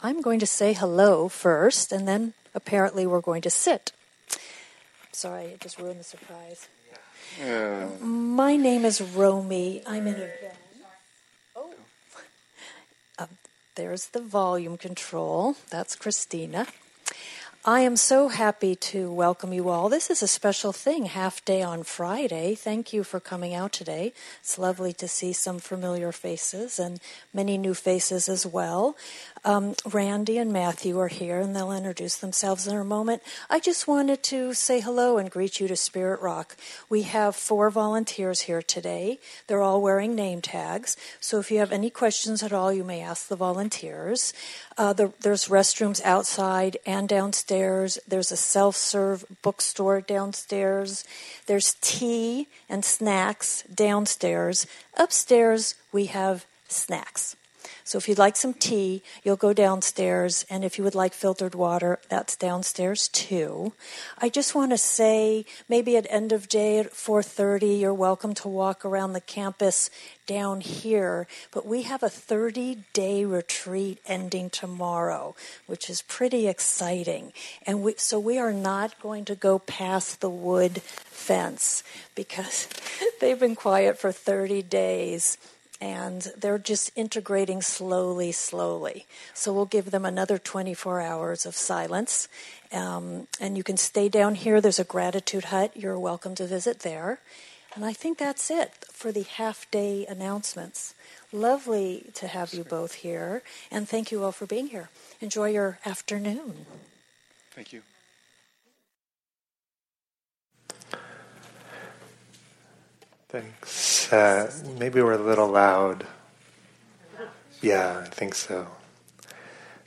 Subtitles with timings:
[0.00, 3.90] I'm going to say hello first, and then apparently we're going to sit.
[5.10, 6.68] Sorry, I just ruined the surprise.
[7.40, 7.88] Yeah.
[8.00, 9.82] My name is Romy.
[9.86, 10.30] I'm in a.
[11.56, 11.74] Oh.
[13.18, 13.26] Uh,
[13.74, 15.56] there's the volume control.
[15.70, 16.68] That's Christina.
[17.64, 19.88] I am so happy to welcome you all.
[19.88, 22.54] This is a special thing, half day on Friday.
[22.54, 24.12] Thank you for coming out today.
[24.40, 27.00] It's lovely to see some familiar faces and
[27.34, 28.96] many new faces as well.
[29.44, 33.22] Um, Randy and Matthew are here, and they'll introduce themselves in a moment.
[33.50, 36.56] I just wanted to say hello and greet you to Spirit Rock.
[36.88, 39.18] We have four volunteers here today.
[39.48, 43.00] They're all wearing name tags, so if you have any questions at all, you may
[43.00, 44.32] ask the volunteers.
[44.78, 47.98] Uh, the, there's restrooms outside and downstairs.
[48.06, 51.04] There's a self serve bookstore downstairs.
[51.46, 54.68] There's tea and snacks downstairs.
[54.96, 57.34] Upstairs, we have snacks.
[57.88, 61.54] So if you'd like some tea, you'll go downstairs, and if you would like filtered
[61.54, 63.72] water, that's downstairs too.
[64.18, 68.46] I just want to say, maybe at end of day at 4:30, you're welcome to
[68.46, 69.88] walk around the campus
[70.26, 75.34] down here, but we have a 30 day retreat ending tomorrow,
[75.66, 77.32] which is pretty exciting.
[77.66, 81.82] And we, so we are not going to go past the wood fence
[82.14, 82.68] because
[83.22, 85.38] they've been quiet for 30 days
[85.80, 89.06] and they're just integrating slowly, slowly.
[89.34, 92.28] So we'll give them another 24 hours of silence.
[92.72, 94.60] Um, and you can stay down here.
[94.60, 95.72] There's a gratitude hut.
[95.76, 97.20] You're welcome to visit there.
[97.74, 100.94] And I think that's it for the half day announcements.
[101.32, 103.42] Lovely to have you both here.
[103.70, 104.88] And thank you all for being here.
[105.20, 106.66] Enjoy your afternoon.
[107.52, 107.82] Thank you.
[113.30, 114.10] Thanks.
[114.10, 116.06] Uh, maybe we're a little loud.
[117.60, 118.66] Yeah, I think so.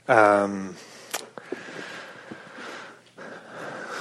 [0.06, 0.76] Um,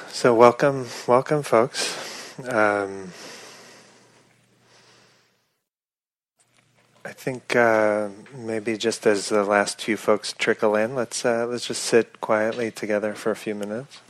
[0.10, 2.38] so welcome, welcome, folks.
[2.48, 3.14] Um,
[7.04, 11.66] I think uh, maybe just as the last few folks trickle in, let's uh, let's
[11.66, 14.02] just sit quietly together for a few minutes.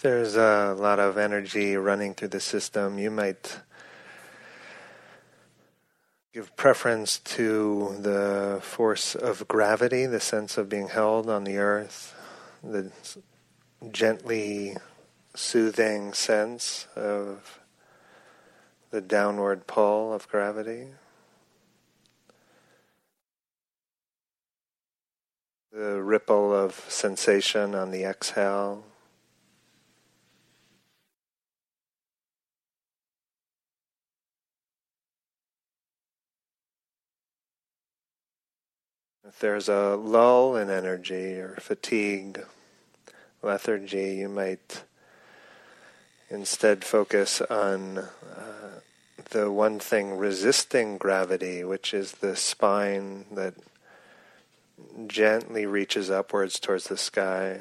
[0.00, 3.60] There's a lot of energy running through the system, you might
[6.32, 12.14] give preference to the force of gravity, the sense of being held on the earth,
[12.62, 12.92] the
[13.90, 14.76] gently
[15.34, 17.58] soothing sense of
[18.90, 20.86] the downward pull of gravity.
[25.72, 28.84] The ripple of sensation on the exhale.
[39.28, 42.46] If there's a lull in energy or fatigue,
[43.42, 44.84] lethargy, you might
[46.30, 48.80] instead focus on uh,
[49.28, 53.52] the one thing resisting gravity, which is the spine that
[55.06, 57.60] gently reaches upwards towards the sky.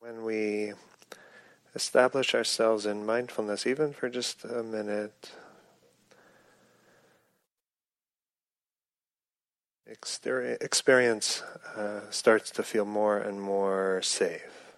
[0.00, 0.74] When we
[1.74, 5.32] establish ourselves in mindfulness, even for just a minute,
[9.86, 11.42] experience
[11.76, 14.72] uh, starts to feel more and more safe.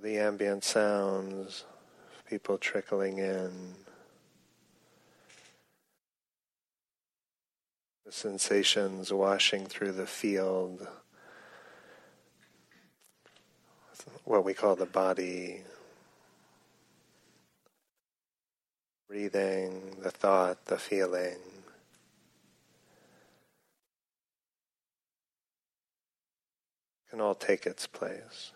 [0.00, 1.64] The ambient sounds,
[2.28, 3.74] people trickling in,
[8.04, 10.86] the sensations washing through the field,
[14.24, 15.62] what we call the body,
[19.08, 21.38] breathing, the thought, the feeling.
[27.08, 28.53] Can all take its place.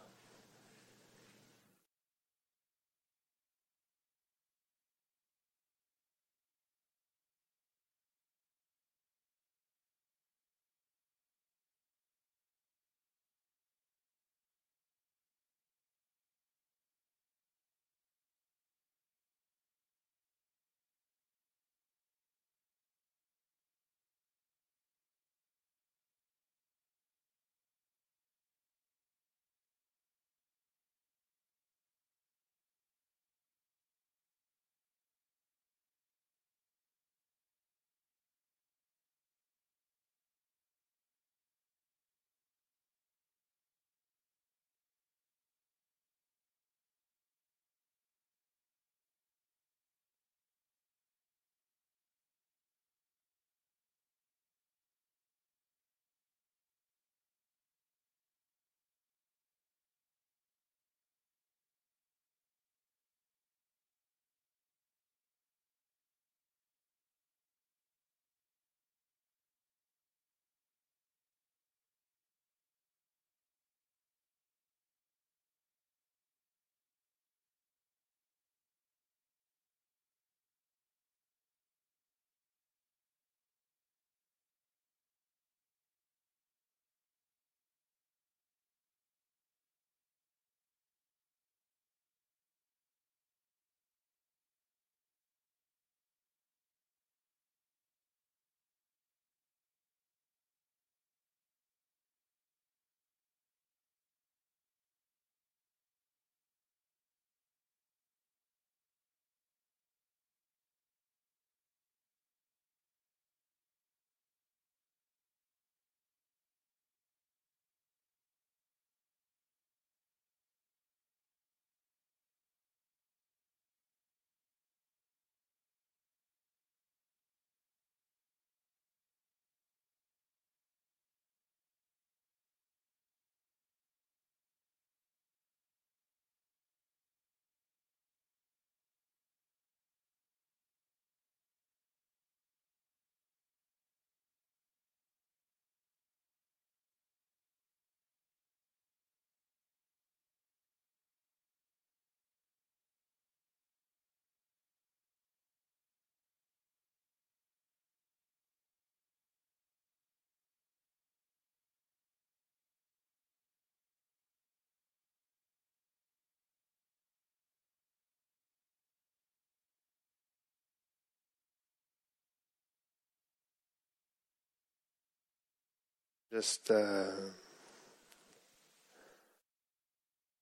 [176.31, 177.07] Just uh,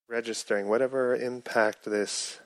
[0.08, 2.40] registering whatever impact this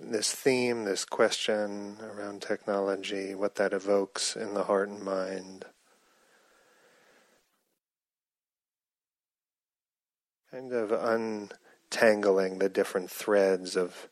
[0.00, 5.64] this theme, this question around technology, what that evokes in the heart and mind.
[10.50, 14.08] Kind of untangling the different threads of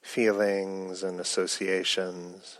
[0.00, 2.58] feelings and associations.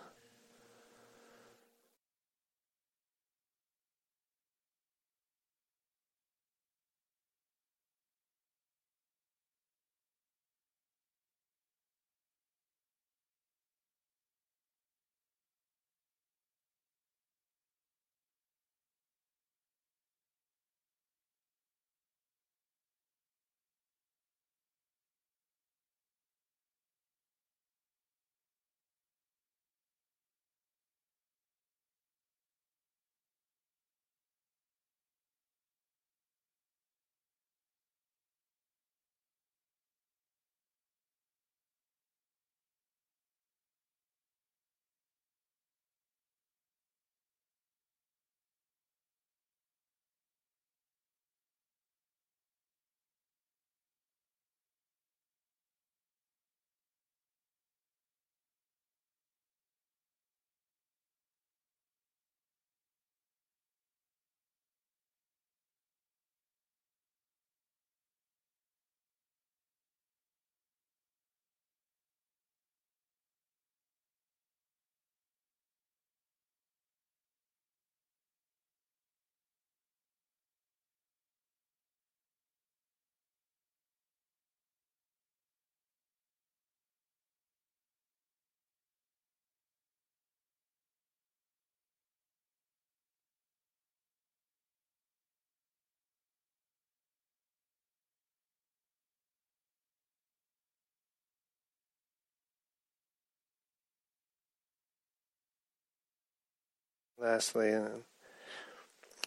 [107.21, 107.89] Lastly, uh,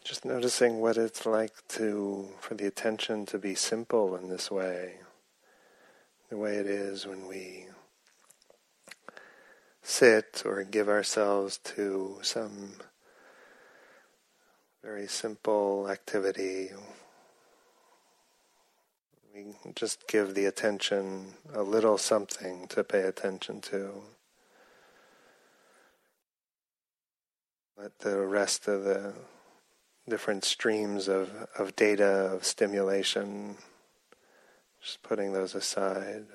[0.01, 4.93] just noticing what it's like to for the attention to be simple in this way,
[6.29, 7.65] the way it is when we
[9.81, 12.75] sit or give ourselves to some
[14.81, 16.69] very simple activity.
[19.35, 24.01] We just give the attention a little something to pay attention to.
[27.99, 29.13] The rest of the
[30.07, 33.57] different streams of, of data, of stimulation,
[34.81, 36.25] just putting those aside.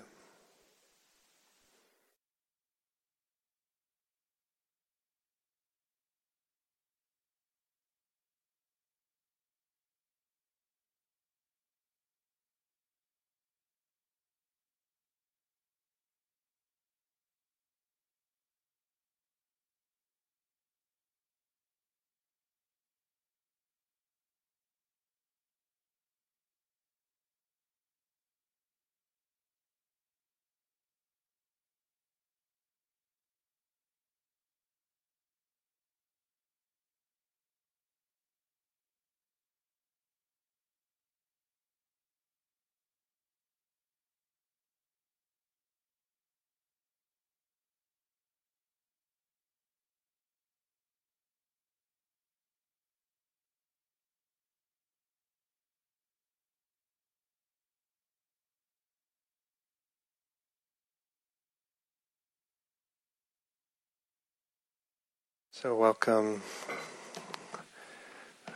[65.62, 66.42] So welcome.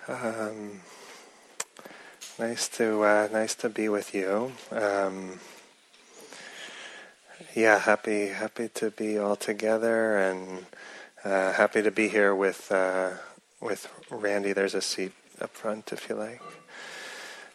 [0.06, 0.82] Um,
[2.38, 4.52] nice to uh, nice to be with you.
[4.70, 5.40] Um,
[7.56, 10.66] yeah, happy happy to be all together, and
[11.24, 13.12] uh, happy to be here with uh,
[13.62, 14.52] with Randy.
[14.52, 16.42] There's a seat up front if you like.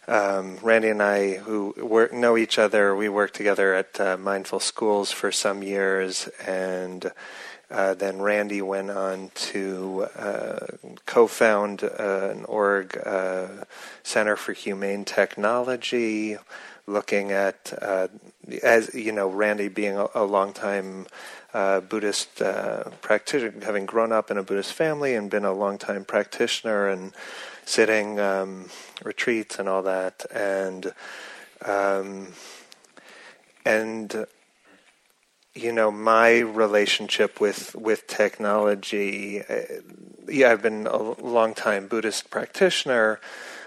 [0.07, 4.59] Um, Randy and I, who work, know each other, we worked together at uh, Mindful
[4.59, 7.11] Schools for some years, and
[7.72, 10.67] uh, then Randy went on to uh,
[11.05, 13.48] co-found uh, an org uh,
[14.03, 16.38] Center for Humane Technology,
[16.88, 18.07] looking at uh,
[18.62, 21.07] as you know, Randy being a, a longtime
[21.53, 22.41] Buddhist
[23.01, 27.13] practitioner, having grown up in a Buddhist family and been a longtime practitioner and
[27.65, 28.69] sitting um,
[29.03, 30.93] retreats and all that, and
[31.63, 32.34] um,
[33.65, 34.27] and
[35.55, 39.62] you know my relationship with with technology uh,
[40.27, 43.19] yeah i've been a long time buddhist practitioner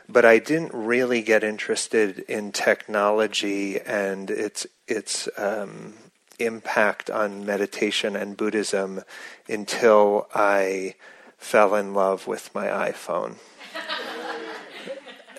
[0.08, 5.94] but i didn't really get interested in technology and its its um,
[6.38, 9.02] impact on meditation and buddhism
[9.48, 10.94] until i
[11.38, 13.36] fell in love with my iphone.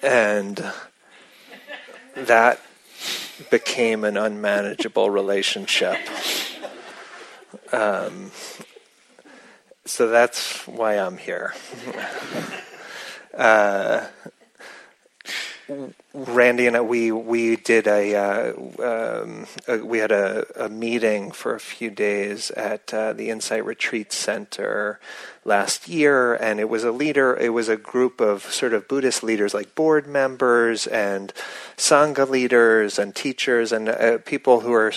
[0.01, 0.63] And
[2.15, 2.61] that
[3.49, 5.97] became an unmanageable relationship.
[7.71, 8.31] Um,
[9.85, 11.53] so that's why I'm here.
[13.37, 14.07] uh,
[16.13, 21.31] Randy and I, we we did a, uh, um, a we had a, a, meeting
[21.31, 24.99] for a few days at uh, the Insight Retreat Center
[25.45, 27.37] last year, and it was a leader.
[27.37, 31.31] It was a group of sort of Buddhist leaders, like board members and
[31.77, 34.91] sangha leaders and teachers and uh, people who are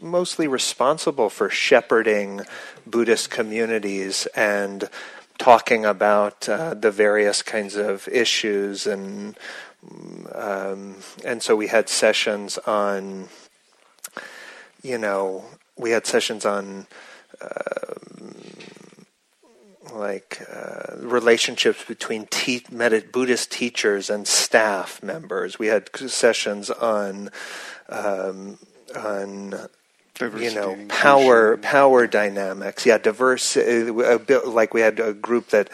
[0.00, 2.42] mostly responsible for shepherding
[2.86, 4.88] Buddhist communities and
[5.38, 9.38] talking about uh, the various kinds of issues and
[10.34, 13.28] um, and so we had sessions on,
[14.82, 15.44] you know,
[15.76, 16.86] we had sessions on.
[17.40, 17.78] Uh,
[19.94, 22.64] like uh, relationships between te-
[23.12, 25.58] Buddhist teachers and staff members.
[25.58, 27.30] We had sessions on
[27.88, 28.58] um,
[28.94, 29.68] on
[30.20, 32.84] you know power power dynamics.
[32.86, 35.70] Yeah diverse uh, like we had a group that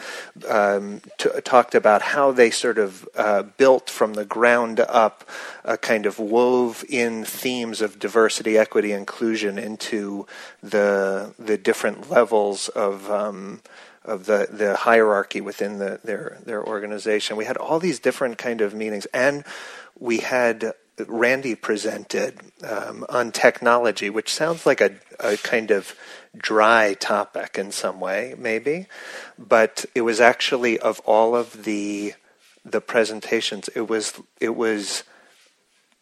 [0.47, 5.27] um, t- talked about how they sort of uh, built from the ground up
[5.63, 10.25] a kind of wove in themes of diversity equity inclusion into
[10.61, 13.61] the the different levels of um,
[14.03, 17.35] of the, the hierarchy within the, their their organization.
[17.35, 19.43] We had all these different kind of meetings and
[19.99, 25.95] we had Randy presented um, on technology, which sounds like a, a kind of
[26.37, 28.87] dry topic in some way, maybe,
[29.37, 32.13] but it was actually of all of the
[32.65, 35.03] the presentations, it was it was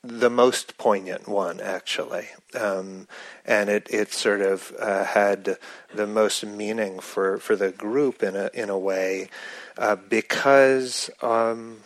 [0.01, 2.27] the most poignant one, actually,
[2.59, 3.07] um,
[3.45, 5.57] and it it sort of uh, had
[5.93, 9.29] the most meaning for, for the group in a in a way
[9.77, 11.77] uh, because um,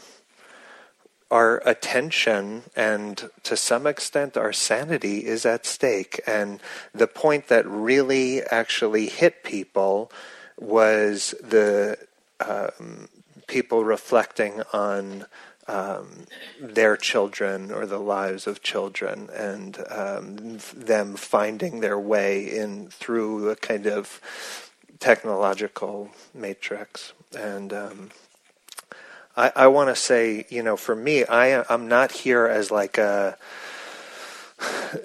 [1.29, 6.60] our attention and to some extent our sanity is at stake, and
[6.93, 10.12] the point that really actually hit people
[10.60, 11.98] was the
[12.39, 13.10] um,
[13.48, 15.25] people reflecting on
[15.67, 16.25] um,
[16.62, 23.50] their children or the lives of children and um, them finding their way in through
[23.50, 24.22] a kind of
[25.00, 27.13] technological matrix.
[27.37, 28.09] And um,
[29.38, 32.98] I, I want to say, you know, for me, I, I'm not here as like
[32.98, 33.38] a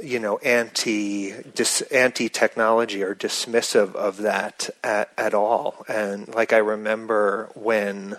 [0.03, 5.85] you know anti dis, anti technology or dismissive of that at, at all.
[5.88, 8.16] And like i remember when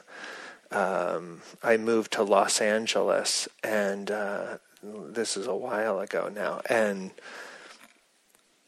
[0.71, 7.11] um, I moved to Los Angeles, and uh, this is a while ago now, and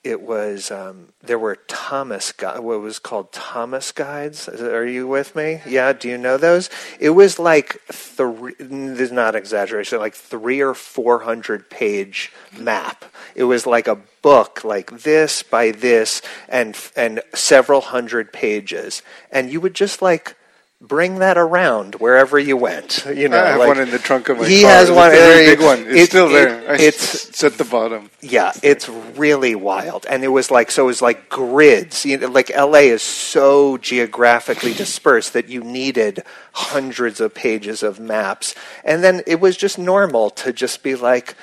[0.06, 4.48] it was um, there were Thomas what was called Thomas guides.
[4.48, 5.62] Are you with me?
[5.66, 6.70] Yeah, do you know those?
[7.00, 8.54] It was like three.
[8.60, 9.98] This is not exaggeration.
[9.98, 13.04] Like three or four hundred page map.
[13.34, 19.52] It was like a book, like this by this, and and several hundred pages, and
[19.52, 20.38] you would just like
[20.82, 23.06] bring that around wherever you went.
[23.06, 24.72] You know, I have like, one in the trunk of my he car.
[24.72, 25.10] has It's one.
[25.12, 25.80] uh, big one.
[25.88, 26.72] It's it- still it- there.
[26.72, 28.10] I- it's it's at the bottom.
[28.22, 30.84] yeah, it's really wild, and it was like so.
[30.84, 32.06] It was like grids.
[32.06, 38.00] You know, like LA is so geographically dispersed that you needed hundreds of pages of
[38.00, 41.36] maps, and then it was just normal to just be like,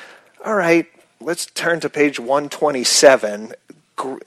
[0.44, 0.86] "All right,
[1.20, 3.54] let's turn to page one twenty seven.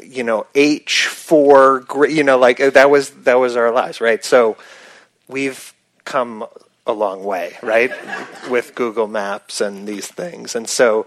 [0.02, 1.86] You know, H four.
[2.08, 4.24] You know, like uh, that was that was our lives, right?
[4.24, 4.56] So
[5.28, 6.46] we've come
[6.88, 7.92] a long way, right,
[8.50, 11.06] with Google Maps and these things, and so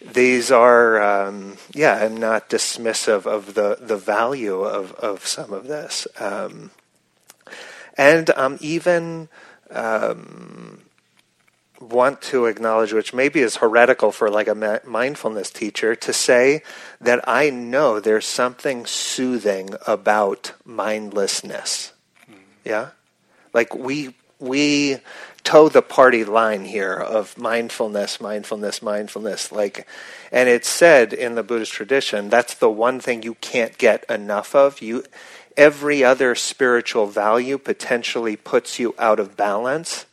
[0.00, 5.66] these are, um, yeah, I'm not dismissive of the the value of of some of
[5.66, 6.70] this, um,
[7.96, 9.28] and um, even.
[9.70, 10.82] Um,
[11.80, 16.62] want to acknowledge, which maybe is heretical for like a ma- mindfulness teacher, to say
[17.00, 21.92] that I know there's something soothing about mindlessness.
[22.64, 22.90] Yeah,
[23.52, 24.98] like we we
[25.42, 29.50] toe the party line here of mindfulness, mindfulness, mindfulness.
[29.50, 29.86] Like,
[30.30, 34.54] and it's said in the Buddhist tradition that's the one thing you can't get enough
[34.54, 34.80] of.
[34.80, 35.04] You
[35.56, 40.06] every other spiritual value potentially puts you out of balance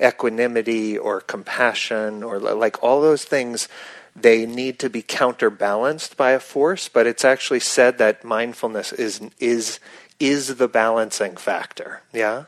[0.00, 3.68] equanimity or compassion or like all those things
[4.16, 9.20] they need to be counterbalanced by a force but it's actually said that mindfulness is
[9.38, 9.78] is
[10.18, 12.44] is the balancing factor yeah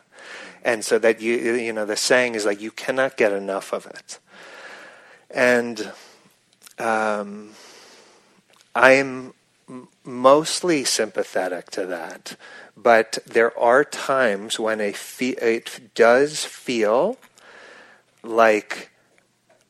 [0.66, 3.86] and so that you you know the saying is like you cannot get enough of
[3.86, 4.18] it
[5.30, 5.92] and
[6.78, 7.50] um,
[8.74, 9.32] i'm
[10.04, 12.36] mostly sympathetic to that
[12.76, 17.16] but there are times when a fe- it does feel
[18.22, 18.90] like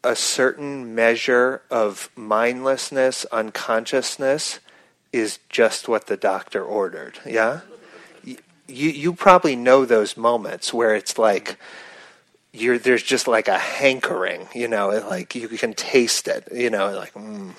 [0.03, 4.61] a certain measure of mindlessness, unconsciousness
[5.13, 7.19] is just what the doctor ordered.
[7.27, 7.61] Yeah?
[8.69, 11.59] You, you probably know those moments where it's like,
[12.53, 16.93] you're, there's just like a hankering, you know, like you can taste it, you know,
[16.97, 17.53] like, mm,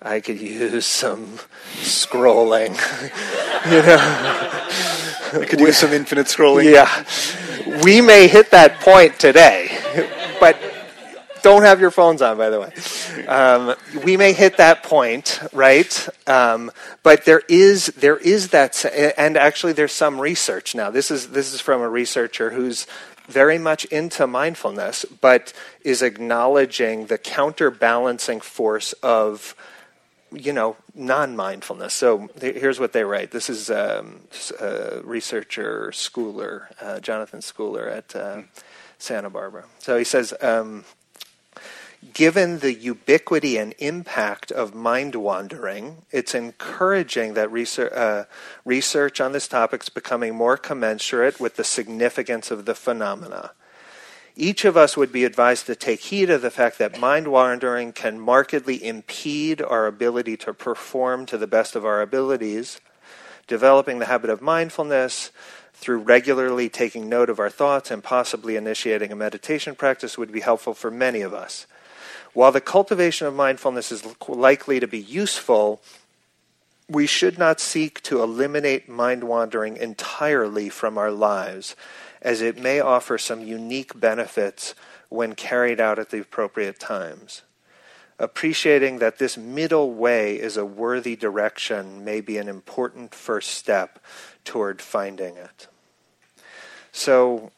[0.00, 1.38] I could use some
[1.80, 2.72] scrolling,
[3.70, 5.40] you know.
[5.40, 6.72] I could use some infinite scrolling.
[6.72, 7.82] Yeah.
[7.82, 9.76] We may hit that point today,
[10.38, 10.56] but
[11.44, 13.26] don't have your phones on, by the way.
[13.26, 16.08] Um, we may hit that point, right?
[16.26, 18.84] Um, but there is there is that,
[19.18, 20.90] and actually, there's some research now.
[20.90, 22.86] This is this is from a researcher who's
[23.28, 25.52] very much into mindfulness, but
[25.82, 29.54] is acknowledging the counterbalancing force of
[30.32, 31.94] you know, non-mindfulness.
[31.94, 33.30] So here's what they write.
[33.30, 34.22] This is um,
[34.60, 38.42] a researcher, Schooler, uh, Jonathan Schooler at uh,
[38.98, 39.64] Santa Barbara.
[39.78, 40.84] So he says, um,
[42.12, 48.24] given the ubiquity and impact of mind wandering, it's encouraging that research, uh,
[48.64, 53.52] research on this topic is becoming more commensurate with the significance of the phenomena.
[54.36, 57.92] Each of us would be advised to take heed of the fact that mind wandering
[57.92, 62.80] can markedly impede our ability to perform to the best of our abilities.
[63.46, 65.30] Developing the habit of mindfulness
[65.72, 70.40] through regularly taking note of our thoughts and possibly initiating a meditation practice would be
[70.40, 71.66] helpful for many of us.
[72.34, 75.80] While the cultivation of mindfulness is likely to be useful,
[76.88, 81.76] we should not seek to eliminate mind wandering entirely from our lives
[82.20, 84.74] as it may offer some unique benefits
[85.08, 87.42] when carried out at the appropriate times.
[88.18, 93.98] appreciating that this middle way is a worthy direction may be an important first step
[94.44, 95.66] toward finding it.
[96.92, 97.50] So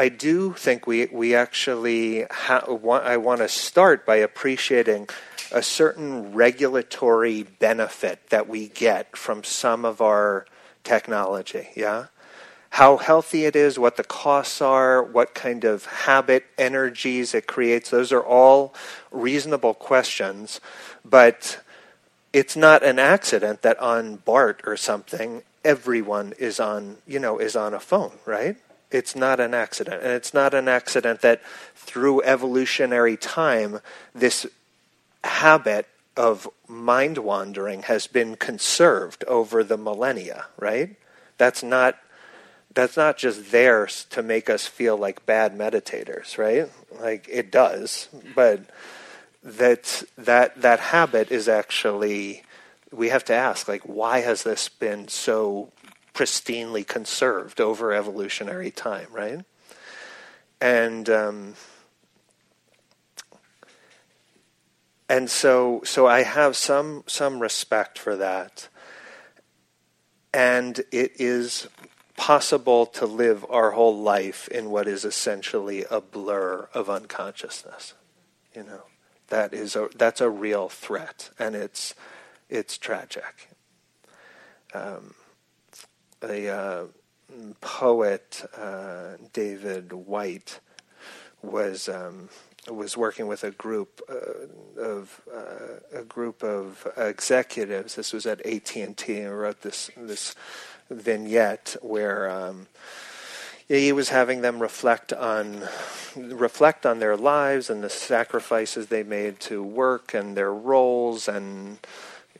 [0.00, 5.10] I do think we we actually ha- want, I want to start by appreciating
[5.52, 10.46] a certain regulatory benefit that we get from some of our
[10.84, 11.68] technology.
[11.76, 12.06] Yeah,
[12.70, 17.90] how healthy it is, what the costs are, what kind of habit energies it creates.
[17.90, 18.74] Those are all
[19.10, 20.62] reasonable questions,
[21.04, 21.60] but
[22.32, 27.54] it's not an accident that on BART or something everyone is on you know is
[27.54, 28.56] on a phone, right?
[28.90, 30.02] It's not an accident.
[30.02, 31.42] And it's not an accident that
[31.74, 33.80] through evolutionary time,
[34.14, 34.46] this
[35.24, 40.96] habit of mind wandering has been conserved over the millennia, right?
[41.38, 41.96] That's not
[42.72, 46.70] that's not just there to make us feel like bad meditators, right?
[47.00, 48.60] Like it does, but
[49.42, 52.44] that that that habit is actually
[52.92, 55.72] we have to ask like why has this been so
[56.14, 59.44] pristinely conserved over evolutionary time, right?
[60.60, 61.54] And um,
[65.08, 68.68] and so so I have some some respect for that,
[70.32, 71.68] and it is
[72.16, 77.94] possible to live our whole life in what is essentially a blur of unconsciousness.
[78.54, 78.82] You know,
[79.28, 81.94] that is a that's a real threat, and it's
[82.50, 83.48] it's tragic.
[84.74, 85.14] Um,
[86.22, 86.84] a uh,
[87.60, 90.60] poet, uh, David Whyte,
[91.42, 92.28] was um,
[92.68, 97.94] was working with a group uh, of uh, a group of executives.
[97.94, 100.34] This was at AT and T, and wrote this this
[100.90, 102.28] vignette where.
[102.30, 102.66] Um,
[103.68, 105.62] he was having them reflect on
[106.16, 111.78] reflect on their lives and the sacrifices they made to work and their roles and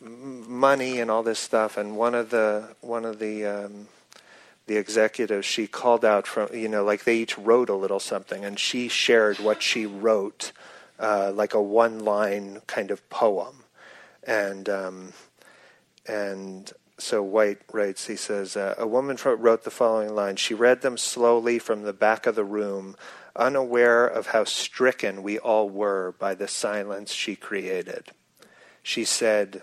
[0.00, 1.76] money and all this stuff.
[1.76, 3.88] And one of the one of the um,
[4.66, 8.44] the executives she called out from you know like they each wrote a little something,
[8.44, 10.52] and she shared what she wrote,
[10.98, 13.64] uh, like a one line kind of poem,
[14.24, 15.12] and um,
[16.06, 16.72] and.
[16.98, 20.36] So Whyte writes, he says, uh, a woman wrote the following line.
[20.36, 22.94] She read them slowly from the back of the room,
[23.34, 28.08] unaware of how stricken we all were by the silence she created.
[28.82, 29.62] She said,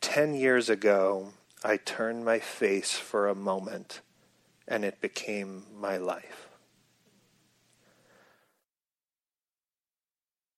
[0.00, 1.32] Ten years ago,
[1.62, 4.00] I turned my face for a moment
[4.66, 6.48] and it became my life.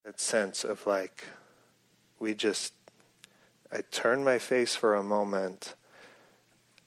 [0.05, 1.25] That sense of like,
[2.21, 2.73] we just,
[3.73, 5.75] I turned my face for a moment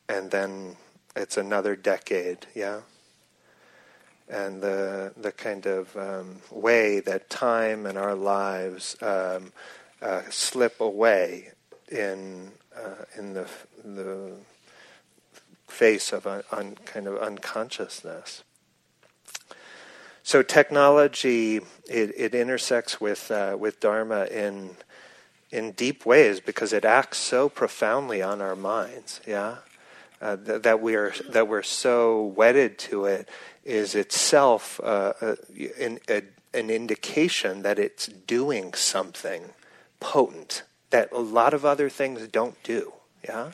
[0.08, 0.78] and then
[1.16, 2.82] it's another decade, yeah?
[4.30, 9.52] And the, the kind of um, way that time and our lives um,
[10.02, 11.52] uh, slip away
[11.92, 13.50] in uh, in the
[13.84, 14.32] the
[15.68, 18.44] face of un, un, kind of unconsciousness.
[20.24, 24.78] So technology it, it intersects with uh, with dharma in
[25.52, 29.22] in deep ways because it acts so profoundly on our minds.
[29.28, 29.58] Yeah,
[30.22, 33.30] uh, th- that we are that we're so wedded to it
[33.64, 35.36] is itself uh, uh
[35.80, 39.52] a, a, an indication that it's doing something
[40.00, 40.64] potent
[40.96, 42.94] that a lot of other things don't do.
[43.22, 43.52] Yeah.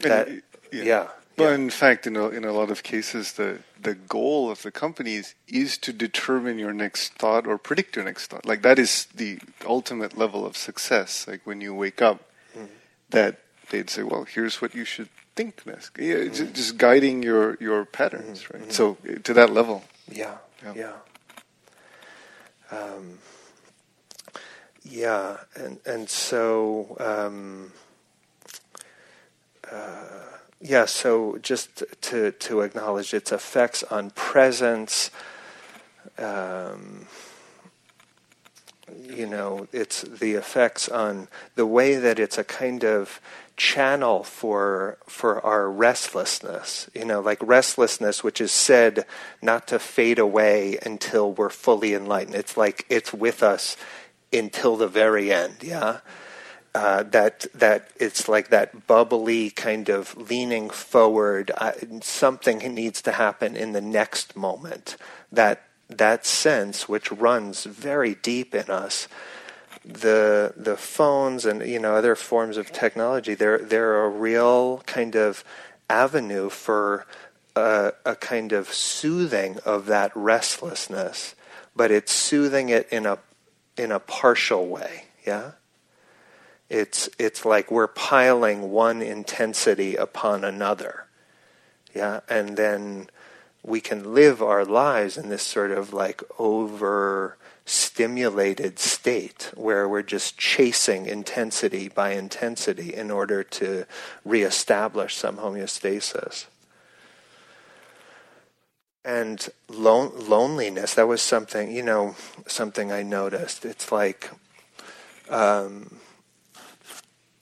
[0.00, 0.82] That, and, yeah.
[0.82, 1.06] yeah.
[1.36, 1.54] But yeah.
[1.54, 5.36] in fact, in a, in a lot of cases, the, the goal of the companies
[5.46, 8.44] is to determine your next thought or predict your next thought.
[8.44, 11.28] Like that is the ultimate level of success.
[11.28, 12.18] Like when you wake up,
[12.52, 12.66] mm-hmm.
[13.10, 16.52] that they'd say, "Well, here's what you should think next." Yeah, mm-hmm.
[16.52, 18.52] just guiding your your patterns, mm-hmm.
[18.52, 18.68] right?
[18.68, 18.78] Mm-hmm.
[18.78, 19.84] So to that level.
[20.10, 20.36] Yeah.
[20.64, 20.74] Yeah.
[20.82, 20.96] yeah.
[22.76, 23.18] Um,
[24.82, 27.72] yeah, and and so um,
[29.70, 30.20] uh,
[30.60, 35.10] yeah, so just to to acknowledge its effects on presence.
[36.18, 37.06] Um,
[39.08, 43.20] you know, it's the effects on the way that it's a kind of
[43.56, 46.88] channel for for our restlessness.
[46.94, 49.04] You know, like restlessness, which is said
[49.42, 52.34] not to fade away until we're fully enlightened.
[52.34, 53.76] It's like it's with us
[54.32, 55.56] until the very end.
[55.62, 56.00] Yeah.
[56.72, 61.50] Uh, that that it's like that bubbly kind of leaning forward.
[61.56, 64.96] Uh, something needs to happen in the next moment.
[65.32, 69.08] That that sense, which runs very deep in us,
[69.84, 75.16] the the phones and you know other forms of technology, they're they're a real kind
[75.16, 75.42] of
[75.88, 77.04] avenue for
[77.56, 81.34] a, a kind of soothing of that restlessness,
[81.74, 83.18] but it's soothing it in a
[83.80, 85.04] in a partial way.
[85.26, 85.52] Yeah?
[86.68, 91.06] It's, it's like we're piling one intensity upon another.
[91.94, 92.20] Yeah?
[92.28, 93.08] And then
[93.62, 100.02] we can live our lives in this sort of like over stimulated state where we're
[100.02, 103.86] just chasing intensity by intensity in order to
[104.24, 106.46] reestablish some homeostasis.
[109.04, 113.64] And lon- loneliness, that was something, you know, something I noticed.
[113.64, 114.30] It's like,
[115.30, 116.00] um,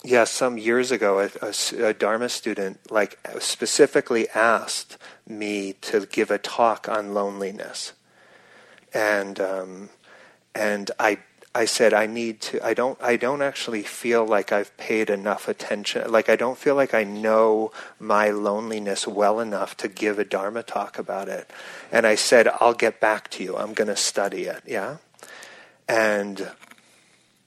[0.05, 6.31] yeah, some years ago, a, a, a, Dharma student like specifically asked me to give
[6.31, 7.95] a talk on loneliness,
[8.95, 9.89] and um,
[10.55, 11.19] and I
[11.55, 15.49] I said I need to I don't I don't actually feel like I've paid enough
[15.49, 20.25] attention like I don't feel like I know my loneliness well enough to give a
[20.25, 21.51] dharma talk about it.
[21.91, 23.57] And I said I'll get back to you.
[23.57, 24.63] I'm going to study it.
[24.67, 24.99] Yeah?
[25.89, 26.51] And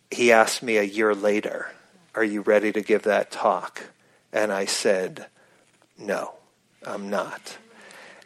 [0.09, 1.71] he asked me a year later
[2.13, 3.83] are you ready to give that talk?
[4.33, 5.27] And I said
[5.97, 6.33] no
[6.85, 7.57] I'm not.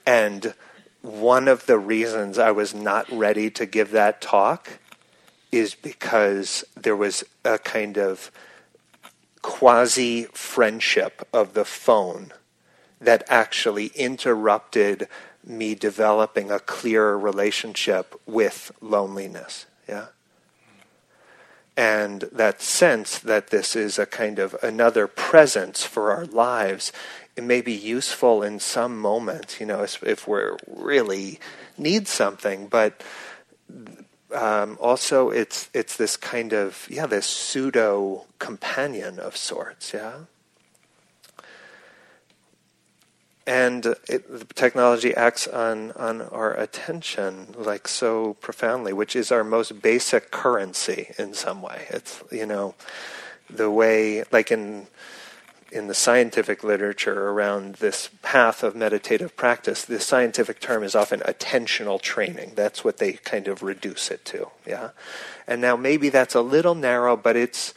[0.07, 0.53] And
[1.01, 4.79] one of the reasons I was not ready to give that talk
[5.55, 8.31] is because there was a kind of
[9.41, 12.33] quasi friendship of the phone
[12.99, 15.07] that actually interrupted
[15.45, 19.65] me developing a clearer relationship with loneliness.
[19.87, 20.07] Yeah?
[21.77, 26.91] And that sense that this is a kind of another presence for our lives,
[27.35, 31.39] it may be useful in some moment, you know, if we're really
[31.77, 33.03] need something, but
[34.33, 40.19] um, also it's it's this kind of yeah this pseudo companion of sorts yeah?
[43.47, 49.43] And it, the technology acts on on our attention like so profoundly which is our
[49.43, 51.85] most basic currency in some way.
[51.89, 52.73] It's you know
[53.47, 54.88] the way like in
[55.71, 61.19] in the scientific literature around this path of meditative practice, the scientific term is often
[61.21, 62.54] attentional training.
[62.56, 64.49] That's what they kind of reduce it to.
[64.65, 64.89] Yeah,
[65.47, 67.73] and now maybe that's a little narrow, but it's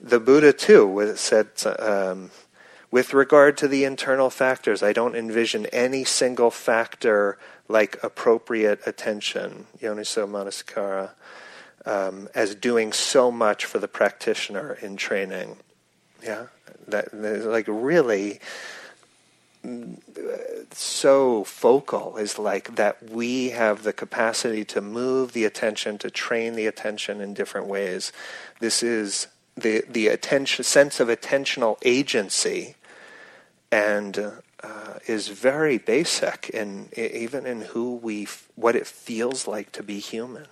[0.00, 1.48] the Buddha too said.
[1.78, 2.30] Um,
[2.90, 9.66] with regard to the internal factors, I don't envision any single factor like appropriate attention,
[9.78, 11.10] yoniso manasikara,
[11.84, 15.58] um, as doing so much for the practitioner in training.
[16.22, 16.46] Yeah,
[16.88, 18.40] that like really
[20.72, 26.54] so focal is like that we have the capacity to move the attention to train
[26.54, 28.12] the attention in different ways.
[28.60, 32.76] This is the the attention sense of attentional agency
[33.70, 34.18] and
[34.62, 39.98] uh, is very basic in even in who we what it feels like to be
[39.98, 40.46] human.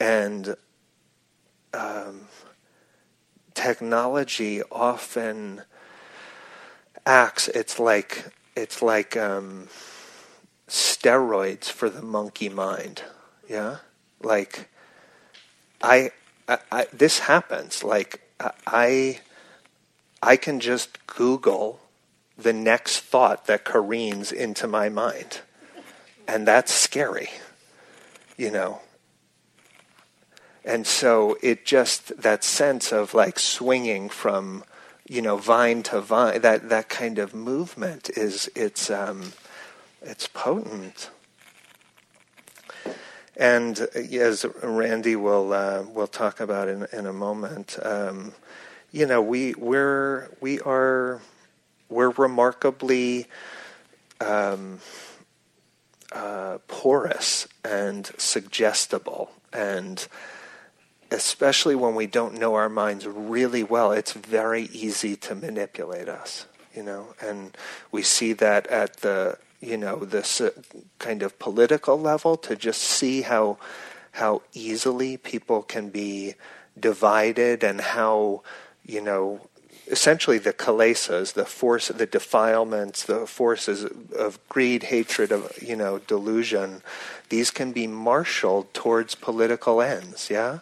[0.00, 0.56] And
[1.72, 2.28] um,
[3.54, 5.62] technology often
[7.06, 7.48] acts.
[7.48, 9.68] It's like it's like um,
[10.68, 13.02] steroids for the monkey mind.
[13.48, 13.78] Yeah,
[14.22, 14.68] like
[15.82, 16.10] I,
[16.48, 17.84] I, I this happens.
[17.84, 18.20] Like
[18.66, 19.20] I,
[20.22, 21.80] I can just Google
[22.36, 25.40] the next thought that careens into my mind,
[26.26, 27.28] and that's scary.
[28.36, 28.80] You know,
[30.64, 34.64] and so it just that sense of like swinging from
[35.08, 39.32] you know vine to vine that that kind of movement is it's um,
[40.02, 41.10] it's potent.
[43.36, 48.32] And as Randy will uh, will talk about in in a moment um,
[48.92, 51.20] you know we we're we are
[51.88, 53.26] we're remarkably
[54.20, 54.80] um,
[56.12, 59.30] uh, porous and suggestible.
[59.52, 60.06] And
[61.14, 66.46] especially when we don't know our minds really well, it's very easy to manipulate us,
[66.74, 67.56] you know, and
[67.92, 70.42] we see that at the, you know, this
[70.98, 73.58] kind of political level to just see how,
[74.12, 76.34] how easily people can be
[76.78, 78.42] divided and how,
[78.84, 79.40] you know,
[79.86, 83.84] essentially the kilesas, the force, the defilements, the forces
[84.16, 86.82] of greed, hatred, of you know, delusion,
[87.28, 90.30] these can be marshaled towards political ends.
[90.30, 90.60] Yeah,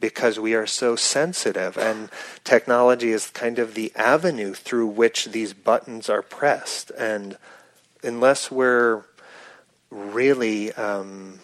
[0.00, 2.08] because we are so sensitive and
[2.44, 6.90] technology is kind of the avenue through which these buttons are pressed.
[6.92, 7.36] And
[8.02, 9.04] unless we're
[9.90, 11.40] really um,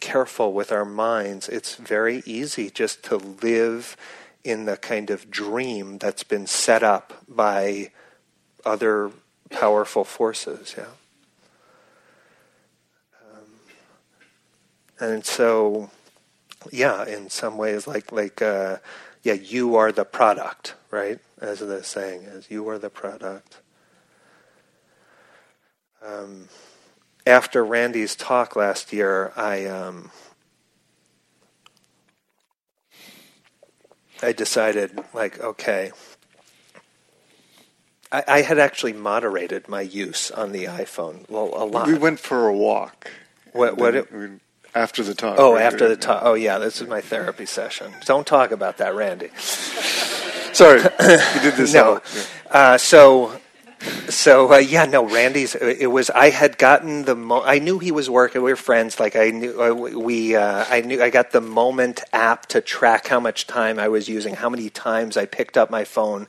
[0.00, 3.96] careful with our minds it's very easy just to live
[4.44, 7.90] in the kind of dream that's been set up by
[8.64, 9.10] other
[9.50, 10.84] powerful forces yeah.
[13.32, 13.46] Um,
[15.00, 15.90] and so
[16.72, 18.78] yeah, in some ways, like like uh,
[19.22, 21.18] yeah, you are the product, right?
[21.40, 23.60] As the saying is, you are the product.
[26.04, 26.48] Um,
[27.26, 30.10] after Randy's talk last year, I um,
[34.22, 35.92] I decided like okay.
[38.12, 41.28] I, I had actually moderated my use on the iPhone.
[41.28, 41.88] Well, a lot.
[41.88, 43.10] We went for a walk.
[43.52, 43.76] What?
[43.76, 43.94] What?
[43.96, 44.40] It,
[44.76, 45.36] after the talk.
[45.38, 45.62] oh, right?
[45.62, 46.22] after the talk.
[46.24, 46.58] Oh, yeah.
[46.58, 47.92] This is my therapy session.
[48.04, 49.30] Don't talk about that, Randy.
[50.52, 51.74] Sorry, you did this.
[51.74, 52.00] No.
[52.50, 53.38] Uh, so,
[54.08, 55.06] so uh, yeah, no.
[55.06, 55.54] Randy's.
[55.54, 56.10] It was.
[56.10, 57.14] I had gotten the.
[57.14, 58.42] Mo- I knew he was working.
[58.42, 58.98] We were friends.
[59.00, 59.60] Like I knew.
[59.60, 60.34] Uh, we.
[60.34, 61.02] Uh, I knew.
[61.02, 64.70] I got the Moment app to track how much time I was using, how many
[64.70, 66.26] times I picked up my phone,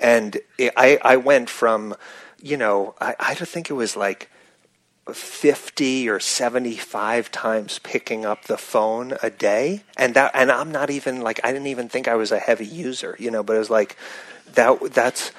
[0.00, 0.98] and it, I.
[1.02, 1.94] I went from,
[2.40, 3.14] you know, I.
[3.18, 4.30] I don't think it was like.
[5.12, 10.90] 50 or 75 times picking up the phone a day and that and I'm not
[10.90, 13.58] even like I didn't even think I was a heavy user you know but it
[13.60, 13.96] was like
[14.54, 15.30] that that's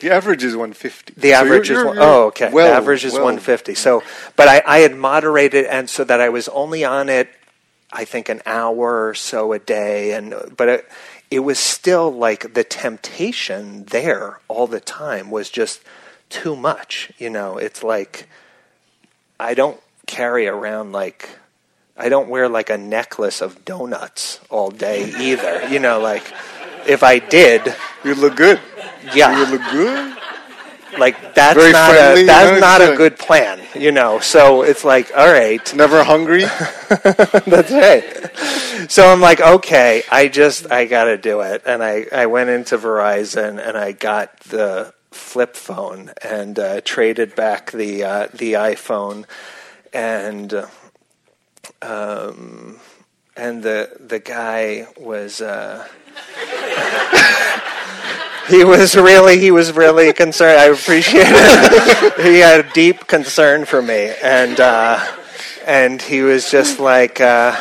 [0.00, 1.14] The average is 150.
[1.16, 2.50] the So average you're- is you're- one, you're oh okay.
[2.52, 3.74] well- the average is well- 150.
[3.74, 4.02] So,
[4.36, 7.28] but I, I had moderated, and so that I was only on it,
[7.92, 10.88] I think, an hour or so a day, and but it,
[11.30, 15.80] it was still like the temptation there all the time was just
[16.28, 17.10] too much.
[17.18, 18.28] You know, it's like
[19.38, 21.28] I don't carry around like.
[21.98, 25.66] I don't wear like a necklace of donuts all day either.
[25.68, 26.22] You know, like
[26.86, 28.60] if I did, You look good.
[29.14, 30.16] yeah, You look good.
[30.98, 33.92] like that's Very not friendly, a you that's know, not a like- good plan, you
[33.92, 34.20] know.
[34.20, 36.44] So it's like, all right, Never hungry.
[37.46, 38.90] that's right.
[38.90, 42.50] So I'm like, okay, I just I got to do it, and I I went
[42.50, 48.54] into Verizon and I got the flip phone and uh, traded back the uh, the
[48.54, 49.24] iPhone,
[49.92, 50.66] and
[51.82, 52.80] um
[53.36, 55.40] and the the guy was.
[55.40, 55.86] Uh,
[58.48, 60.58] he was really he was really concerned.
[60.58, 62.20] I appreciate it.
[62.20, 65.04] he had a deep concern for me, and uh,
[65.66, 67.56] and he was just like, uh,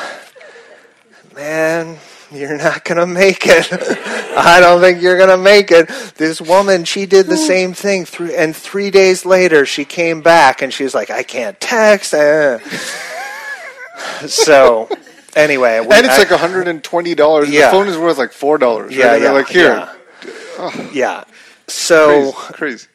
[1.35, 1.97] "Man,
[2.35, 3.67] you're not gonna make it.
[4.37, 8.35] I don't think you're gonna make it." This woman, she did the same thing, three,
[8.35, 12.59] and three days later, she came back and she was like, "I can't text." uh."
[14.27, 14.89] so.
[15.35, 17.49] Anyway, we, and it's I- like 120 dollars.
[17.49, 17.65] Yeah.
[17.65, 18.95] The phone is worth like four dollars.
[18.95, 19.13] yeah, right?
[19.13, 19.89] yeah, They're like here.
[20.59, 20.89] yeah.
[20.93, 21.23] Yeah.
[21.67, 22.87] So, Crazy, crazy.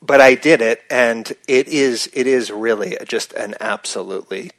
[0.00, 4.52] but I did it, and it is it is really just an absolutely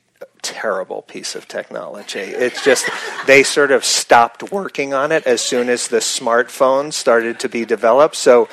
[0.47, 2.19] terrible piece of technology.
[2.19, 2.89] It's just
[3.25, 7.65] they sort of stopped working on it as soon as the smartphones started to be
[7.65, 8.15] developed.
[8.15, 8.47] So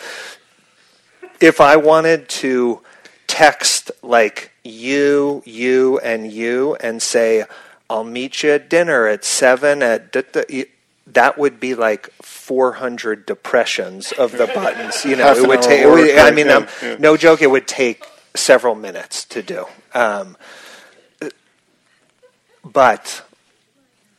[1.41, 2.81] if I wanted to
[3.27, 7.45] text like you, you, and you, and say,
[7.89, 10.65] "I'll meet you at dinner at seven at," da- da,"
[11.07, 15.05] that would be like 400 depressions of the buttons.
[15.05, 15.81] You know, Half it would take.
[15.83, 16.97] it would- work, I mean, yeah, yeah.
[16.99, 19.67] no joke, it would take several minutes to do.
[19.93, 20.37] Um,
[22.65, 23.25] but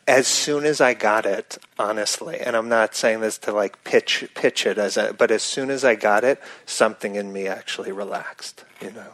[0.07, 4.25] as soon as I got it, honestly, and I'm not saying this to like pitch
[4.35, 7.91] pitch it as a, but as soon as I got it, something in me actually
[7.91, 9.11] relaxed, you know,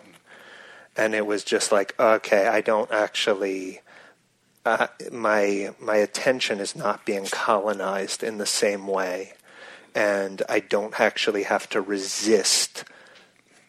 [0.97, 3.81] and it was just like, okay, I don't actually.
[4.63, 9.33] Uh, my my attention is not being colonized in the same way,
[9.95, 12.83] and I don't actually have to resist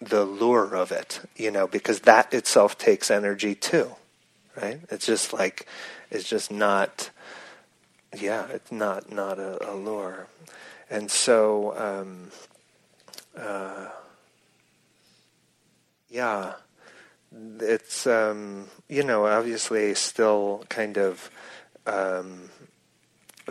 [0.03, 3.93] the lure of it, you know, because that itself takes energy too,
[4.61, 4.81] right?
[4.91, 5.67] It's just like,
[6.11, 7.11] it's just not,
[8.19, 10.27] yeah, it's not not a, a lure,
[10.91, 12.31] and so, um,
[13.37, 13.89] uh,
[16.11, 16.55] yeah,
[17.61, 21.31] it's um, you know obviously still kind of.
[21.87, 22.51] Um,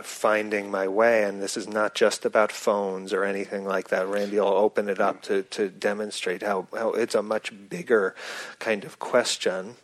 [0.00, 4.06] finding my way, and this is not just about phones or anything like that.
[4.08, 8.14] Randy will open it up to, to demonstrate how, how it's a much bigger
[8.58, 9.76] kind of question.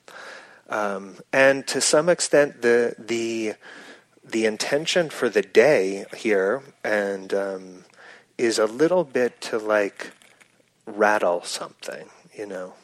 [0.68, 3.54] Um, and to some extent, the the
[4.24, 7.84] the intention for the day here and um,
[8.36, 10.10] is a little bit to like
[10.86, 12.74] rattle something, you know.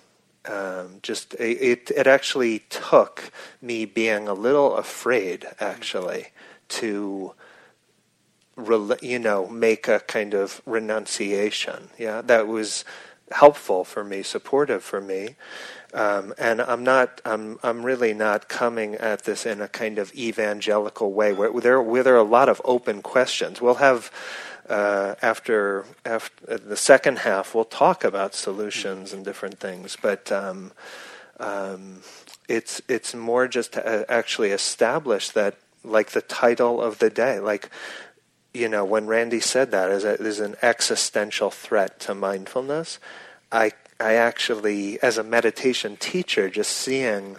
[0.47, 3.31] Um, just it, it actually took
[3.63, 6.29] me being a little afraid, actually,
[6.69, 7.35] to
[9.03, 11.91] you know make a kind of renunciation.
[11.99, 12.85] Yeah, that was
[13.33, 15.37] helpful for me, supportive for me.
[15.95, 20.13] Um, and I'm not, I'm, I'm really not coming at this in a kind of
[20.15, 21.33] evangelical way.
[21.33, 23.61] Where there, where there are a lot of open questions.
[23.61, 24.11] We'll have
[24.69, 29.97] uh, after after the second half, we'll talk about solutions and different things.
[30.01, 30.73] But um,
[31.39, 32.01] um,
[32.49, 37.39] it's it's more just to uh, actually establish that like the title of the day.
[37.41, 37.71] Like,
[38.53, 42.99] you know, when Randy said that, is an existential threat to mindfulness,
[43.53, 47.37] I, I actually, as a meditation teacher, just seeing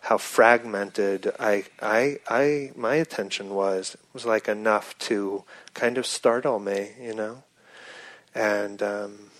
[0.00, 5.44] how fragmented I, I, I, my attention was was like enough to
[5.74, 7.42] kind of startle me, you know,
[8.34, 9.30] and um,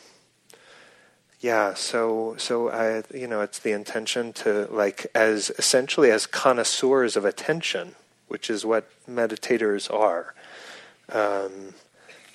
[1.40, 7.16] yeah, so so I, you know, it's the intention to like as essentially as connoisseurs
[7.16, 7.94] of attention,
[8.26, 10.34] which is what meditators are.
[11.10, 11.74] Um,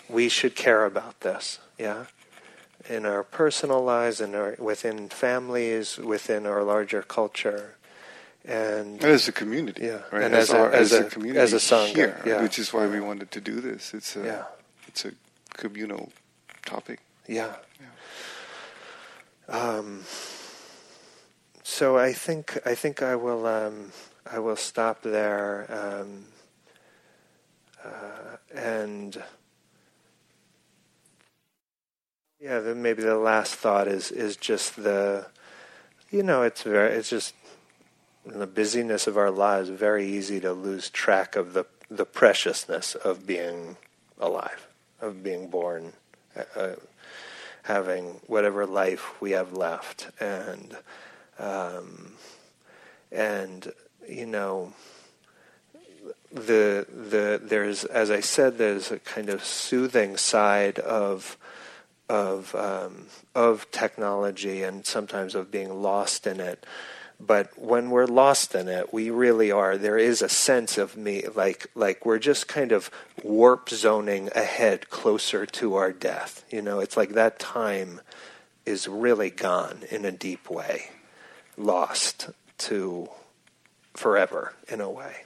[0.09, 2.05] we should care about this, yeah,
[2.89, 7.75] in our personal lives, in our within families, within our larger culture
[8.45, 10.23] and as a community, yeah, right?
[10.23, 12.41] and as, as, a, our, as, as a, a community as a sangha, here, yeah.
[12.41, 13.93] which is why we wanted to do this.
[13.93, 14.43] It's a yeah.
[14.87, 15.11] it's a
[15.53, 16.11] communal
[16.65, 16.99] topic.
[17.27, 17.53] Yeah.
[19.47, 20.03] Um,
[21.63, 23.93] so I think I think I will um,
[24.29, 26.25] I will stop there um,
[27.83, 29.23] uh, and
[32.43, 35.25] yeah maybe the last thought is is just the
[36.11, 37.33] you know it's very it's just
[38.25, 42.95] in the busyness of our lives very easy to lose track of the the preciousness
[42.95, 43.77] of being
[44.19, 44.67] alive
[45.03, 45.93] of being born.
[46.55, 46.71] Uh,
[47.63, 50.77] having whatever life we have left, and
[51.39, 52.13] um,
[53.11, 53.71] and
[54.07, 54.73] you know
[56.31, 61.37] the the there's as I said there's a kind of soothing side of
[62.09, 66.65] of um, of technology and sometimes of being lost in it.
[67.19, 71.23] But when we're lost in it we really are there is a sense of me
[71.35, 72.91] like like we're just kind of
[73.23, 76.43] warp zoning ahead closer to our death.
[76.49, 78.01] You know it's like that time
[78.65, 80.89] is really gone in a deep way
[81.57, 83.09] lost to
[83.93, 85.23] forever in a way.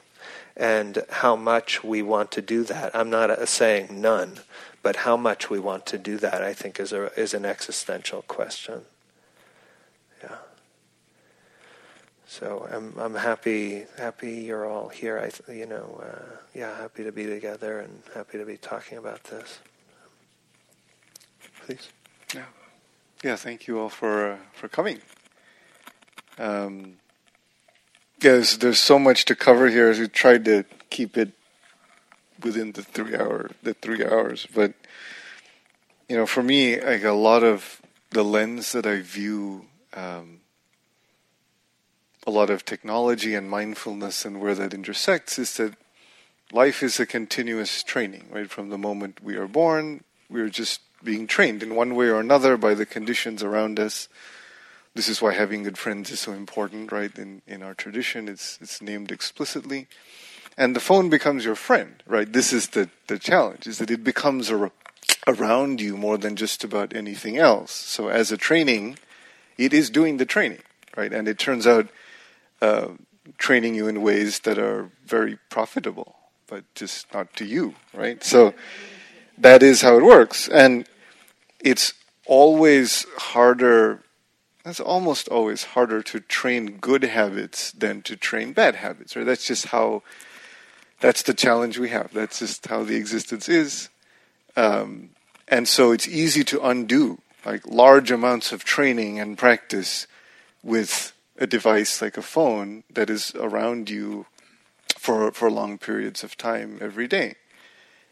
[0.55, 4.39] And how much we want to do that i'm not saying none
[4.83, 8.21] but how much we want to do that i think is a is an existential
[8.23, 8.81] question
[10.23, 10.37] yeah
[12.27, 15.17] so I'm I'm happy happy you're all here.
[15.17, 19.23] I you know uh, yeah happy to be together and happy to be talking about
[19.23, 19.59] this.
[21.65, 21.89] Please.
[22.35, 22.43] Yeah,
[23.23, 23.37] yeah.
[23.37, 24.99] Thank you all for uh, for coming.
[26.37, 26.97] Um,
[28.21, 29.89] yeah, there's, there's so much to cover here.
[29.97, 31.31] We tried to keep it
[32.43, 34.73] within the three hour the three hours, but
[36.09, 37.81] you know, for me, like a lot of
[38.11, 39.65] the lens that I view.
[39.93, 40.41] Um,
[42.27, 45.73] a lot of technology and mindfulness and where that intersects is that
[46.51, 48.49] life is a continuous training, right?
[48.49, 52.57] From the moment we are born, we're just being trained in one way or another
[52.57, 54.09] by the conditions around us.
[54.93, 57.15] This is why having good friends is so important, right?
[57.17, 59.87] In in our tradition, it's it's named explicitly,
[60.57, 62.31] and the phone becomes your friend, right?
[62.31, 64.71] This is the the challenge: is that it becomes a,
[65.27, 67.71] around you more than just about anything else.
[67.71, 68.97] So, as a training,
[69.57, 70.63] it is doing the training,
[70.95, 71.13] right?
[71.13, 71.87] And it turns out
[72.61, 72.89] uh,
[73.37, 76.15] training you in ways that are very profitable,
[76.47, 78.23] but just not to you, right?
[78.23, 78.53] So
[79.37, 80.47] that is how it works.
[80.47, 80.87] And
[81.59, 81.93] it's
[82.25, 84.03] always harder,
[84.65, 89.25] it's almost always harder to train good habits than to train bad habits, right?
[89.25, 90.03] That's just how,
[90.99, 92.13] that's the challenge we have.
[92.13, 93.89] That's just how the existence is.
[94.55, 95.11] Um,
[95.47, 100.07] and so it's easy to undo like large amounts of training and practice
[100.63, 104.25] with a device like a phone that is around you
[104.97, 107.35] for for long periods of time every day.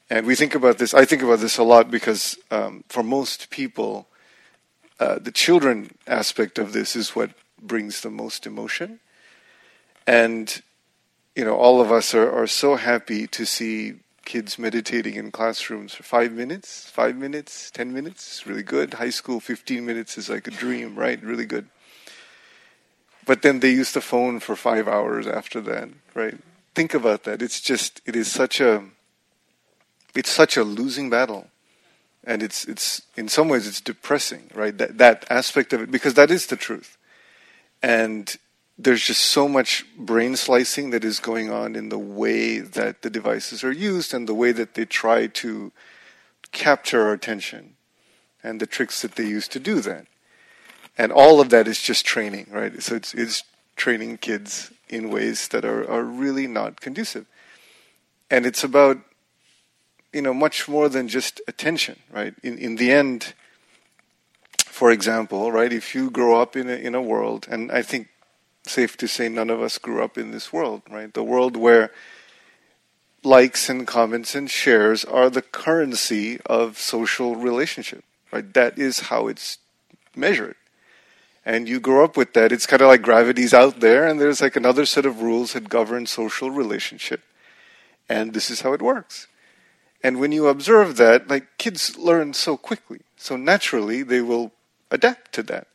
[0.09, 0.93] And we think about this.
[0.93, 4.07] I think about this a lot because um, for most people,
[4.99, 8.99] uh, the children aspect of this is what brings the most emotion.
[10.05, 10.61] And
[11.35, 15.93] you know, all of us are, are so happy to see kids meditating in classrooms
[15.93, 18.95] for five minutes, five minutes, ten minutes, really good.
[18.95, 21.21] High school, fifteen minutes is like a dream, right?
[21.21, 21.67] Really good
[23.25, 26.37] but then they use the phone for five hours after that, right?
[26.75, 27.41] Think about that.
[27.41, 28.83] It's just it is such a
[30.13, 31.47] it's such a losing battle,
[32.23, 34.77] and it's it's in some ways it's depressing, right?
[34.77, 36.97] That that aspect of it because that is the truth,
[37.81, 38.35] and
[38.77, 43.09] there's just so much brain slicing that is going on in the way that the
[43.09, 45.71] devices are used and the way that they try to
[46.51, 47.75] capture our attention
[48.43, 50.07] and the tricks that they use to do that
[50.97, 52.81] and all of that is just training, right?
[52.81, 53.43] So it's, it's
[53.75, 57.25] training kids in ways that are, are really not conducive.
[58.31, 58.99] And it's about,
[60.13, 62.33] you know, much more than just attention, right?
[62.43, 63.33] In, in the end,
[64.65, 68.07] for example, right, if you grow up in a, in a world, and I think
[68.69, 71.13] safe to say none of us grew up in this world, right?
[71.13, 71.91] The world where
[73.23, 78.03] likes and comments and shares are the currency of social relationship.
[78.31, 78.53] Right?
[78.53, 79.57] That is how it's
[80.15, 80.55] measured.
[81.45, 82.51] And you grow up with that.
[82.51, 85.69] It's kind of like gravity's out there, and there's like another set of rules that
[85.69, 87.21] govern social relationship.
[88.09, 89.27] And this is how it works.
[90.03, 93.01] And when you observe that, like kids learn so quickly.
[93.17, 94.51] So naturally, they will
[94.91, 95.67] adapt to that.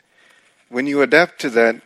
[0.68, 1.82] When you adapt to that,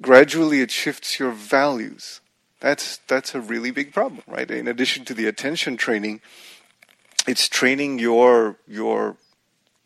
[0.00, 2.20] gradually it shifts your values.
[2.60, 4.50] That's that's a really big problem, right?
[4.50, 6.20] In addition to the attention training,
[7.26, 9.16] it's training your your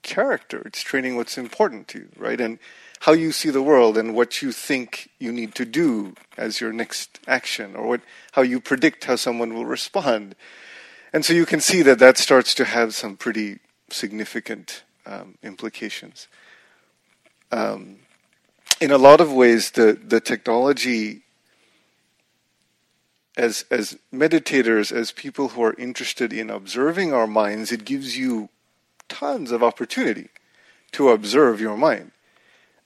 [0.02, 0.62] character.
[0.66, 2.40] It's training what's important to you, right?
[2.40, 2.58] And
[3.00, 6.72] how you see the world and what you think you need to do as your
[6.72, 8.00] next action or what
[8.32, 10.34] how you predict how someone will respond.
[11.12, 16.28] And so you can see that that starts to have some pretty significant um, implications.
[17.52, 17.98] Um,
[18.80, 21.22] in a lot of ways, the, the technology,
[23.36, 28.48] as, as meditators, as people who are interested in observing our minds, it gives you
[29.08, 30.28] tons of opportunity
[30.92, 32.12] to observe your mind.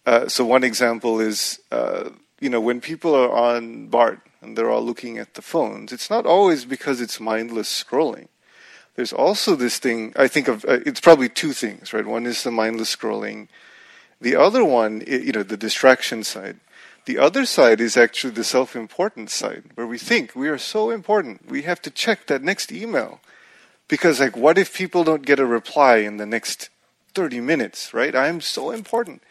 [0.07, 2.11] Uh, so, one example is, uh,
[2.41, 6.09] you know, when people are on BART and they're all looking at the phones, it's
[6.09, 8.29] not always because it's mindless scrolling.
[8.95, 12.07] There's also this thing, I think of, uh, it's probably two things, right?
[12.07, 13.49] One is the mindless scrolling
[14.21, 16.59] the other one, you know, the distraction side.
[17.05, 20.91] The other side is actually the self importance side, where we think we are so
[20.91, 21.49] important.
[21.51, 23.21] We have to check that next email.
[23.89, 26.69] Because, like, what if people don't get a reply in the next
[27.15, 28.15] 30 minutes, right?
[28.15, 29.23] I'm so important.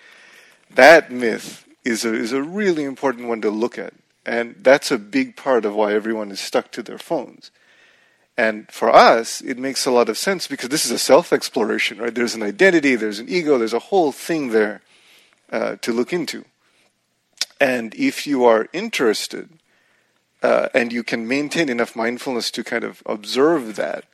[0.73, 3.93] That myth is a, is a really important one to look at.
[4.25, 7.51] And that's a big part of why everyone is stuck to their phones.
[8.38, 11.97] And for us, it makes a lot of sense because this is a self exploration,
[11.97, 12.13] right?
[12.13, 14.81] There's an identity, there's an ego, there's a whole thing there
[15.51, 16.45] uh, to look into.
[17.59, 19.49] And if you are interested
[20.43, 24.05] uh, and you can maintain enough mindfulness to kind of observe that,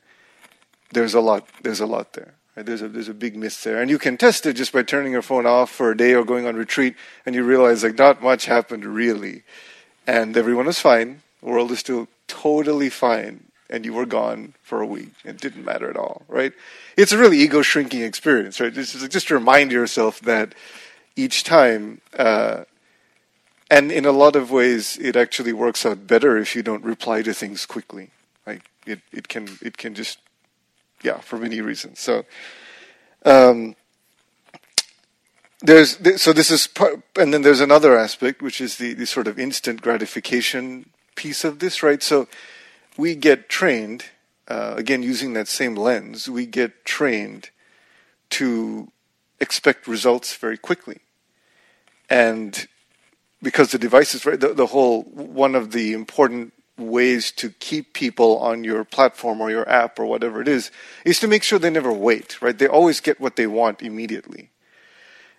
[0.93, 1.45] there's a lot.
[1.63, 2.35] There's a lot there.
[2.55, 2.65] Right?
[2.65, 5.11] There's a there's a big myth there, and you can test it just by turning
[5.11, 6.95] your phone off for a day or going on retreat,
[7.25, 9.43] and you realize like not much happened really,
[10.07, 11.23] and everyone is fine.
[11.41, 15.13] The world is still totally fine and you were gone for a week.
[15.25, 16.53] It didn't matter at all, right?
[16.95, 18.71] It's a really ego shrinking experience, right?
[18.71, 20.53] Just, just to remind yourself that
[21.15, 22.65] each time, uh,
[23.71, 27.23] and in a lot of ways, it actually works out better if you don't reply
[27.23, 28.11] to things quickly.
[28.45, 28.61] Right?
[28.85, 30.19] It it can it can just
[31.01, 31.99] yeah for many reasons.
[31.99, 32.25] So.
[33.25, 33.75] Um,
[35.61, 39.27] there's so this is part, and then there's another aspect which is the, the sort
[39.27, 42.03] of instant gratification piece of this, right?
[42.03, 42.27] So
[42.97, 44.05] we get trained,
[44.47, 47.49] uh, again, using that same lens, we get trained
[48.31, 48.91] to
[49.39, 50.99] expect results very quickly.
[52.09, 52.67] And
[53.41, 58.39] because the devices, right, the, the whole, one of the important ways to keep people
[58.39, 60.71] on your platform or your app or whatever it is,
[61.05, 62.57] is to make sure they never wait, right?
[62.57, 64.49] They always get what they want immediately.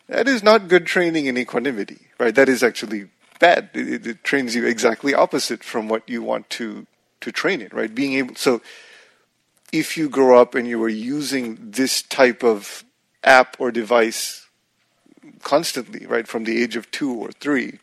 [0.09, 2.35] That is not good training in equanimity, right?
[2.35, 3.09] That is actually
[3.41, 3.71] bad.
[3.75, 6.87] It, it, trains you exactly opposite from what you want to
[7.25, 7.95] to train it, right?
[7.95, 8.63] Being able so
[9.73, 12.85] if you grow up and you were using this type of
[13.25, 14.47] app or device
[15.43, 17.79] constantly, right, from the age of two or three,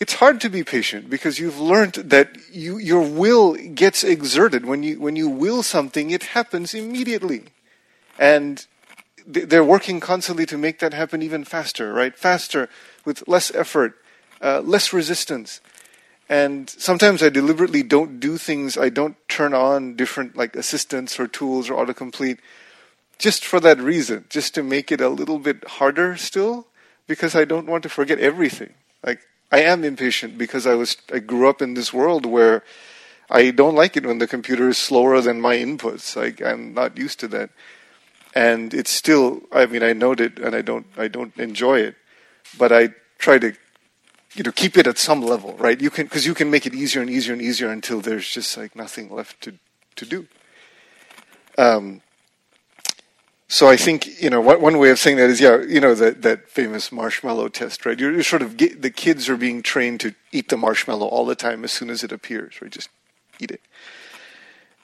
[0.00, 4.66] it's hard to be patient because you've learned that you, your will gets exerted.
[4.66, 7.44] When you, when you will something, it happens immediately.
[8.18, 8.66] And
[9.26, 12.14] they're working constantly to make that happen even faster, right?
[12.14, 12.68] Faster,
[13.06, 13.94] with less effort,
[14.42, 15.60] uh, less resistance
[16.28, 18.78] and sometimes I deliberately don't do things.
[18.78, 22.38] I don't turn on different like assistants or tools or autocomplete,
[23.18, 26.66] just for that reason, just to make it a little bit harder still,
[27.06, 28.72] because I don't want to forget everything.
[29.04, 29.20] Like
[29.52, 32.62] I am impatient because I was I grew up in this world where
[33.30, 36.16] I don't like it when the computer is slower than my inputs.
[36.16, 37.50] Like I'm not used to that,
[38.34, 39.42] and it's still.
[39.52, 40.86] I mean, I note it, and I don't.
[40.96, 41.96] I don't enjoy it,
[42.56, 43.54] but I try to
[44.34, 45.80] you know keep it at some level, right?
[45.80, 48.56] You can because you can make it easier and easier and easier until there's just
[48.56, 49.54] like nothing left to
[49.96, 50.26] to do.
[51.56, 52.02] Um,
[53.48, 56.22] so I think you know one way of saying that is yeah you know that
[56.22, 57.98] that famous marshmallow test right?
[57.98, 61.24] You're, you're sort of get, the kids are being trained to eat the marshmallow all
[61.24, 62.70] the time as soon as it appears right?
[62.70, 62.88] Just
[63.38, 63.60] eat it.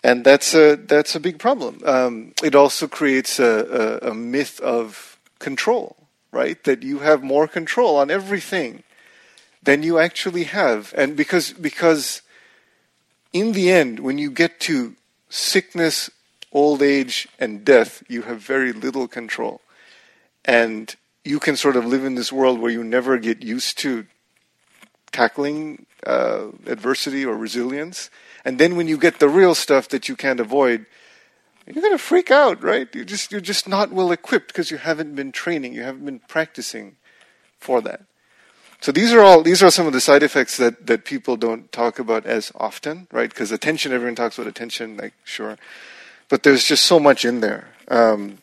[0.05, 1.81] And that's a that's a big problem.
[1.85, 5.97] Um, it also creates a, a, a myth of control
[6.33, 6.63] right?
[6.65, 8.85] That you have more control on everything
[9.63, 10.95] than you actually have.
[10.97, 12.23] And because, because
[13.33, 14.97] in the end, when you get to
[15.29, 16.11] sickness,
[16.53, 19.61] old age, and death, you have very little control.
[20.45, 20.95] And
[21.25, 24.07] you can sort of live in this world where you never get used to
[25.13, 28.11] tackling uh, adversity or resilience.
[28.45, 30.87] And then when you get the real stuff that you can't avoid,
[31.67, 32.93] you're going to freak out, right?
[32.95, 36.21] You're just you're just not well equipped because you haven't been training, you haven't been
[36.21, 36.97] practicing
[37.59, 38.03] for that.
[38.81, 41.71] So these are all these are some of the side effects that that people don't
[41.71, 43.29] talk about as often, right?
[43.29, 45.59] Because attention, everyone talks about attention, like sure,
[46.29, 48.39] but there's just so much in there, um,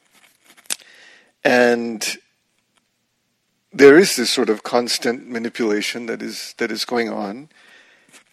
[1.44, 2.18] and
[3.74, 7.50] there is this sort of constant manipulation that is that is going on,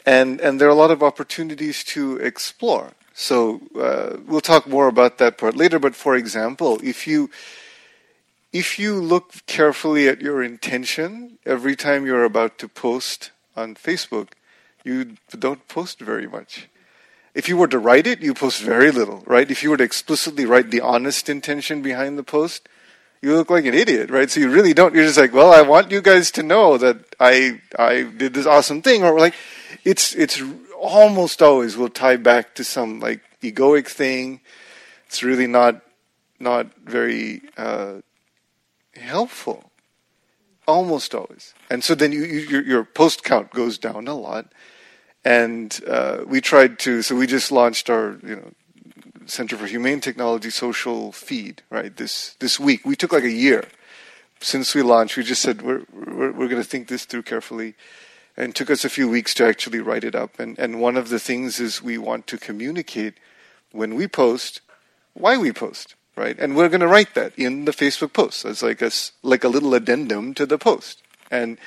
[0.04, 2.92] and and there are a lot of opportunities to explore.
[3.14, 5.78] So uh, we'll talk more about that part later.
[5.78, 7.30] But for example, if you
[8.54, 14.28] if you look carefully at your intention every time you're about to post on Facebook,
[14.84, 16.68] you don't post very much.
[17.34, 19.50] If you were to write it, you post very little, right?
[19.50, 22.68] If you were to explicitly write the honest intention behind the post,
[23.20, 24.30] you look like an idiot, right?
[24.30, 24.94] So you really don't.
[24.94, 28.46] You're just like, well, I want you guys to know that I I did this
[28.46, 29.34] awesome thing, or like,
[29.82, 30.40] it's it's
[30.78, 34.40] almost always will tie back to some like egoic thing.
[35.08, 35.80] It's really not
[36.38, 37.94] not very uh,
[38.96, 39.70] helpful.
[40.66, 41.54] Almost always.
[41.70, 44.52] And so then you, you, your, your post count goes down a lot.
[45.24, 48.52] And uh, we tried to, so we just launched our, you know,
[49.26, 52.84] Center for Humane Technology social feed, right, this, this week.
[52.84, 53.68] We took like a year
[54.40, 55.16] since we launched.
[55.16, 57.74] We just said, we're, we're, we're going to think this through carefully.
[58.36, 60.40] And took us a few weeks to actually write it up.
[60.40, 63.14] And, and one of the things is we want to communicate
[63.70, 64.60] when we post
[65.14, 66.38] why we post right?
[66.38, 68.90] And we're going to write that in the Facebook post as like a
[69.22, 71.58] like a little addendum to the post, and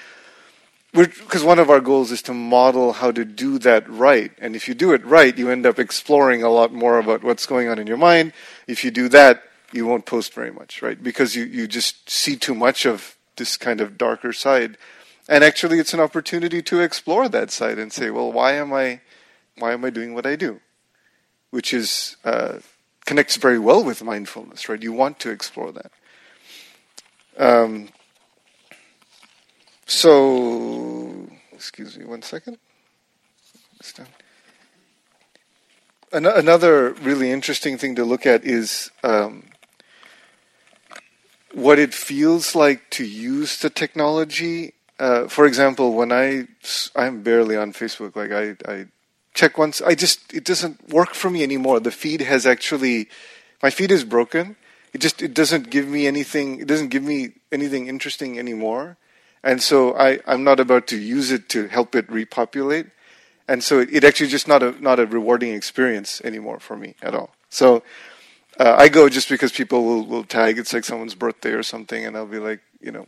[0.94, 4.32] because one of our goals is to model how to do that right.
[4.40, 7.46] And if you do it right, you end up exploring a lot more about what's
[7.46, 8.34] going on in your mind.
[8.68, 11.02] If you do that, you won't post very much, right?
[11.02, 14.78] Because you, you just see too much of this kind of darker side.
[15.30, 19.02] And actually, it's an opportunity to explore that side and say, well, why am I,
[19.58, 20.62] why am I doing what I do?
[21.52, 22.60] Which is uh,
[23.08, 24.84] connects very well with mindfulness, right?
[24.84, 25.92] You want to explore that.
[27.38, 27.90] Um,
[29.86, 32.58] so, excuse me one second.
[36.12, 39.44] An- another really interesting thing to look at is um,
[41.54, 44.74] what it feels like to use the technology.
[45.00, 46.48] Uh, for example, when I
[46.96, 48.88] I'm barely on Facebook, like I, I
[49.38, 49.82] check once.
[49.82, 51.80] I just it doesn't work for me anymore.
[51.80, 53.08] The feed has actually
[53.62, 54.58] my feed is broken.
[54.94, 56.60] It just it doesn't give me anything.
[56.60, 58.98] It doesn't give me anything interesting anymore.
[59.44, 62.88] And so I I'm not about to use it to help it repopulate.
[63.48, 66.96] And so it, it actually just not a not a rewarding experience anymore for me
[67.02, 67.30] at all.
[67.50, 67.84] So
[68.60, 70.58] uh, I go just because people will will tag.
[70.58, 73.06] It's like someone's birthday or something, and I'll be like, you know,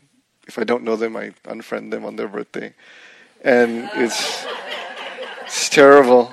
[0.48, 2.74] if I don't know them, I unfriend them on their birthday,
[3.44, 4.46] and it's
[5.50, 6.32] it's terrible.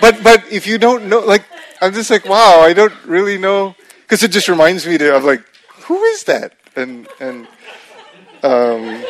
[0.00, 1.44] But but if you don't know, like
[1.80, 5.24] I'm just like, wow, I don't really know, because it just reminds me to, of
[5.24, 5.42] like,
[5.86, 6.52] who is that?
[6.74, 7.46] And and
[8.42, 9.04] um,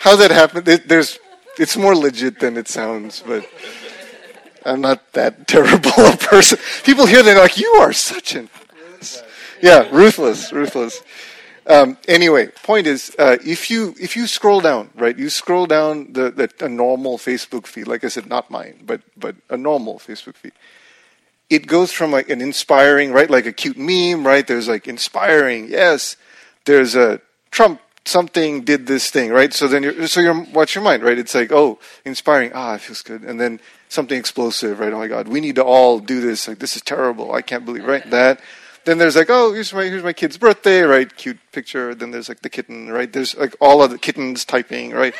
[0.00, 0.66] how that happened?
[0.66, 1.20] It, there's
[1.58, 3.48] it's more legit than it sounds, but.
[4.64, 6.56] I'm not that terrible a person.
[6.84, 8.48] People hear that like, you are such an,
[9.60, 11.02] yeah, ruthless, ruthless.
[11.66, 16.12] Um, anyway, point is, uh, if you if you scroll down, right, you scroll down
[16.12, 19.98] the, the a normal Facebook feed, like I said, not mine, but but a normal
[19.98, 20.52] Facebook feed.
[21.48, 24.46] It goes from like an inspiring, right, like a cute meme, right?
[24.46, 26.16] There's like inspiring, yes.
[26.64, 29.52] There's a Trump something did this thing, right?
[29.52, 31.18] So then you're so you're what's your mind, right?
[31.18, 34.92] It's like oh, inspiring, ah, it feels good, and then something explosive, right?
[34.92, 36.48] Oh my God, we need to all do this.
[36.48, 37.32] Like this is terrible.
[37.32, 38.08] I can't believe, right?
[38.10, 38.40] That
[38.84, 41.14] then there's like, oh, here's my here's my kid's birthday, right?
[41.16, 41.94] Cute picture.
[41.94, 43.12] Then there's like the kitten, right?
[43.12, 45.14] There's like all of the kittens typing, right?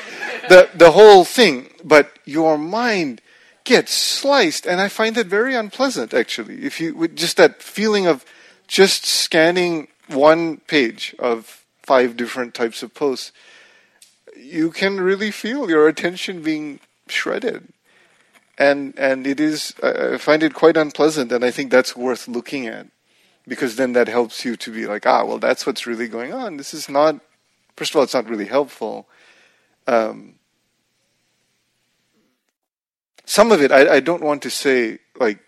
[0.48, 1.70] the the whole thing.
[1.84, 3.20] But your mind
[3.64, 6.12] gets sliced, and I find that very unpleasant.
[6.12, 8.24] Actually, if you just that feeling of
[8.66, 13.32] just scanning one page of five different types of posts,
[14.36, 17.68] you can really feel your attention being shredded.
[18.58, 22.66] And and it is I find it quite unpleasant, and I think that's worth looking
[22.66, 22.86] at
[23.46, 26.56] because then that helps you to be like, ah, well, that's what's really going on.
[26.56, 27.20] This is not,
[27.76, 29.08] first of all, it's not really helpful.
[29.86, 30.34] Um,
[33.24, 35.40] some of it, I, I don't want to say, like,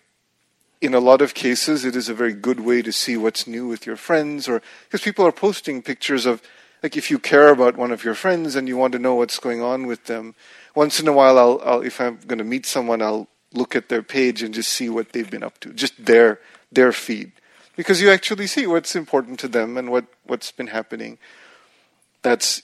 [0.81, 3.67] in a lot of cases, it is a very good way to see what's new
[3.67, 6.41] with your friends, or because people are posting pictures of,
[6.83, 9.39] like, if you care about one of your friends and you want to know what's
[9.39, 10.35] going on with them,
[10.75, 13.87] once in a while, I'll, I'll if I'm going to meet someone, I'll look at
[13.87, 16.39] their page and just see what they've been up to, just their
[16.71, 17.31] their feed
[17.75, 21.17] because you actually see what's important to them and what, what's been happening.
[22.21, 22.63] That's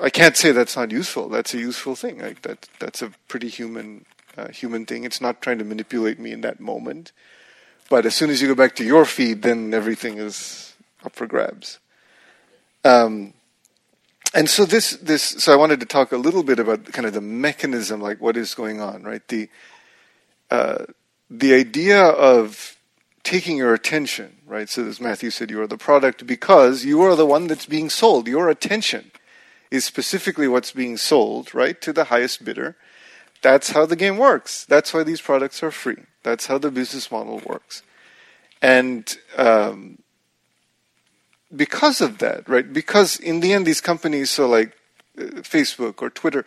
[0.00, 1.28] I can't say that's not useful.
[1.28, 2.20] That's a useful thing.
[2.20, 4.04] Like that, that's a pretty human,
[4.36, 5.04] uh, human thing.
[5.04, 7.12] It's not trying to manipulate me in that moment.
[7.88, 11.26] But as soon as you go back to your feed, then everything is up for
[11.26, 11.78] grabs.
[12.84, 13.34] Um,
[14.34, 17.12] and so this, this, so I wanted to talk a little bit about kind of
[17.12, 19.26] the mechanism, like what is going on, right?
[19.28, 19.48] The,
[20.50, 20.86] uh,
[21.28, 22.76] the idea of
[23.24, 24.68] taking your attention, right?
[24.68, 27.88] So as Matthew said, you are the product because you are the one that's being
[27.88, 28.26] sold.
[28.26, 29.12] Your attention
[29.70, 32.76] is specifically what's being sold, right, to the highest bidder.
[33.42, 34.64] That's how the game works.
[34.64, 36.02] That's why these products are free.
[36.22, 37.82] That's how the business model works.
[38.60, 39.98] And um,
[41.54, 42.72] because of that, right?
[42.72, 44.76] Because in the end, these companies, so like
[45.18, 46.44] uh, Facebook or Twitter,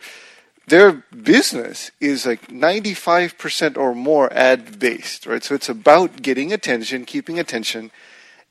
[0.66, 5.42] their business is like 95% or more ad based, right?
[5.42, 7.90] So it's about getting attention, keeping attention,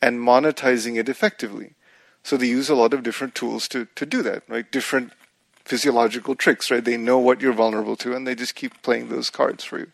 [0.01, 1.74] and monetizing it effectively.
[2.24, 4.70] So they use a lot of different tools to, to do that, right?
[4.72, 5.11] Different
[5.66, 6.84] physiological tricks, right?
[6.84, 9.91] They know what you're vulnerable to and they just keep playing those cards for you.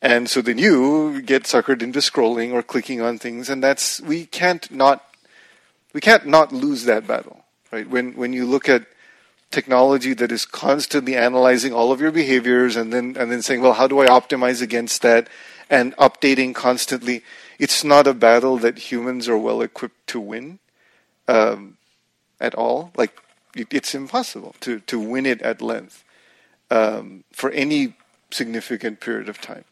[0.00, 4.26] And so then you get suckered into scrolling or clicking on things, and that's we
[4.26, 5.04] can't not
[5.92, 7.88] we can't not lose that battle, right?
[7.88, 8.86] When when you look at
[9.50, 13.74] technology that is constantly analyzing all of your behaviors and then and then saying, well,
[13.74, 15.28] how do I optimize against that,
[15.70, 17.22] and updating constantly,
[17.58, 20.58] it's not a battle that humans are well equipped to win
[21.26, 21.78] um,
[22.40, 22.92] at all.
[22.96, 23.18] Like
[23.54, 26.04] it's impossible to to win it at length
[26.70, 27.94] um, for any
[28.30, 29.64] significant period of time.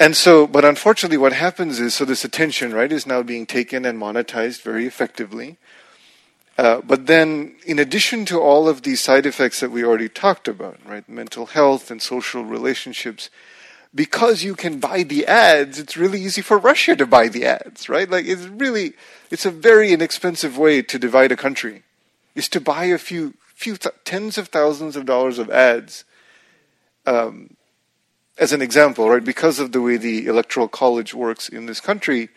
[0.00, 3.84] And so, but unfortunately, what happens is so this attention, right, is now being taken
[3.84, 5.56] and monetized very effectively.
[6.56, 10.46] Uh, but then, in addition to all of these side effects that we already talked
[10.46, 13.28] about, right, mental health and social relationships,
[13.92, 17.88] because you can buy the ads, it's really easy for Russia to buy the ads,
[17.88, 18.08] right?
[18.08, 18.94] Like it's really,
[19.30, 21.82] it's a very inexpensive way to divide a country,
[22.36, 26.04] is to buy a few, few th- tens of thousands of dollars of ads.
[27.06, 27.56] Um,
[28.38, 32.30] as an example, right, because of the way the electoral college works in this country,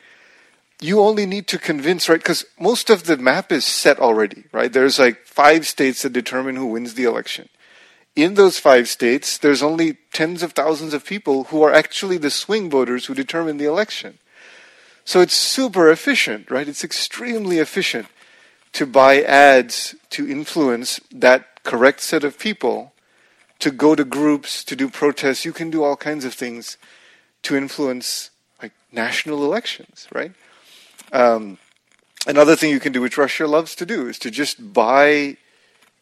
[0.79, 2.19] you only need to convince, right?
[2.19, 4.71] Because most of the map is set already, right?
[4.71, 7.49] There's like five states that determine who wins the election.
[8.15, 12.31] In those five states, there's only tens of thousands of people who are actually the
[12.31, 14.19] swing voters who determine the election.
[15.05, 16.67] So it's super efficient, right?
[16.67, 18.07] It's extremely efficient
[18.73, 22.93] to buy ads to influence that correct set of people
[23.59, 25.45] to go to groups, to do protests.
[25.45, 26.77] You can do all kinds of things
[27.43, 28.29] to influence
[28.61, 30.31] like national elections, right?
[31.11, 31.57] Um,
[32.25, 35.37] another thing you can do, which Russia loves to do, is to just buy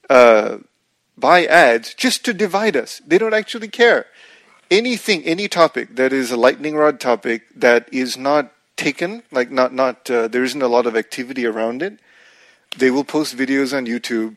[0.10, 0.58] uh,
[1.18, 3.02] buy ads just to divide us.
[3.06, 4.06] They don't actually care.
[4.70, 9.74] Anything, any topic that is a lightning rod topic that is not taken, like not
[9.74, 12.00] not uh, there isn't a lot of activity around it,
[12.78, 14.36] they will post videos on YouTube,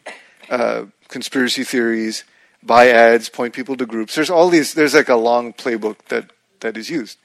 [0.50, 2.24] uh, conspiracy theories,
[2.62, 4.14] buy ads, point people to groups.
[4.14, 4.74] There's all these.
[4.74, 7.18] There's like a long playbook that that is used,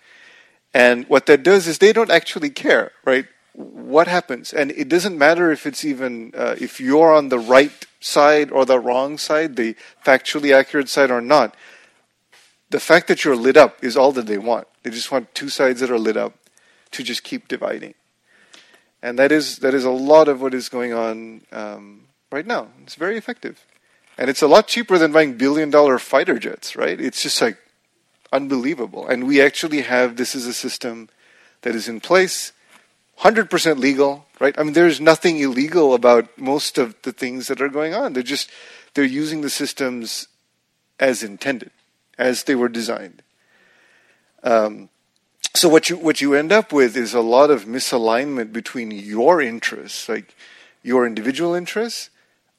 [0.74, 3.26] and what that does is they don't actually care, right?
[3.54, 7.86] What happens, and it doesn't matter if it's even uh, if you're on the right
[8.00, 11.56] side or the wrong side, the factually accurate side or not.
[12.72, 14.68] The fact that you're lit up is all that they want.
[14.82, 16.34] They just want two sides that are lit up
[16.92, 17.94] to just keep dividing,
[19.04, 22.70] and that is that is a lot of what is going on um, right now.
[22.82, 23.64] It's very effective.
[24.18, 27.00] And it's a lot cheaper than buying billion dollar fighter jets, right?
[27.00, 27.58] It's just like
[28.32, 29.08] unbelievable.
[29.08, 31.10] And we actually have this is a system
[31.62, 32.52] that is in place,
[33.20, 34.58] 100% legal, right?
[34.58, 38.14] I mean, there's nothing illegal about most of the things that are going on.
[38.14, 38.50] They're just,
[38.94, 40.28] they're using the systems
[41.00, 41.72] as intended,
[42.18, 43.22] as they were designed.
[44.44, 44.90] Um,
[45.56, 49.42] so what you what you end up with is a lot of misalignment between your
[49.42, 50.36] interests, like
[50.82, 52.10] your individual interests,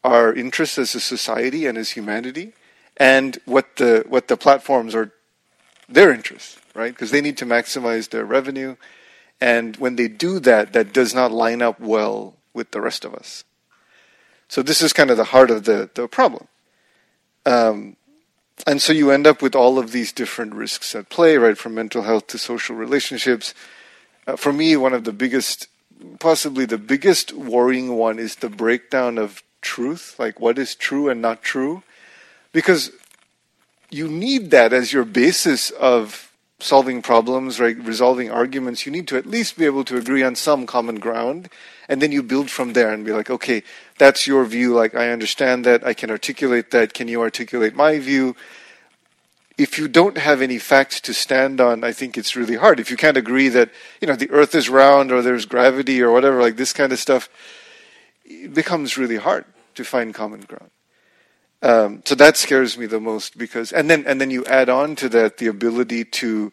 [0.04, 2.52] our interests as a society and as humanity,
[2.96, 5.10] and what the what the platforms are
[5.88, 6.92] their interests, right?
[6.92, 8.76] Because they need to maximize their revenue,
[9.40, 13.14] and when they do that, that does not line up well with the rest of
[13.14, 13.44] us.
[14.48, 16.48] So this is kind of the heart of the the problem.
[17.46, 17.96] Um,
[18.66, 21.58] and so you end up with all of these different risks at play, right?
[21.58, 23.52] From mental health to social relationships.
[24.26, 25.66] Uh, for me, one of the biggest,
[26.18, 31.20] possibly the biggest worrying one is the breakdown of truth, like what is true and
[31.20, 31.82] not true,
[32.52, 32.92] because
[33.90, 36.23] you need that as your basis of
[36.64, 38.86] solving problems, right, resolving arguments.
[38.86, 41.50] You need to at least be able to agree on some common ground,
[41.88, 43.62] and then you build from there and be like, okay,
[43.98, 44.72] that's your view.
[44.72, 46.94] Like I understand that, I can articulate that.
[46.94, 48.34] Can you articulate my view?
[49.58, 52.80] If you don't have any facts to stand on, I think it's really hard.
[52.80, 56.10] If you can't agree that you know the Earth is round or there's gravity or
[56.10, 57.28] whatever, like this kind of stuff,
[58.24, 59.44] it becomes really hard
[59.74, 60.70] to find common ground.
[61.64, 64.96] Um, so that scares me the most because, and then and then you add on
[64.96, 66.52] to that the ability to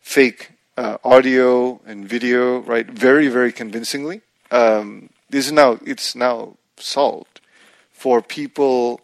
[0.00, 2.86] fake uh, audio and video, right?
[2.86, 4.22] Very very convincingly.
[4.50, 7.42] Um, this is now it's now solved
[7.92, 9.02] for people.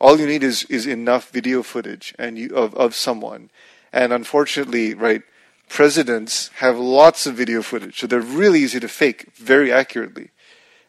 [0.00, 3.50] All you need is is enough video footage and you of of someone,
[3.92, 5.22] and unfortunately, right?
[5.68, 10.30] Presidents have lots of video footage, so they're really easy to fake very accurately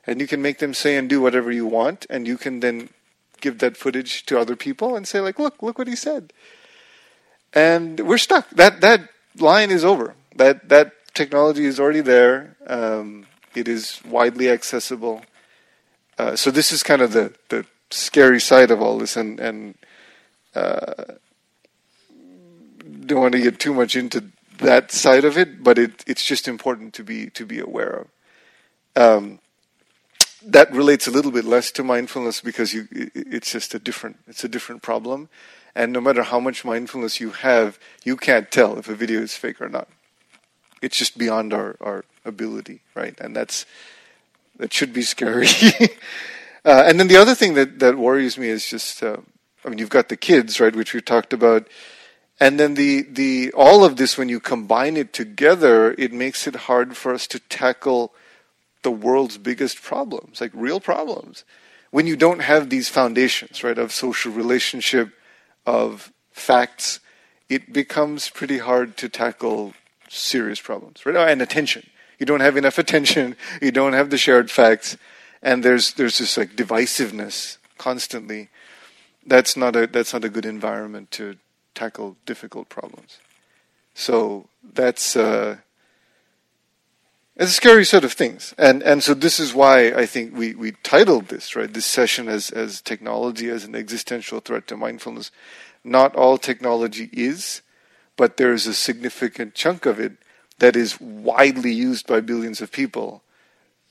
[0.08, 2.90] and you can make them say and do whatever you want, and you can then
[3.42, 6.32] give that footage to other people and say like, look, look what he said,
[7.54, 8.50] and we're stuck.
[8.52, 10.16] That that line is over.
[10.36, 12.56] That that technology is already there.
[12.68, 13.26] Um,
[13.56, 15.24] it is widely accessible.
[16.18, 19.76] Uh, so this is kind of the the scary side of all this, and and
[20.56, 21.16] uh,
[23.06, 24.24] don't want to get too much into
[24.60, 28.08] that side of it, but it it's just important to be to be aware of.
[28.96, 29.40] Um,
[30.46, 34.44] that relates a little bit less to mindfulness because you it's just a different it's
[34.44, 35.30] a different problem.
[35.74, 39.36] And no matter how much mindfulness you have you can't tell if a video is
[39.36, 39.88] fake or not.
[40.82, 43.20] It's just beyond our, our ability right?
[43.20, 43.66] And that's
[44.58, 45.48] that should be scary.
[46.64, 49.18] Uh, and then the other thing that that worries me is just uh,
[49.66, 51.68] i mean you've got the kids right which we talked about.
[52.40, 56.68] And then the the all of this when you combine it together it makes it
[56.68, 58.14] hard for us to tackle
[58.84, 61.44] the world's biggest problems, like real problems.
[61.92, 65.10] When you don't have these foundations, right, of social relationship,
[65.66, 67.00] of facts,
[67.50, 69.74] it becomes pretty hard to tackle
[70.10, 71.16] serious problems, right?
[71.16, 71.90] And attention.
[72.18, 74.98] You don't have enough attention, you don't have the shared facts,
[75.42, 78.50] and there's there's this like divisiveness constantly.
[79.26, 81.38] That's not a that's not a good environment to
[81.74, 83.20] tackle difficult problems.
[83.94, 85.58] So that's uh,
[87.42, 88.54] it's a scary set of things.
[88.60, 92.30] And and so this is why I think we, we titled this, right, this session
[92.30, 95.32] as, as technology as an existential threat to mindfulness.
[95.84, 97.64] Not all technology is,
[98.16, 100.14] but there's a significant chunk of it
[100.60, 103.24] that is widely used by billions of people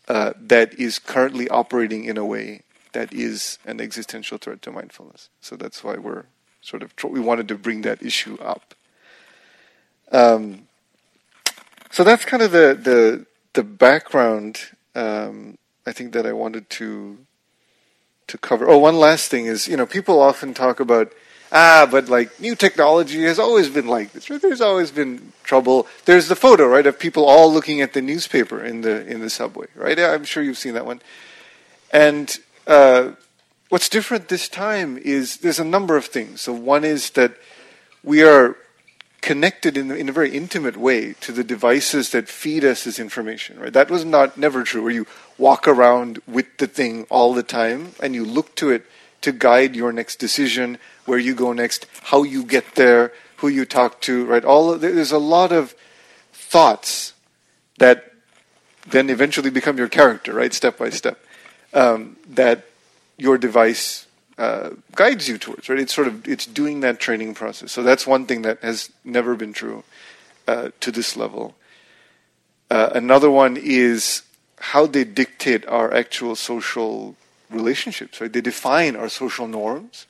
[0.07, 5.29] uh, that is currently operating in a way that is an existential threat to mindfulness.
[5.41, 6.27] So that's why we're
[6.63, 8.77] sort of we wanted to bring that issue up.
[10.13, 10.69] Um,
[11.91, 17.19] so that's kind of the the the background um, I think that I wanted to
[18.29, 18.69] to cover.
[18.69, 21.13] Oh, one last thing is you know people often talk about
[21.53, 24.31] ah, but like new technology has always been like this.
[24.31, 24.41] Right?
[24.41, 25.87] There's always been trouble.
[26.05, 29.31] There's the photo right of people all looking at the newspaper in the in the
[29.31, 29.67] subway.
[29.75, 29.99] Right?
[29.99, 31.01] I'm sure you've seen that one.
[31.93, 33.13] And uh,
[33.69, 36.41] what's different this time is there's a number of things.
[36.41, 37.35] So one is that
[38.05, 38.57] we are
[39.21, 43.59] connected in, in a very intimate way to the devices that feed us this information.
[43.59, 43.73] Right?
[43.73, 44.83] That was not never true.
[44.83, 45.07] Where you
[45.39, 48.87] walk around with the thing all the time and you look to it
[49.23, 53.65] to guide your next decision, where you go next, how you get there, who you
[53.65, 54.25] talk to.
[54.25, 54.45] Right?
[54.45, 55.75] All of, there's a lot of
[56.33, 57.13] thoughts
[57.79, 58.13] that
[58.87, 60.33] then eventually become your character.
[60.33, 60.55] Right?
[60.55, 61.19] Step by step.
[61.73, 62.65] Um, that
[63.17, 64.07] your device
[64.41, 65.69] uh, guides you towards.
[65.69, 65.79] Right?
[65.79, 67.71] It's sort of it's doing that training process.
[67.71, 69.85] So that's one thing that has never been true
[70.49, 71.55] uh, to this level.
[72.71, 74.23] Uh, another one is
[74.59, 77.17] how they dictate our actual social
[77.51, 78.19] relationships.
[78.19, 78.33] Right?
[78.33, 80.07] They define our social norms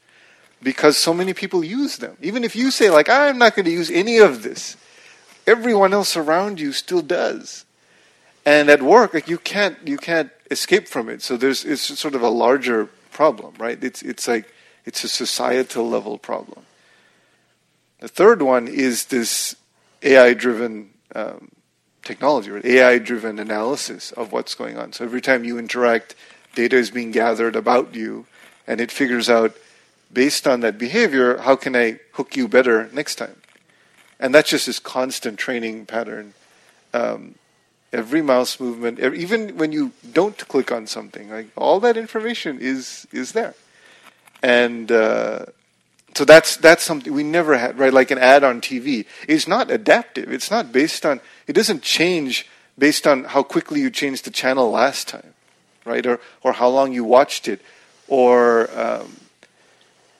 [0.62, 2.16] because so many people use them.
[2.22, 4.76] Even if you say like I'm not going to use any of this,
[5.44, 7.64] everyone else around you still does.
[8.46, 11.20] And at work, like you can't you can't escape from it.
[11.20, 12.88] So there's it's sort of a larger
[13.20, 13.84] problem, right?
[13.84, 14.50] It's, it's like,
[14.86, 16.62] it's a societal level problem.
[17.98, 19.56] The third one is this
[20.02, 21.50] AI driven um,
[22.02, 22.64] technology, right?
[22.64, 24.94] AI driven analysis of what's going on.
[24.94, 26.14] So every time you interact,
[26.54, 28.24] data is being gathered about you,
[28.66, 29.54] and it figures out,
[30.10, 33.36] based on that behavior, how can I hook you better next time?
[34.18, 36.32] And that's just this constant training pattern.
[36.94, 37.34] Um,
[37.92, 43.06] every mouse movement, even when you don't click on something, like all that information is
[43.12, 43.54] is there,
[44.42, 45.46] and uh,
[46.14, 47.78] so that's that's something we never had.
[47.78, 50.32] Right, like an ad on TV is not adaptive.
[50.32, 51.20] It's not based on.
[51.46, 55.34] It doesn't change based on how quickly you changed the channel last time,
[55.84, 57.60] right, or or how long you watched it,
[58.08, 59.16] or um,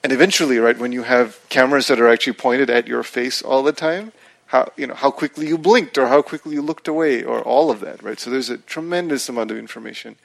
[0.03, 3.61] and eventually, right, when you have cameras that are actually pointed at your face all
[3.61, 4.11] the time,
[4.51, 7.71] how you know how quickly you blinked or how quickly you looked away or all
[7.71, 8.19] of that right?
[8.19, 10.17] So there's a tremendous amount of information.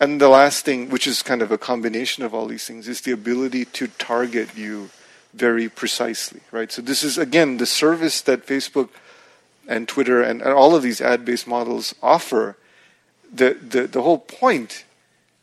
[0.00, 3.02] And the last thing which is kind of a combination of all these things is
[3.02, 4.88] the ability to target you
[5.34, 6.72] very precisely right?
[6.72, 8.88] So this is again the service that facebook
[9.68, 12.56] and twitter and, and all of these ad-based models offer.
[13.30, 14.84] The, the, the whole point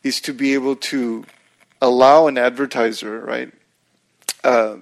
[0.02, 1.26] is to be able to
[1.80, 3.52] allow an advertiser, right,
[4.42, 4.78] uh,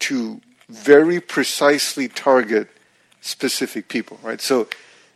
[0.00, 0.40] to
[0.70, 2.68] very precisely target
[3.20, 4.40] specific people, right?
[4.40, 4.68] So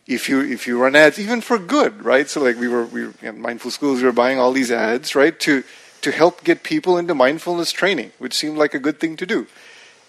[0.07, 2.29] if you if you run ads, even for good, right?
[2.29, 5.15] So like we were we were, in mindful schools, we were buying all these ads,
[5.15, 5.65] right, to
[6.03, 9.47] to help get people into mindfulness training, which seemed like a good thing to do.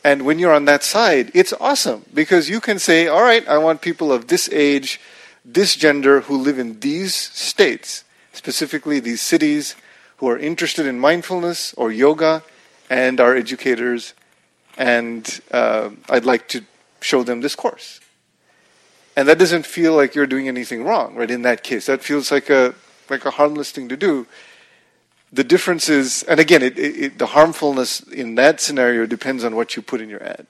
[0.03, 3.57] And when you're on that side, it's awesome because you can say, all right, I
[3.57, 4.99] want people of this age,
[5.43, 9.75] this gender who live in these states, specifically these cities,
[10.17, 12.43] who are interested in mindfulness or yoga
[12.89, 14.13] and are educators,
[14.77, 16.63] and uh, I'd like to
[17.01, 17.99] show them this course.
[19.15, 21.31] And that doesn't feel like you're doing anything wrong, right?
[21.31, 22.75] In that case, that feels like a
[23.09, 24.27] like a harmless thing to do.
[25.31, 29.55] The difference is, and again, it, it, it, the harmfulness in that scenario depends on
[29.55, 30.47] what you put in your ad,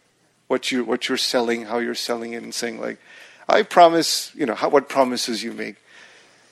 [0.47, 2.97] what you what you're selling, how you're selling it, and saying like,
[3.47, 5.75] "I promise," you know, how, what promises you make.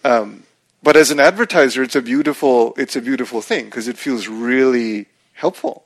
[0.03, 0.43] Um,
[0.83, 5.07] but as an advertiser, it's a beautiful it's a beautiful thing because it feels really
[5.33, 5.82] helpful.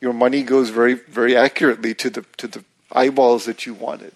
[0.00, 4.12] Your money goes very very accurately to the to the eyeballs that you wanted.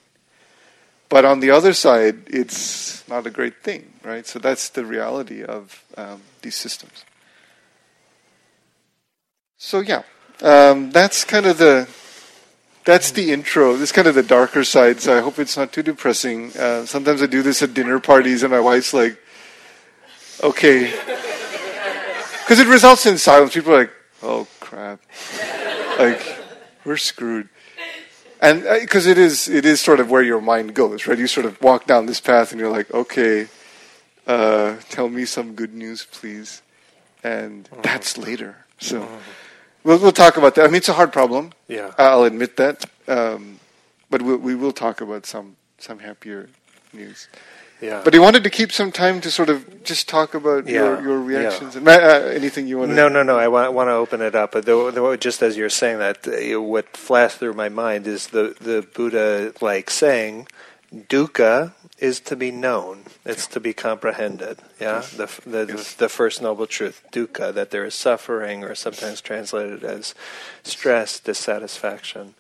[1.09, 4.27] But on the other side, it's not a great thing, right?
[4.27, 7.05] So that's the reality of um, these systems.
[9.59, 10.05] So yeah,
[10.41, 11.87] um, that's kind of the
[12.85, 13.75] that's the intro.
[13.75, 15.01] This is kind of the darker side.
[15.01, 16.57] So I hope it's not too depressing.
[16.57, 19.17] Uh, sometimes I do this at dinner parties, and my wife's like,
[20.43, 20.91] "Okay,"
[22.41, 23.53] because it results in silence.
[23.55, 25.01] People are like, "Oh crap!"
[26.03, 26.39] Like
[26.85, 27.49] we're screwed
[28.43, 31.17] and because uh, it is it is sort of where your mind goes, right?
[31.17, 33.47] You sort of walk down this path, and you're like, okay,
[34.27, 36.61] uh, tell me some good news, please,
[37.23, 37.83] and mm-hmm.
[37.83, 38.67] that's later.
[38.79, 39.17] So mm-hmm.
[39.85, 40.65] we'll we'll talk about that.
[40.65, 41.53] I mean, it's a hard problem.
[41.69, 43.61] Yeah, I'll admit that, um,
[44.11, 46.49] but we'll, we will talk about some some happier
[46.93, 47.29] news.
[47.83, 48.01] Yeah.
[48.05, 50.75] But he wanted to keep some time to sort of just talk about yeah.
[50.75, 51.75] your, your reactions.
[51.75, 51.81] Yeah.
[51.81, 52.95] And, uh, anything you want to...
[52.95, 53.37] No, no, no.
[53.37, 54.53] I want, want to open it up.
[54.53, 58.29] But the, the, just as you're saying that, uh, what flashed through my mind is
[58.29, 60.47] the, the Buddha like saying,
[60.95, 63.03] dukkha is to be known.
[63.25, 64.59] It's to be comprehended.
[64.81, 65.95] Yeah, the the, yes.
[65.95, 70.15] the first noble truth, dukkha, that there is suffering, or sometimes translated as
[70.63, 72.35] stress, dissatisfaction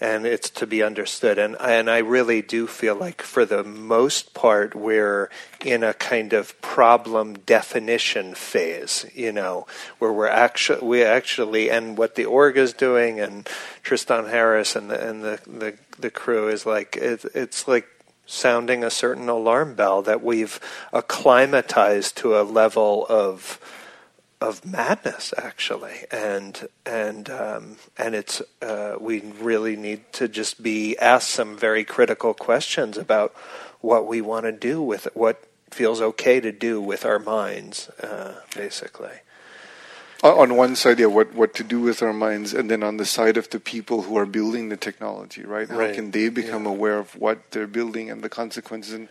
[0.00, 1.38] and it's to be understood.
[1.38, 5.30] And and I really do feel like for the most part we're
[5.64, 9.66] in a kind of problem definition phase, you know,
[9.98, 13.48] where we're actually we actually and what the org is doing and
[13.82, 17.88] Tristan Harris and the and the the, the crew is like it, it's like
[18.26, 20.60] sounding a certain alarm bell that we've
[20.92, 23.58] acclimatized to a level of
[24.40, 26.04] of madness actually.
[26.10, 31.84] And and um, and it's uh, we really need to just be asked some very
[31.84, 33.34] critical questions about
[33.80, 37.88] what we want to do with it, what feels okay to do with our minds
[38.02, 39.12] uh, basically.
[40.24, 43.06] On one side yeah what what to do with our minds and then on the
[43.06, 45.68] side of the people who are building the technology right?
[45.68, 46.72] How can they become yeah.
[46.72, 49.08] aware of what they're building and the consequences and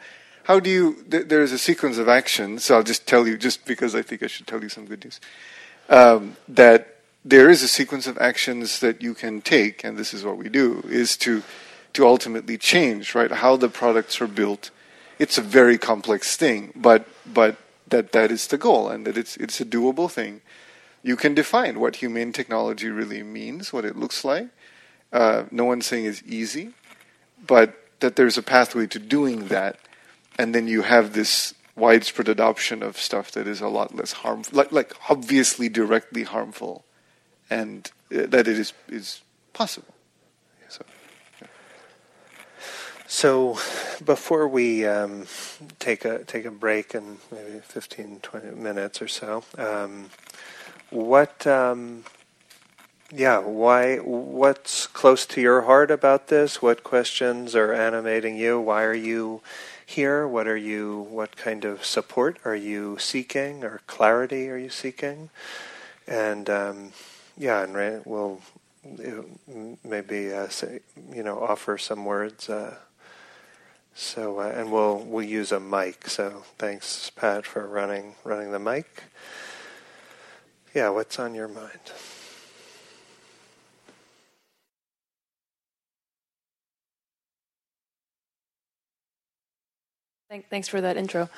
[0.47, 1.03] how do you?
[1.11, 2.63] Th- there's a sequence of actions.
[2.63, 5.03] So I'll just tell you, just because I think I should tell you some good
[5.03, 5.19] news,
[5.89, 10.23] um, that there is a sequence of actions that you can take, and this is
[10.23, 11.43] what we do: is to
[11.91, 14.71] to ultimately change right how the products are built.
[15.19, 17.57] It's a very complex thing, but but
[17.89, 20.39] that that is the goal, and that it's it's a doable thing.
[21.03, 24.47] You can define what humane technology really means, what it looks like.
[25.11, 26.71] Uh, no one's saying it's easy,
[27.45, 29.77] but that there's a pathway to doing that
[30.37, 34.57] and then you have this widespread adoption of stuff that is a lot less harmful,
[34.57, 36.85] like like obviously directly harmful,
[37.49, 39.21] and uh, that it is is
[39.53, 39.93] possible.
[40.69, 40.85] So.
[41.41, 41.47] Yeah.
[43.09, 43.57] So,
[44.03, 45.27] before we um,
[45.79, 50.09] take a take a break in maybe 15, 20 minutes or so, um,
[50.89, 52.03] what, um,
[53.09, 53.97] yeah, why?
[53.97, 56.61] What's close to your heart about this?
[56.61, 58.59] What questions are animating you?
[58.59, 59.41] Why are you
[59.87, 60.27] here?
[60.27, 61.07] What are you?
[61.09, 65.29] What kind of support are you seeking, or clarity are you seeking?
[66.05, 66.91] And um,
[67.37, 68.41] yeah, and we'll
[69.83, 70.81] maybe uh, say,
[71.11, 72.49] you know offer some words.
[72.49, 72.75] Uh,
[73.95, 76.09] so uh, and we'll we'll use a mic.
[76.09, 79.03] So thanks, Pat, for running running the mic.
[80.75, 81.79] Yeah, what's on your mind?
[90.29, 91.29] Thanks for that intro.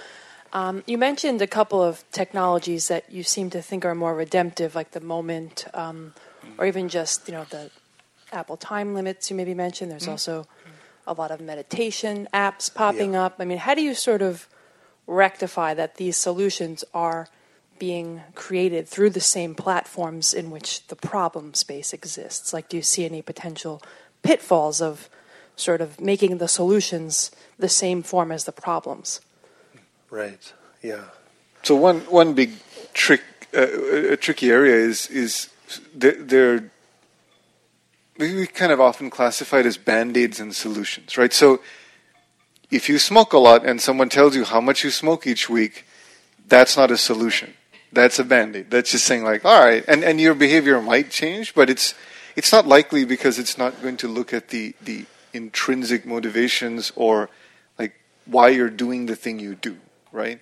[0.51, 4.73] Um, you mentioned a couple of technologies that you seem to think are more redemptive,
[4.73, 6.15] like the moment, um,
[6.57, 7.69] or even just you know the
[8.31, 9.29] Apple time limits.
[9.29, 9.91] You maybe mentioned.
[9.91, 10.11] There's mm-hmm.
[10.11, 10.47] also
[11.05, 13.25] a lot of meditation apps popping yeah.
[13.25, 13.35] up.
[13.37, 14.47] I mean, how do you sort of
[15.05, 17.27] rectify that these solutions are
[17.77, 22.53] being created through the same platforms in which the problem space exists?
[22.53, 23.83] Like, do you see any potential
[24.23, 25.09] pitfalls of
[25.59, 29.21] sort of making the solutions the same form as the problems?
[30.09, 30.53] Right.
[30.81, 31.05] Yeah.
[31.63, 32.51] So one one big
[32.93, 33.21] trick,
[33.53, 35.49] uh, a tricky area is is
[35.93, 36.71] they're
[38.17, 41.31] we kind of often classified as band-aids and solutions, right?
[41.31, 41.61] So
[42.69, 45.85] if you smoke a lot and someone tells you how much you smoke each week,
[46.45, 47.53] that's not a solution.
[47.93, 48.69] That's a band-aid.
[48.69, 51.93] That's just saying like, all right, and, and your behavior might change, but it's
[52.35, 57.29] it's not likely because it's not going to look at the, the intrinsic motivations or
[57.77, 57.93] like
[58.25, 59.77] why you're doing the thing you do,
[60.11, 60.41] right?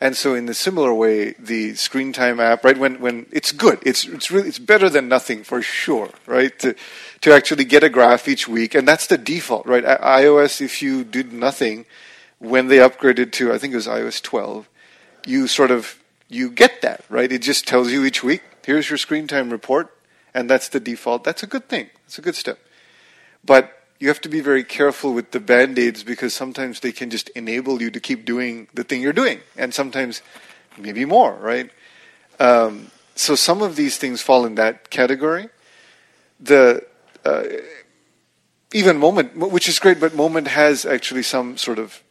[0.00, 2.76] And so, in the similar way, the screen time app, right?
[2.76, 6.56] When when it's good, it's it's really it's better than nothing for sure, right?
[6.58, 6.74] To
[7.22, 9.84] to actually get a graph each week, and that's the default, right?
[9.84, 11.86] iOS, if you did nothing,
[12.38, 14.68] when they upgraded to I think it was iOS 12,
[15.24, 17.32] you sort of you get that, right?
[17.32, 19.96] It just tells you each week, here's your screen time report,
[20.34, 21.24] and that's the default.
[21.24, 21.88] That's a good thing.
[22.04, 22.58] That's a good step.
[23.44, 27.28] But you have to be very careful with the band-aids because sometimes they can just
[27.30, 30.22] enable you to keep doing the thing you're doing and sometimes
[30.76, 31.70] maybe more right?
[32.38, 35.48] Um, so some of these things fall in that category.
[36.38, 36.84] The
[37.24, 37.44] uh,
[38.72, 42.02] even moment which is great but moment has actually some sort of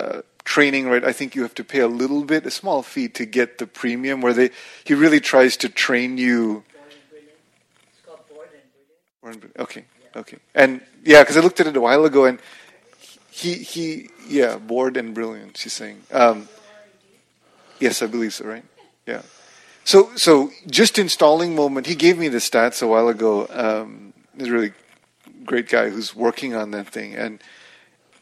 [0.00, 1.04] uh, training right?
[1.04, 3.66] I think you have to pay a little bit a small fee to get the
[3.66, 4.50] premium where they
[4.84, 6.64] he really tries to train you.
[9.58, 9.84] Okay
[10.16, 10.38] Okay.
[10.54, 12.40] And yeah, because I looked at it a while ago, and
[13.30, 15.56] he he yeah, bored and brilliant.
[15.56, 16.02] She's saying.
[16.12, 16.48] Um,
[17.78, 18.44] yes, I believe so.
[18.44, 18.64] Right.
[19.06, 19.22] Yeah.
[19.84, 21.86] So so just installing Moment.
[21.86, 23.46] He gave me the stats a while ago.
[23.50, 24.72] Um, he's a really
[25.44, 27.42] great guy who's working on that thing, and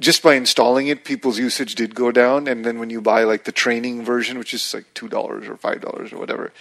[0.00, 2.46] just by installing it, people's usage did go down.
[2.46, 5.56] And then when you buy like the training version, which is like two dollars or
[5.56, 6.52] five dollars or whatever,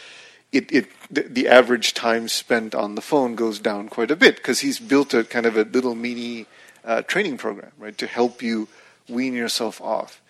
[0.55, 4.37] it, it the, the, average time spent on the phone goes down quite a bit
[4.37, 6.45] because he's built a kind of a little mini
[6.83, 8.67] uh, training program, right, to help you
[9.07, 10.21] wean yourself off.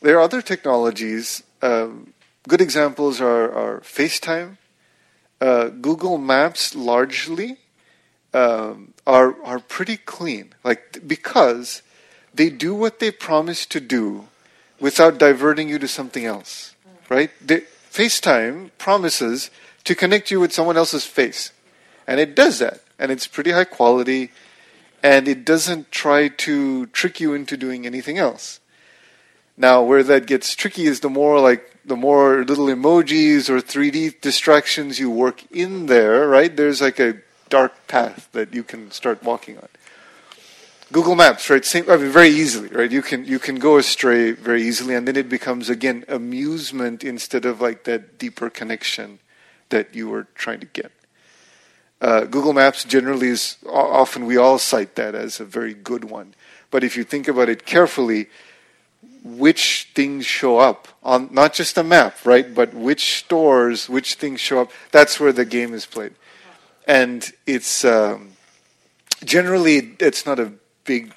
[0.00, 1.42] There are other technologies.
[1.60, 2.12] Um,
[2.46, 4.56] good examples are, are FaceTime,
[5.40, 7.58] uh, Google Maps, largely
[8.34, 11.82] um, are are pretty clean, like because
[12.34, 14.28] they do what they promise to do
[14.80, 16.74] without diverting you to something else,
[17.08, 17.30] right?
[17.44, 17.62] They,
[17.98, 19.50] FaceTime promises
[19.82, 21.50] to connect you with someone else's face.
[22.06, 22.80] And it does that.
[22.96, 24.30] And it's pretty high quality.
[25.02, 28.60] And it doesn't try to trick you into doing anything else.
[29.56, 34.20] Now, where that gets tricky is the more like the more little emojis or 3D
[34.20, 36.56] distractions you work in there, right?
[36.56, 37.16] There's like a
[37.48, 39.68] dark path that you can start walking on.
[40.90, 41.64] Google Maps, right?
[41.64, 42.90] Same, I mean, very easily, right?
[42.90, 47.44] You can you can go astray very easily, and then it becomes again amusement instead
[47.44, 49.18] of like that deeper connection
[49.68, 50.90] that you were trying to get.
[52.00, 56.34] Uh, Google Maps generally is often we all cite that as a very good one,
[56.70, 58.28] but if you think about it carefully,
[59.22, 62.54] which things show up on not just a map, right?
[62.54, 64.70] But which stores, which things show up.
[64.90, 66.14] That's where the game is played,
[66.86, 68.30] and it's um,
[69.22, 70.52] generally it's not a
[70.88, 71.12] big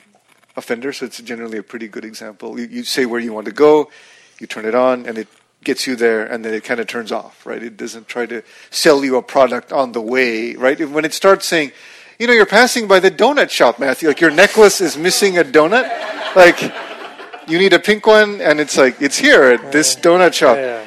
[0.58, 2.60] offender, so it's generally a pretty good example.
[2.60, 3.90] You, you, say where you want to go,
[4.38, 5.30] you turn it on, and it
[5.64, 7.64] gets you there, and then it kind of turns off, right?
[7.64, 10.78] It doesn't try to sell you a product on the way, right?
[10.90, 11.72] When it starts saying,
[12.20, 15.44] you know, you're passing by the donut shop, Matthew, like your necklace is missing a
[15.44, 15.88] donut,
[16.36, 16.62] like
[17.48, 20.58] you need a pink one, and it's like it's here at this donut shop.
[20.58, 20.86] Yeah.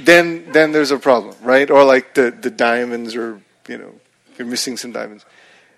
[0.00, 1.70] Then, then there's a problem, right?
[1.70, 3.92] Or like the the diamonds, or you know,
[4.36, 5.24] you're missing some diamonds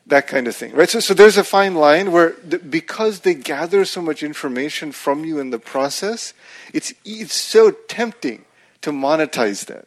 [0.08, 0.88] that kind of thing, right?
[0.88, 5.24] So, so there's a fine line where the, because they gather so much information from
[5.24, 6.34] you in the process,
[6.72, 8.44] it's it's so tempting
[8.80, 9.86] to monetize that,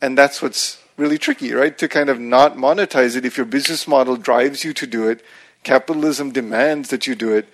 [0.00, 1.76] and that's what's really tricky, right?
[1.78, 5.22] To kind of not monetize it if your business model drives you to do it,
[5.62, 7.46] capitalism demands that you do it,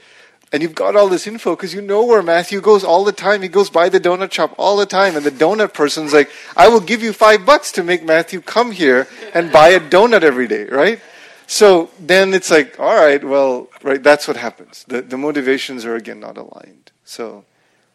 [0.52, 3.42] and you've got all this info because you know where Matthew goes all the time.
[3.42, 6.68] He goes by the donut shop all the time, and the donut person's like, "I
[6.68, 10.46] will give you five bucks to make Matthew come here and buy a donut every
[10.46, 11.00] day," right?
[11.46, 14.84] So then it's like, all right, well, right, that's what happens.
[14.88, 16.90] The, the motivations are again not aligned.
[17.04, 17.44] So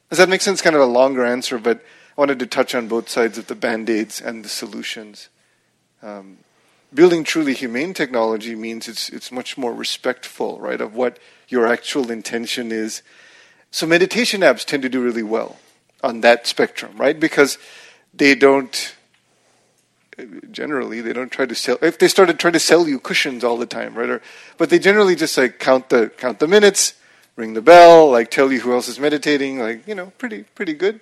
[0.10, 0.62] does that make sense?
[0.62, 3.56] Kind of a longer answer, but I wanted to touch on both sides of the
[3.56, 5.30] band aids and the solutions.
[6.02, 6.40] Um,
[6.94, 12.12] building truly humane technology means it's it's much more respectful, right, of what your actual
[12.12, 13.02] intention is.
[13.72, 15.58] So meditation apps tend to do really well
[16.04, 17.18] on that spectrum, right?
[17.20, 17.58] Because
[18.14, 18.96] they don't
[20.52, 23.58] generally they don't try to sell if they started trying to sell you cushions all
[23.58, 24.22] the time right or,
[24.58, 26.94] but they generally just like count the count the minutes
[27.36, 30.74] ring the bell like tell you who else is meditating like you know pretty pretty
[30.74, 31.00] good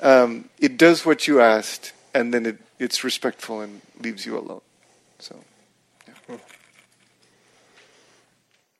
[0.00, 4.60] um, it does what you asked, and then it, it's respectful and leaves you alone.
[5.18, 5.36] So,
[6.06, 6.36] yeah.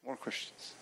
[0.06, 0.74] More questions?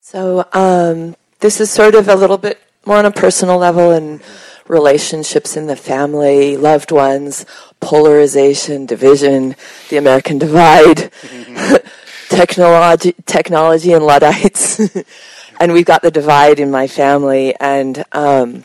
[0.00, 4.22] So, um, this is sort of a little bit more on a personal level and
[4.68, 7.44] relationships in the family, loved ones,
[7.80, 9.56] polarization, division,
[9.88, 11.10] the American divide,
[12.28, 14.80] technology, technology and Luddites.
[15.60, 18.62] and we've got the divide in my family and, um,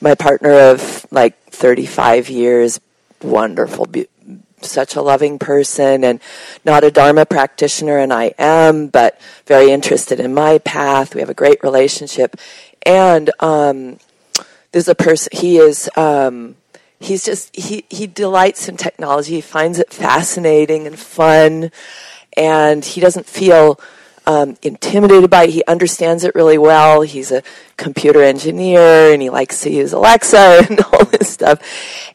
[0.00, 2.80] my partner of like 35 years,
[3.20, 3.86] wonderful,
[4.64, 6.20] such a loving person and
[6.64, 11.14] not a Dharma practitioner, and I am, but very interested in my path.
[11.14, 12.36] We have a great relationship.
[12.84, 13.98] And um,
[14.72, 15.88] there's a person, he is.
[15.96, 16.56] Um,
[17.02, 19.34] he's just he he delights in technology.
[19.34, 21.70] He finds it fascinating and fun,
[22.36, 23.78] and he doesn't feel
[24.26, 25.50] um, intimidated by it.
[25.50, 27.02] He understands it really well.
[27.02, 27.42] He's a
[27.76, 31.60] computer engineer, and he likes to use Alexa and all this stuff.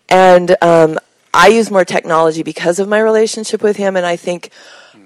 [0.09, 0.99] And um,
[1.37, 4.49] I use more technology because of my relationship with him, and I think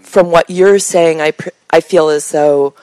[0.02, 2.74] from what you're saying, I pr- I feel as though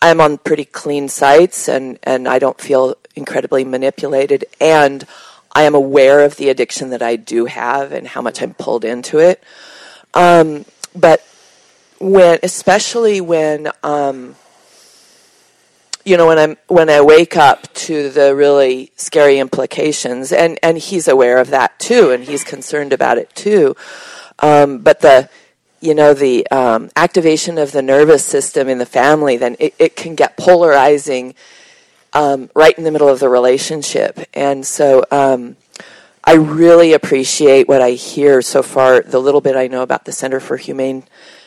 [0.00, 5.04] I'm on pretty clean sites, and and I don't feel incredibly manipulated, and
[5.52, 8.84] I am aware of the addiction that I do have and how much I'm pulled
[8.84, 9.44] into it.
[10.14, 10.64] Um,
[10.94, 11.22] but
[11.98, 14.36] when, especially when, um,
[16.06, 20.78] you know, when I'm when I wake up to the really scary implications, and and
[20.78, 23.74] he's aware of that too, and he's concerned about it too.
[24.38, 25.28] Um, but the
[25.80, 29.96] you know the um, activation of the nervous system in the family, then it, it
[29.96, 31.34] can get polarizing
[32.12, 35.04] um, right in the middle of the relationship, and so.
[35.10, 35.56] Um,
[36.28, 40.10] I really appreciate what I hear so far, the little bit I know about the
[40.10, 41.04] Center for Humane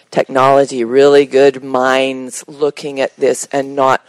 [0.09, 0.85] Technology.
[0.85, 4.01] Really good minds looking at this and not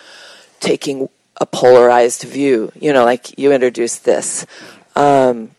[0.60, 2.72] taking a polarized view.
[2.78, 4.46] You know, like you introduced this.
[4.94, 5.50] Um,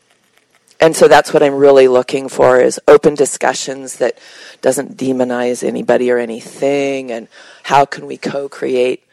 [0.82, 4.18] and so that's what I'm really looking for is open discussions that
[4.62, 7.28] doesn't demonize anybody or anything and
[7.64, 9.04] how can we co-create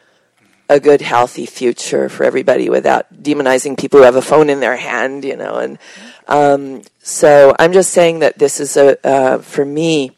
[0.67, 4.77] a good healthy future for everybody without demonizing people who have a phone in their
[4.77, 5.79] hand you know and
[6.27, 10.11] um, so i'm just saying that this is a uh, for me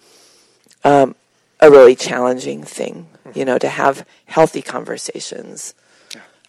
[0.84, 1.16] um,
[1.62, 5.74] a really challenging thing you know to have healthy conversations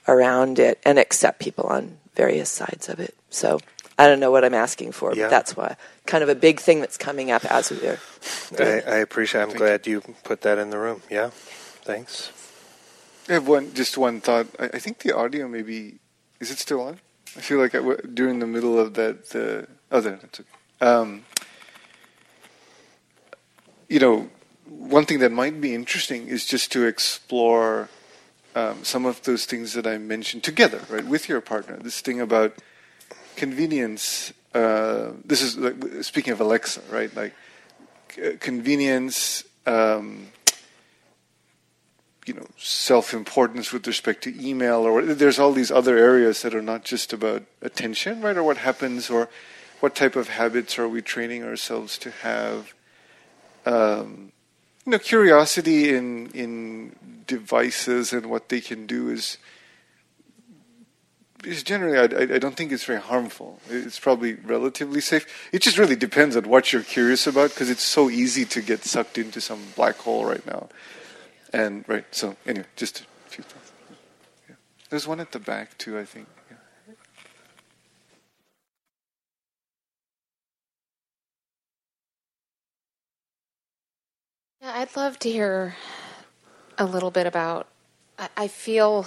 [0.08, 3.58] around it and accept people on various sides of it so
[3.98, 5.24] i don't know what i'm asking for Yeah.
[5.24, 5.76] but that's why
[6.06, 7.98] kind of a big thing that's coming up as we are
[8.58, 9.42] I, I appreciate.
[9.42, 11.02] I'm glad you put that in the room.
[11.10, 11.30] Yeah,
[11.82, 12.30] thanks.
[13.28, 14.46] I have one, just one thought.
[14.60, 15.98] I, I think the audio maybe
[16.38, 16.98] is it still on?
[17.36, 19.30] I feel like I w- during the middle of that.
[19.30, 20.48] The oh, there, that's okay.
[20.80, 21.24] Um,
[23.88, 24.28] you know,
[24.78, 27.88] one thing that might be interesting is just to explore
[28.54, 31.76] um, some of those things that I mentioned together, right, with your partner.
[31.76, 32.54] This thing about
[33.36, 34.32] convenience.
[34.54, 37.14] Uh, this is like, speaking of Alexa, right?
[37.14, 37.34] Like
[38.10, 39.44] c- convenience.
[39.66, 40.28] Um,
[42.26, 46.62] you know self-importance with respect to email or there's all these other areas that are
[46.62, 49.28] not just about attention right or what happens or
[49.80, 52.74] what type of habits are we training ourselves to have
[53.66, 54.31] um,
[54.84, 56.96] you know curiosity in in
[57.26, 59.38] devices and what they can do is
[61.44, 65.78] is generally I, I- don't think it's very harmful it's probably relatively safe it just
[65.78, 69.40] really depends on what you're curious about because it's so easy to get sucked into
[69.40, 70.68] some black hole right now
[71.54, 73.72] and right, so anyway, just a few thoughts.
[74.48, 74.54] Yeah.
[74.88, 76.26] There's one at the back too, I think.
[84.62, 84.72] Yeah.
[84.76, 85.74] I'd love to hear
[86.78, 87.66] a little bit about.
[88.18, 89.06] I, I feel.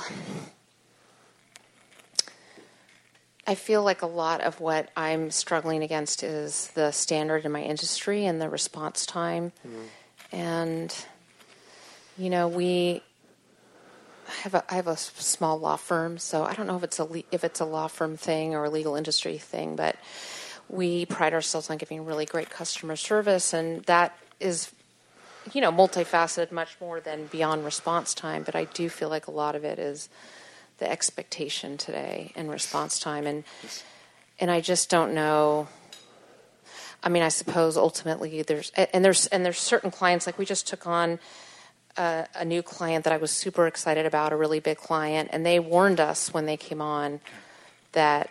[3.48, 7.61] I feel like a lot of what I'm struggling against is the standard in my
[7.61, 9.52] industry and the response time.
[9.65, 10.36] Mm-hmm.
[10.36, 11.06] And,
[12.18, 13.03] you know, we
[14.27, 16.98] I have a I have a small law firm, so I don't know if it's
[16.98, 19.95] a le- if it's a law firm thing or a legal industry thing, but
[20.68, 24.72] we pride ourselves on giving really great customer service, and that is,
[25.53, 28.43] you know, multifaceted, much more than beyond response time.
[28.43, 30.09] But I do feel like a lot of it is
[30.77, 33.43] the expectation today in response time, and
[34.39, 35.67] and I just don't know.
[37.03, 40.67] I mean, I suppose ultimately there's and there's and there's certain clients like we just
[40.67, 41.19] took on
[41.97, 45.45] a, a new client that I was super excited about, a really big client, and
[45.45, 47.22] they warned us when they came on
[47.93, 48.30] that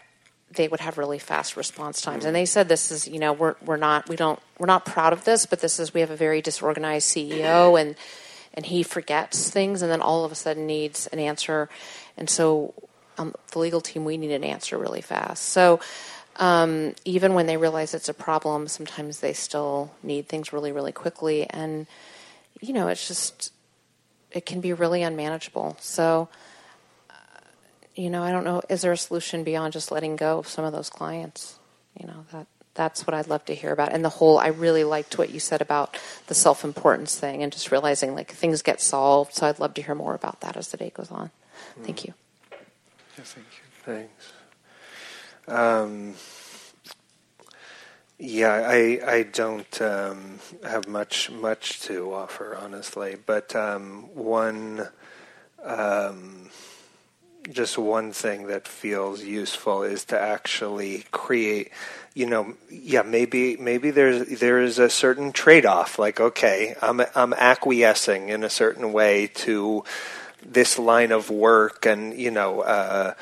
[0.55, 2.25] they would have really fast response times.
[2.25, 5.13] And they said this is, you know, we're we're not we don't we're not proud
[5.13, 7.97] of this, but this is we have a very disorganized CEO and
[8.55, 11.69] and he forgets things and then all of a sudden needs an answer.
[12.17, 12.73] And so,
[13.19, 15.45] um, the legal team, we need an answer really fast.
[15.45, 15.81] So,
[16.37, 20.93] um, even when they realize it's a problem, sometimes they still need things really, really
[20.93, 21.49] quickly.
[21.49, 21.87] And,
[22.61, 23.53] you know, it's just,
[24.33, 25.77] it can be really unmanageable.
[25.81, 26.29] So,
[27.95, 30.65] you know, I don't know, is there a solution beyond just letting go of some
[30.65, 31.59] of those clients?
[31.99, 33.93] You know, that that's what I'd love to hear about.
[33.93, 35.97] And the whole, I really liked what you said about
[36.27, 39.35] the self importance thing and just realizing like things get solved.
[39.35, 41.31] So I'd love to hear more about that as the day goes on.
[41.83, 42.15] Thank you.
[42.51, 43.65] Yeah, thank you.
[43.85, 44.33] Thanks.
[45.47, 46.15] Um,
[48.19, 53.17] yeah, I I don't um, have much much to offer, honestly.
[53.25, 54.89] But um, one,
[55.63, 56.51] um,
[57.51, 61.71] just one thing that feels useful is to actually create.
[62.15, 65.99] You know, yeah, maybe maybe there's there is a certain trade off.
[65.99, 69.85] Like, okay, I'm I'm acquiescing in a certain way to
[70.45, 72.61] this line of work, and you know.
[72.61, 73.15] Uh,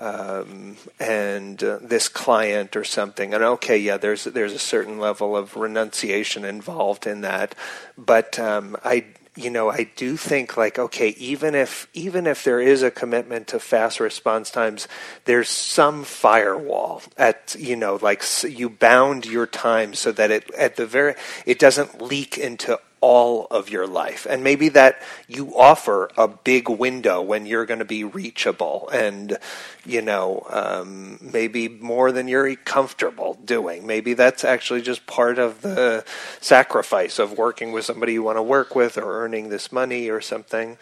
[0.00, 3.34] um, and uh, this client or something.
[3.34, 7.54] And okay, yeah, there's there's a certain level of renunciation involved in that,
[7.98, 9.04] but um, I
[9.36, 13.46] you know I do think like okay, even if even if there is a commitment
[13.48, 14.88] to fast response times,
[15.24, 20.76] there's some firewall at you know like you bound your time so that it at
[20.76, 21.14] the very
[21.46, 24.26] it doesn't leak into all of your life.
[24.28, 29.38] And maybe that you offer a big window when you're going to be reachable and,
[29.86, 33.86] you know, um, maybe more than you're comfortable doing.
[33.86, 36.04] Maybe that's actually just part of the
[36.40, 40.20] sacrifice of working with somebody you want to work with or earning this money or
[40.20, 40.76] something.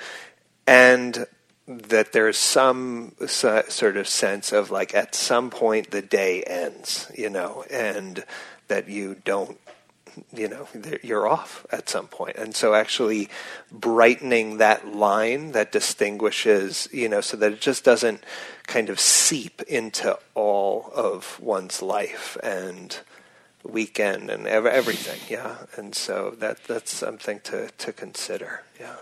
[0.67, 1.27] And
[1.69, 7.29] that there's some sort of sense of like at some point the day ends, you
[7.29, 8.25] know, and
[8.69, 9.59] that you don't
[10.33, 10.67] you know
[11.03, 12.37] you're off at some point.
[12.37, 13.29] And so actually
[13.71, 18.23] brightening that line that distinguishes you know so that it just doesn't
[18.67, 22.99] kind of seep into all of one's life and
[23.65, 25.21] weekend and everything.
[25.29, 25.57] Yeah.
[25.77, 28.63] And so that that's something to to consider.
[28.81, 28.97] Yeah.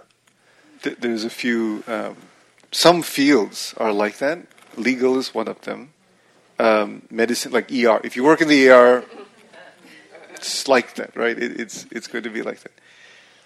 [0.82, 2.16] There's a few um,
[2.70, 4.46] some fields are like that.
[4.76, 5.92] Legal is one of them.
[6.58, 9.04] Um, medicine like er if you work in the er
[10.36, 11.38] it's like that, right?
[11.38, 12.72] It, it's it's going to be like that.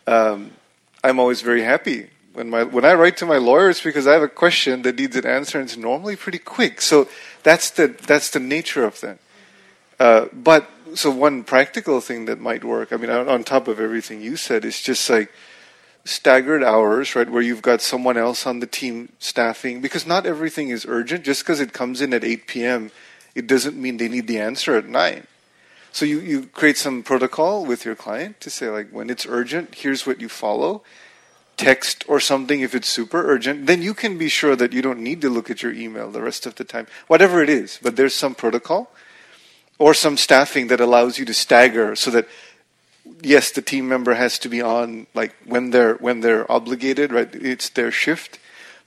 [0.06, 0.52] Um,
[1.02, 4.22] I'm always very happy when my when I write to my lawyers because I have
[4.22, 6.80] a question that needs an answer, and it's normally pretty quick.
[6.80, 7.08] So
[7.42, 9.18] that's the that's the nature of that.
[9.98, 12.92] Uh, but so one practical thing that might work.
[12.92, 15.30] I mean, on, on top of everything you said, is just like
[16.04, 20.70] staggered hours, right, where you've got someone else on the team staffing because not everything
[20.70, 21.24] is urgent.
[21.24, 22.90] Just because it comes in at 8 p.m.,
[23.34, 25.26] it doesn't mean they need the answer at 9.
[25.92, 29.74] So you, you create some protocol with your client to say like when it's urgent,
[29.74, 30.82] here's what you follow.
[31.56, 35.00] Text or something if it's super urgent, then you can be sure that you don't
[35.00, 36.86] need to look at your email the rest of the time.
[37.06, 38.90] Whatever it is, but there's some protocol
[39.78, 42.26] or some staffing that allows you to stagger so that
[43.22, 47.28] yes, the team member has to be on like when they're when they're obligated, right?
[47.34, 48.38] It's their shift.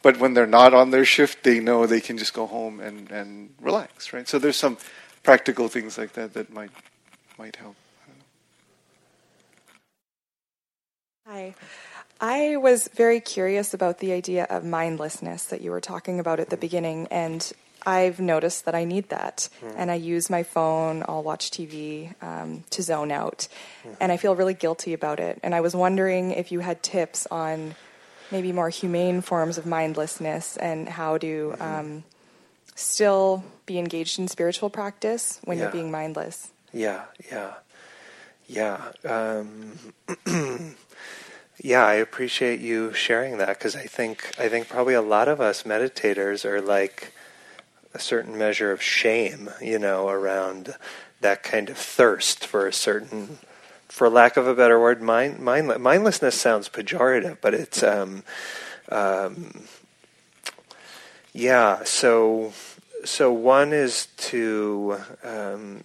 [0.02, 3.10] But when they're not on their shift, they know they can just go home and,
[3.10, 4.28] and relax, right?
[4.28, 4.78] So there's some
[5.24, 6.72] practical things like that that might
[7.38, 7.76] might help.
[11.28, 11.56] Hi.
[12.20, 16.50] I was very curious about the idea of mindlessness that you were talking about at
[16.50, 17.52] the beginning, and
[17.86, 19.50] I've noticed that I need that.
[19.62, 19.74] Mm.
[19.78, 23.48] And I use my phone, I'll watch TV um, to zone out,
[23.84, 23.96] mm.
[24.00, 25.40] and I feel really guilty about it.
[25.44, 27.76] And I was wondering if you had tips on
[28.32, 31.62] maybe more humane forms of mindlessness and how to mm-hmm.
[31.62, 32.04] um,
[32.76, 35.66] still be engaged in spiritual practice when yeah.
[35.66, 36.53] you're being mindless.
[36.74, 37.54] Yeah, yeah,
[38.48, 38.92] yeah.
[39.06, 39.78] Um,
[41.62, 45.40] yeah, I appreciate you sharing that because I think I think probably a lot of
[45.40, 47.14] us meditators are like
[47.94, 50.76] a certain measure of shame, you know, around
[51.22, 53.38] that kind of thirst for a certain,
[53.88, 58.24] for lack of a better word, mind, mind mindlessness sounds pejorative, but it's, um,
[58.90, 59.66] um,
[61.34, 61.84] yeah.
[61.84, 62.54] So,
[63.06, 65.84] so one is to um,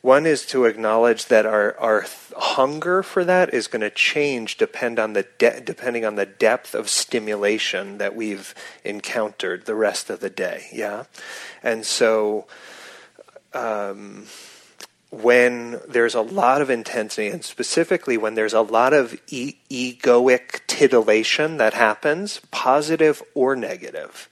[0.00, 2.06] one is to acknowledge that our, our
[2.36, 6.74] hunger for that is going to change depend on the de- depending on the depth
[6.74, 8.54] of stimulation that we've
[8.84, 10.66] encountered the rest of the day.
[10.72, 11.04] Yeah,
[11.62, 12.46] and so
[13.54, 14.26] um,
[15.10, 20.60] when there's a lot of intensity, and specifically when there's a lot of e- egoic
[20.66, 24.28] titillation that happens, positive or negative,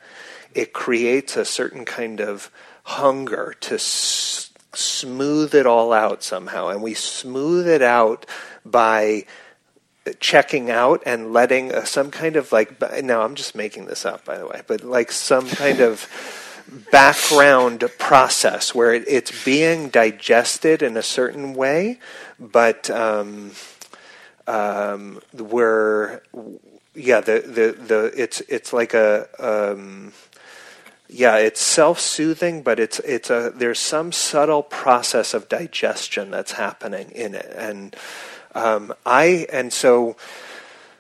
[0.55, 2.51] it creates a certain kind of
[2.85, 3.75] hunger to.
[3.75, 4.36] S-
[4.77, 6.69] smooth it all out somehow.
[6.69, 8.27] And we smooth it out
[8.65, 9.27] by
[10.21, 14.25] checking out and letting uh, some kind of like now I'm just making this up
[14.25, 16.09] by the way, but like some kind of
[16.91, 21.99] background process where it, it's being digested in a certain way,
[22.39, 23.53] but um,
[24.47, 26.23] um, where
[26.95, 30.13] yeah the, the the it's it's like a um,
[31.09, 37.11] yeah it's self-soothing but it's it's a there's some subtle process of digestion that's happening
[37.13, 37.53] in it.
[37.57, 37.95] And
[38.55, 40.17] um, I and so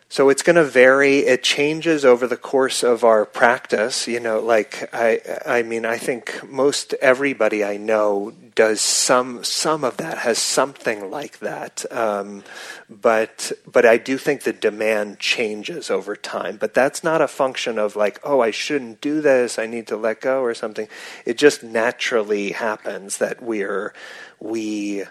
[0.08, 1.18] so it's going to vary.
[1.18, 4.06] It changes over the course of our practice.
[4.06, 9.82] You know, like I, I mean, I think most everybody I know does some some
[9.82, 11.84] of that has something like that.
[11.92, 12.44] Um,
[12.88, 16.56] but but I do think the demand changes over time.
[16.56, 19.58] But that's not a function of like, oh, I shouldn't do this.
[19.58, 20.86] I need to let go or something.
[21.24, 23.92] It just naturally happens that we're
[24.38, 25.04] we.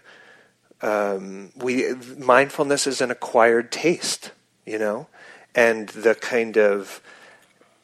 [0.81, 4.31] Um, we mindfulness is an acquired taste
[4.65, 5.07] you know,
[5.53, 7.01] and the kind of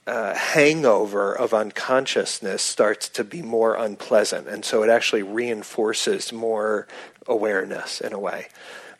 [0.07, 6.87] uh, hangover of unconsciousness starts to be more unpleasant, and so it actually reinforces more
[7.27, 8.47] awareness in a way.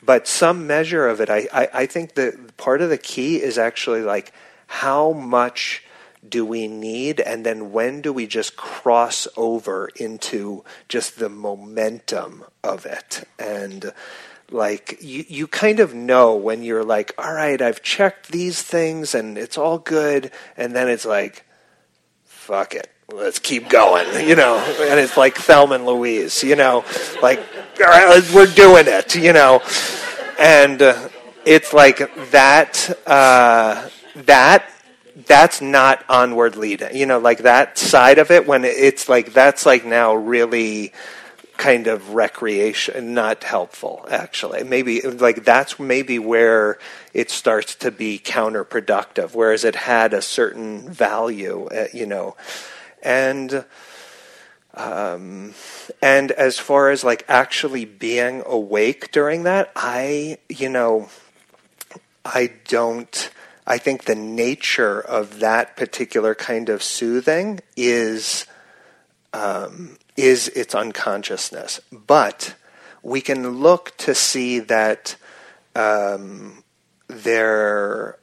[0.03, 3.57] But some measure of it, I, I, I think that part of the key is
[3.57, 4.33] actually like
[4.67, 5.83] how much
[6.27, 7.19] do we need?
[7.19, 13.27] And then when do we just cross over into just the momentum of it?
[13.39, 13.91] And
[14.51, 19.15] like you, you kind of know when you're like all right i've checked these things
[19.15, 20.31] and it's all good.
[20.57, 21.45] And then it's like
[22.25, 24.57] fuck it let's keep going you know?
[24.57, 26.83] And it's like thelma and louise you know?
[27.21, 27.39] Like
[27.79, 29.61] all right we're doing it you know?
[30.39, 31.09] And uh,
[31.45, 31.97] it's like
[32.31, 34.69] that uh, that
[35.27, 37.19] that's not onward leading you know?
[37.19, 40.93] Like that side of it when it's like that's like now really
[41.57, 44.63] kind of recreation not helpful actually.
[44.63, 46.77] Maybe like that's maybe where
[47.13, 52.35] it starts to be counterproductive whereas it had a certain value uh, you know.
[53.03, 53.65] And
[54.73, 55.53] um,
[56.01, 61.09] and as far as like actually being awake during that i you know
[62.23, 63.31] i don't
[63.67, 68.45] i think the nature of that particular kind of soothing is
[69.33, 71.79] um, is its unconsciousness.
[71.91, 72.55] But
[73.01, 75.15] we can look to see that
[75.75, 76.63] um,
[77.07, 78.17] there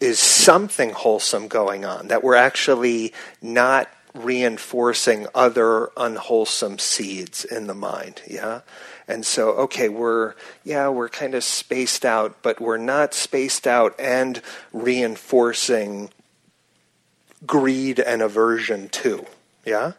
[0.00, 7.74] is something wholesome going on, that we're actually not reinforcing other unwholesome seeds in the
[7.74, 8.60] mind, yeah?
[9.08, 10.34] And so, okay, we're,
[10.64, 14.42] yeah, we're kind of spaced out, but we're not spaced out and
[14.72, 16.10] reinforcing
[17.46, 19.26] greed and aversion too,
[19.64, 19.92] yeah?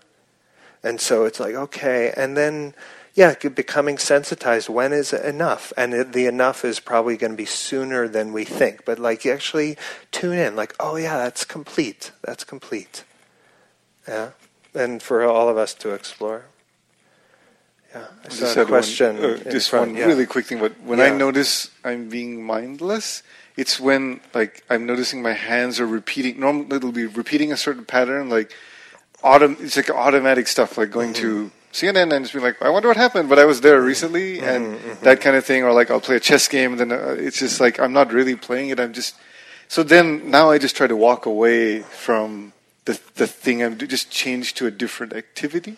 [0.84, 2.14] And so it's like, okay.
[2.15, 2.73] And then,
[3.14, 4.68] yeah, becoming sensitized.
[4.69, 5.72] When is enough?
[5.77, 8.84] And it, the enough is probably going to be sooner than we think.
[8.85, 9.77] But like, you actually
[10.11, 12.11] tune in, like, oh, yeah, that's complete.
[12.23, 13.05] That's complete.
[14.07, 14.31] Yeah.
[14.76, 16.45] And for all of us to explore.
[17.93, 18.07] Yeah.
[18.26, 19.22] I saw a question.
[19.22, 20.05] One, uh, just front, one yeah.
[20.05, 20.60] really quick thing.
[20.60, 21.05] But when yeah.
[21.05, 23.22] I notice I'm being mindless,
[23.55, 26.39] it's when like I'm noticing my hands are repeating.
[26.39, 28.51] Normally, it'll be repeating a certain pattern, like
[29.23, 31.47] autom- it's like automatic stuff, like going mm-hmm.
[31.47, 34.37] to CNN and just being like, I wonder what happened, but I was there recently,
[34.37, 34.45] mm-hmm.
[34.45, 35.03] and mm-hmm.
[35.03, 35.63] that kind of thing.
[35.63, 38.13] Or like I'll play a chess game, and then uh, it's just like I'm not
[38.13, 38.79] really playing it.
[38.79, 39.15] I'm just
[39.67, 42.53] so then now I just try to walk away from
[42.85, 43.63] the the thing.
[43.63, 45.77] I'm just change to a different activity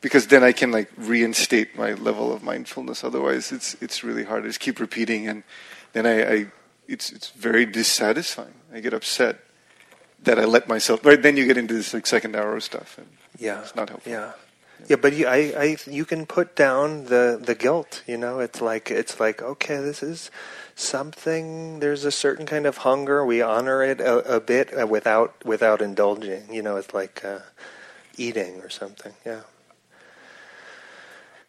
[0.00, 3.02] because then I can like reinstate my level of mindfulness.
[3.02, 4.44] Otherwise, it's it's really hard.
[4.44, 5.42] I just keep repeating, and
[5.94, 6.46] then I, I
[6.86, 8.54] it's it's very dissatisfying.
[8.72, 9.43] I get upset
[10.24, 11.04] that I let myself.
[11.04, 14.12] Right then, you get into this like second hour stuff, and yeah, it's not helpful.
[14.12, 14.32] Yeah,
[14.88, 18.02] yeah, but you, I, I, you can put down the the guilt.
[18.06, 20.30] You know, it's like it's like okay, this is
[20.74, 21.80] something.
[21.80, 23.24] There's a certain kind of hunger.
[23.24, 26.52] We honor it a, a bit uh, without without indulging.
[26.52, 27.40] You know, it's like uh,
[28.16, 29.14] eating or something.
[29.24, 29.40] Yeah.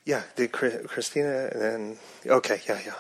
[0.06, 1.98] Yeah, did Christina and then
[2.28, 2.94] okay, yeah, yeah.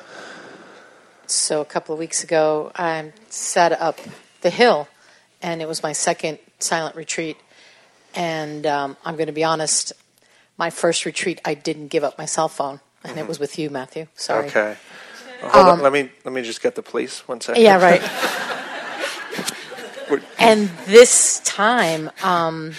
[1.27, 3.99] So a couple of weeks ago, I set up
[4.41, 4.87] the hill
[5.45, 7.37] and it was my second silent retreat.
[8.15, 9.93] And um, I'm going to be honest,
[10.57, 13.19] my first retreat, I didn't give up my cell phone, and mm-hmm.
[13.19, 14.07] it was with you, Matthew.
[14.15, 14.47] Sorry.
[14.47, 14.75] Okay.
[15.43, 15.81] Well, hold um, on.
[15.81, 17.61] Let me let me just get the police one second.
[17.61, 18.01] Yeah, right.
[20.39, 22.73] and this time, um,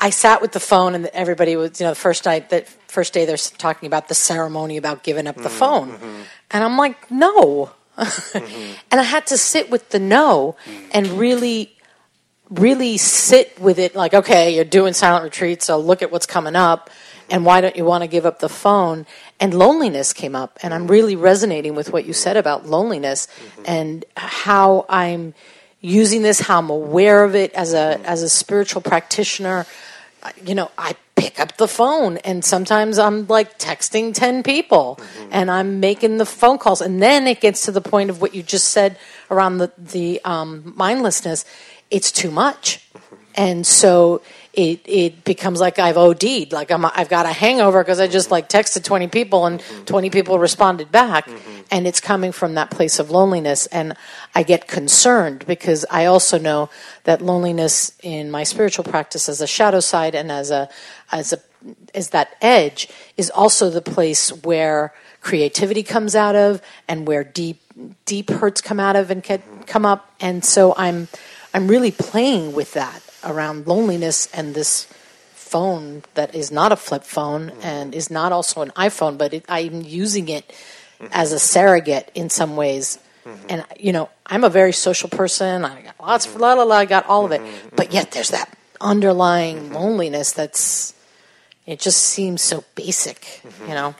[0.00, 3.12] I sat with the phone, and everybody was, you know, the first night, that first
[3.12, 5.58] day, they're talking about the ceremony about giving up the mm-hmm.
[5.58, 6.22] phone, mm-hmm.
[6.50, 7.70] and I'm like, no.
[7.98, 8.72] mm-hmm.
[8.90, 10.56] And I had to sit with the no
[10.90, 11.73] and really
[12.50, 16.56] really sit with it like, okay, you're doing silent retreat, so look at what's coming
[16.56, 16.90] up,
[17.30, 19.06] and why don't you want to give up the phone?
[19.40, 23.62] And loneliness came up, and I'm really resonating with what you said about loneliness mm-hmm.
[23.66, 25.34] and how I'm
[25.80, 28.04] using this, how I'm aware of it as a mm-hmm.
[28.06, 29.66] as a spiritual practitioner.
[30.42, 35.28] You know, I pick up the phone and sometimes I'm like texting 10 people mm-hmm.
[35.32, 36.80] and I'm making the phone calls.
[36.80, 38.98] And then it gets to the point of what you just said
[39.30, 41.44] around the, the um, mindlessness.
[41.94, 42.80] It's too much.
[43.36, 44.20] And so
[44.52, 48.32] it, it becomes like I've OD'd, like I'm, I've got a hangover because I just
[48.32, 51.28] like texted 20 people and 20 people responded back.
[51.70, 53.66] And it's coming from that place of loneliness.
[53.66, 53.96] And
[54.34, 56.68] I get concerned because I also know
[57.04, 60.68] that loneliness in my spiritual practice as a shadow side and as a,
[61.12, 61.38] as a,
[61.94, 67.62] as that edge is also the place where creativity comes out of and where deep,
[68.04, 70.12] deep hurts come out of and can come up.
[70.20, 71.06] And so I'm,
[71.54, 74.86] I'm really playing with that around loneliness and this
[75.32, 77.62] phone that is not a flip phone mm-hmm.
[77.62, 81.06] and is not also an iPhone, but it, I'm using it mm-hmm.
[81.12, 82.98] as a surrogate in some ways.
[83.24, 83.46] Mm-hmm.
[83.48, 85.64] And you know, I'm a very social person.
[85.64, 86.76] I got lots of la la la.
[86.76, 87.40] I got all of it,
[87.76, 90.92] but yet there's that underlying loneliness that's.
[91.66, 93.94] It just seems so basic, you know.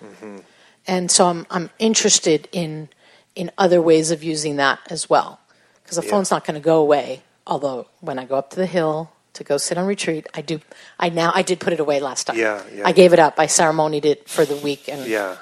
[0.87, 2.91] And so I'm I'm interested in
[3.35, 5.41] in other ways of using that as well,
[5.83, 7.23] because the phone's not going to go away.
[7.47, 10.61] Although when I go up to the hill to go sit on retreat, I do.
[10.99, 12.39] I now I did put it away last time.
[12.39, 12.87] Yeah, yeah.
[12.87, 13.35] I gave it up.
[13.39, 15.37] I ceremonied it for the week, and Yeah.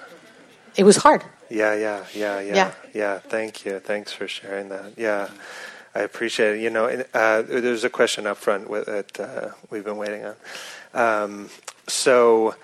[0.76, 1.22] it was hard.
[1.48, 2.72] Yeah, yeah, yeah, yeah, Yeah.
[2.94, 3.18] yeah.
[3.18, 3.78] Thank you.
[3.78, 4.92] Thanks for sharing that.
[4.96, 5.28] Yeah,
[5.94, 6.60] I appreciate it.
[6.62, 10.36] You know, uh, there's a question up front with, that uh, we've been waiting on.
[10.94, 11.50] Um,
[11.86, 12.54] so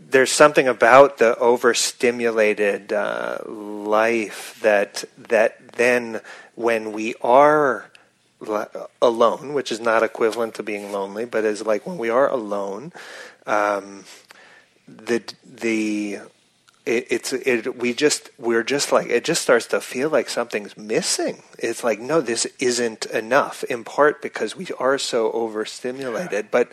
[0.00, 6.20] there's something about the overstimulated uh, life that that then
[6.54, 7.89] when we are
[9.02, 12.92] alone, which is not equivalent to being lonely, but is like when we are alone,
[13.46, 14.04] um,
[14.88, 16.18] the the
[16.86, 20.76] it, it's it we just we're just like it just starts to feel like something's
[20.76, 21.42] missing.
[21.58, 23.62] It's like no, this isn't enough.
[23.64, 26.72] In part because we are so overstimulated, but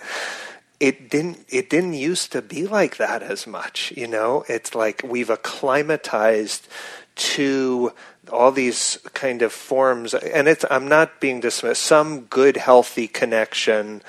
[0.80, 5.02] it didn't it didn't used to be like that as much you know it's like
[5.04, 6.68] we've acclimatized
[7.16, 7.92] to
[8.30, 14.02] all these kind of forms and it's i'm not being dismissed some good healthy connection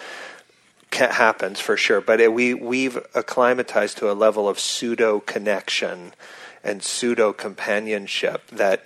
[0.92, 6.12] happens for sure but it, we we've acclimatized to a level of pseudo connection
[6.64, 8.84] and pseudo companionship that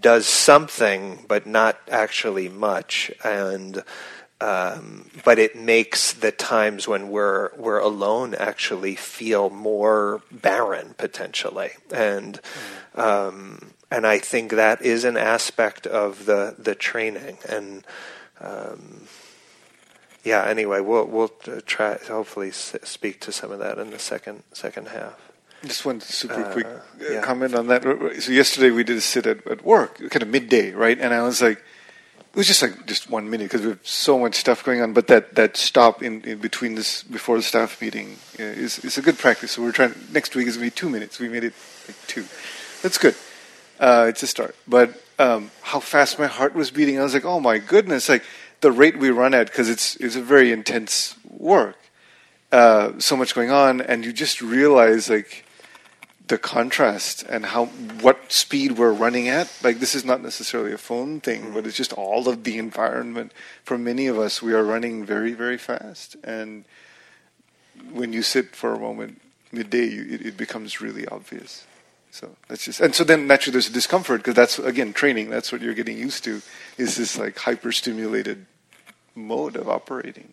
[0.00, 3.84] does something but not actually much and
[4.40, 11.70] um, but it makes the times when we're we're alone actually feel more barren potentially,
[11.90, 12.40] and
[12.94, 17.84] um, and I think that is an aspect of the the training and.
[18.40, 19.06] Um,
[20.24, 20.44] yeah.
[20.48, 21.32] Anyway, we'll we'll
[21.66, 25.14] try hopefully speak to some of that in the second second half.
[25.62, 26.80] Just one super Uh, quick uh,
[27.12, 27.20] yeah.
[27.22, 27.82] comment on that.
[28.20, 30.98] So yesterday we did a sit at, at work, kind of midday, right?
[30.98, 34.18] And I was like, it was just like just one minute because we have so
[34.18, 34.92] much stuff going on.
[34.92, 38.98] But that, that stop in, in between this before the staff meeting uh, is is
[38.98, 39.52] a good practice.
[39.52, 41.18] So we're trying next week is gonna be two minutes.
[41.18, 41.54] We made it
[41.86, 42.24] like two.
[42.82, 43.14] That's good.
[43.78, 44.54] Uh, it's a start.
[44.66, 48.08] But um, how fast my heart was beating, I was like, oh my goodness!
[48.08, 48.24] Like
[48.60, 51.76] the rate we run at because it's it's a very intense work.
[52.50, 55.44] Uh, so much going on, and you just realize like
[56.26, 59.52] the contrast and how what speed we're running at.
[59.62, 63.32] Like this is not necessarily a phone thing, but it's just all of the environment.
[63.64, 66.64] For many of us, we are running very very fast, and
[67.92, 69.20] when you sit for a moment
[69.52, 71.66] midday, you, it, it becomes really obvious.
[72.14, 75.30] So that's just, and so then naturally there's a discomfort because that's again training.
[75.30, 76.42] That's what you're getting used to.
[76.78, 78.46] Is this like hyper stimulated
[79.16, 80.32] mode of operating?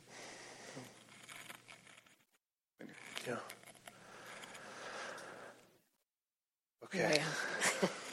[3.28, 3.38] Yeah.
[6.84, 7.20] Okay.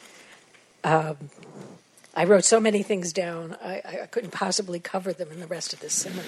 [0.84, 1.18] um,
[2.14, 5.74] I wrote so many things down, I, I couldn't possibly cover them in the rest
[5.74, 6.24] of this seminar.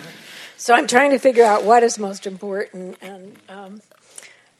[0.59, 2.99] So I'm trying to figure out what is most important.
[3.01, 3.81] And um,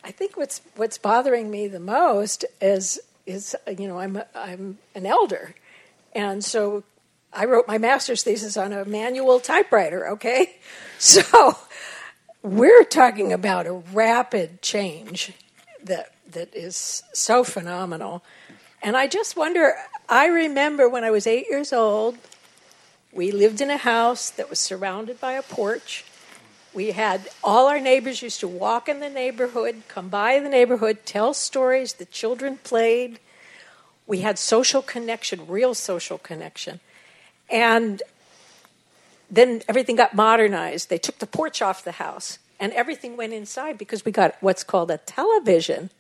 [0.03, 5.07] I think what's what's bothering me the most is is you know I'm I'm an
[5.07, 5.55] elder,
[6.15, 6.85] and so
[7.33, 10.09] I wrote my master's thesis on a manual typewriter.
[10.11, 10.57] Okay,
[10.99, 11.57] so
[12.43, 15.33] we're talking about a rapid change
[15.85, 18.25] that that is so phenomenal.
[18.83, 19.75] And I just wonder
[20.09, 22.17] I remember when I was 8 years old,
[23.13, 26.05] we lived in a house that was surrounded by a porch.
[26.73, 30.99] We had all our neighbors used to walk in the neighborhood, come by the neighborhood,
[31.05, 33.19] tell stories, the children played.
[34.07, 36.81] We had social connection, real social connection.
[37.49, 38.03] And
[39.31, 40.91] then everything got modernized.
[40.91, 44.63] They took the porch off the house and everything went inside because we got what's
[44.63, 45.91] called a television.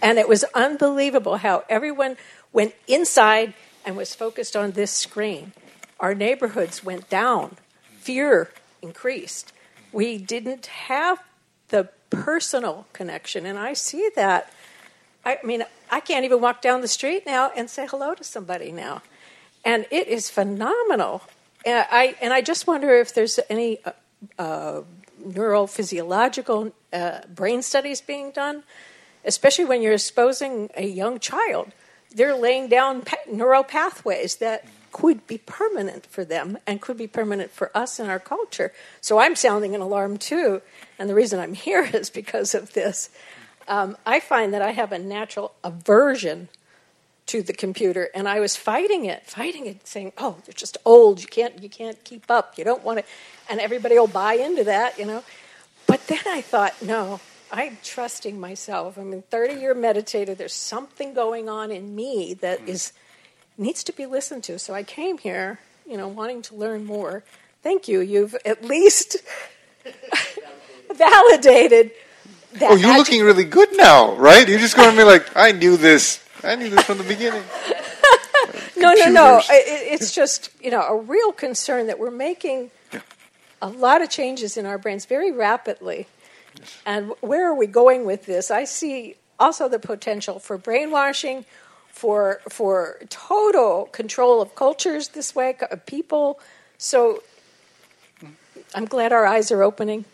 [0.00, 2.16] And it was unbelievable how everyone
[2.52, 3.54] went inside
[3.84, 5.52] and was focused on this screen.
[6.00, 7.56] Our neighborhoods went down,
[7.98, 8.50] fear
[8.80, 9.52] increased.
[9.92, 11.22] We didn't have
[11.68, 13.46] the personal connection.
[13.46, 14.52] And I see that.
[15.24, 18.72] I mean, I can't even walk down the street now and say hello to somebody
[18.72, 19.02] now.
[19.64, 21.22] And it is phenomenal.
[21.64, 23.92] And I, and I just wonder if there's any uh,
[24.38, 24.82] uh,
[25.26, 28.62] neurophysiological uh, brain studies being done,
[29.24, 31.72] especially when you're exposing a young child.
[32.14, 37.50] They're laying down neural pathways that could be permanent for them and could be permanent
[37.50, 38.72] for us in our culture.
[39.00, 40.62] So I'm sounding an alarm too.
[40.98, 43.10] And the reason I'm here is because of this.
[43.66, 46.48] Um, I find that I have a natural aversion
[47.26, 51.20] to the computer, and I was fighting it, fighting it, saying, "Oh, they're just old.
[51.20, 52.56] You can't, you can't keep up.
[52.56, 53.04] You don't want to,"
[53.50, 55.22] and everybody will buy into that, you know.
[55.86, 57.20] But then I thought, no,
[57.50, 58.96] I'm trusting myself.
[58.96, 60.36] I'm a 30 year meditator.
[60.36, 62.92] There's something going on in me that is
[63.58, 64.58] needs to be listened to.
[64.58, 67.24] So I came here, you know, wanting to learn more.
[67.62, 68.00] Thank you.
[68.00, 69.16] You've at least
[70.94, 71.90] validated
[72.54, 72.70] that.
[72.70, 74.48] Oh, you're looking really good now, right?
[74.48, 76.24] You're just going to be like, I knew this.
[76.42, 77.42] I knew this from the beginning.
[78.76, 79.38] no, no, no.
[79.38, 82.70] It, it's just you know a real concern that we're making
[83.60, 86.06] a lot of changes in our brains very rapidly.
[86.86, 88.50] And where are we going with this?
[88.50, 91.44] I see also the potential for brainwashing,
[91.98, 96.38] for for total control of cultures this way, of people.
[96.78, 97.24] So
[98.72, 100.04] I'm glad our eyes are opening,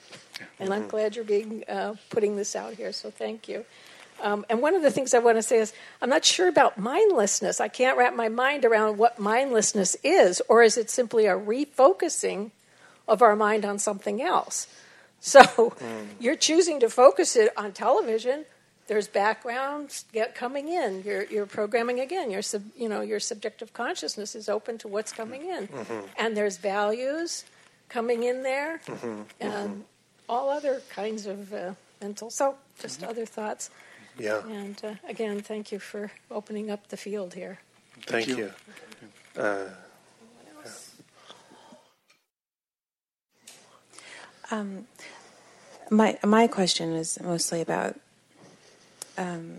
[0.59, 2.93] and I'm glad you're being uh, putting this out here.
[2.93, 3.67] So thank you.
[4.23, 6.79] Um, and one of the things I want to say is I'm not sure about
[6.79, 7.61] mindlessness.
[7.61, 12.53] I can't wrap my mind around what mindlessness is, or is it simply a refocusing
[13.07, 14.69] of our mind on something else?
[15.21, 15.75] So
[16.21, 18.47] you're choosing to focus it on television.
[18.87, 21.03] There's backgrounds get coming in.
[21.05, 22.31] You're, you're programming again.
[22.31, 25.69] Your sub, you know your subjective consciousness is open to what's coming in,
[26.19, 27.45] and there's values
[27.89, 28.81] coming in there,
[29.41, 29.85] and
[30.29, 32.31] all other kinds of uh, mental.
[32.31, 33.71] So just other thoughts.
[34.19, 34.47] Yeah.
[34.47, 37.59] And uh, again, thank you for opening up the field here.
[38.07, 38.37] Thank, you.
[38.37, 38.53] you.
[39.41, 39.69] Uh,
[44.51, 44.87] Um,
[45.91, 47.97] my my question is mostly about
[49.17, 49.59] um,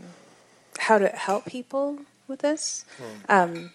[0.79, 2.85] how to help people with this.
[3.29, 3.71] Um,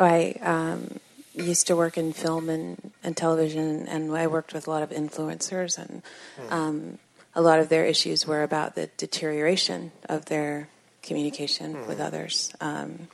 [0.00, 0.98] I um,
[1.34, 4.90] used to work in film and, and television, and I worked with a lot of
[4.90, 6.02] influencers, and
[6.50, 6.98] um,
[7.34, 10.68] a lot of their issues were about the deterioration of their
[11.02, 12.52] communication with others.
[12.60, 13.08] Um,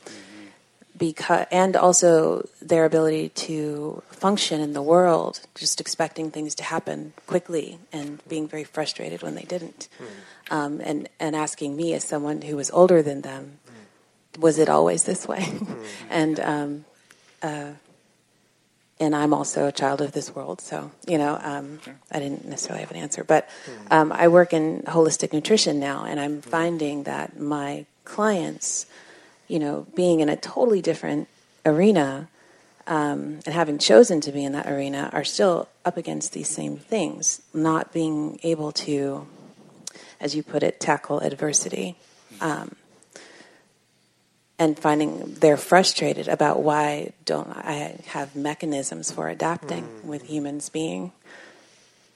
[0.98, 7.12] because and also their ability to function in the world, just expecting things to happen
[7.26, 9.88] quickly and being very frustrated when they didn't,
[10.50, 13.58] um, and and asking me as someone who was older than them,
[14.38, 15.46] was it always this way?
[16.10, 16.84] and um,
[17.42, 17.72] uh,
[19.00, 21.80] and I'm also a child of this world, so you know um,
[22.10, 23.48] I didn't necessarily have an answer, but
[23.90, 28.86] um, I work in holistic nutrition now, and I'm finding that my clients
[29.48, 31.28] you know, being in a totally different
[31.66, 32.28] arena
[32.86, 36.78] um, and having chosen to be in that arena are still up against these same
[36.78, 39.26] things, not being able to,
[40.20, 41.96] as you put it, tackle adversity.
[42.40, 42.76] Um,
[44.58, 51.12] and finding they're frustrated about why don't I have mechanisms for adapting with humans being,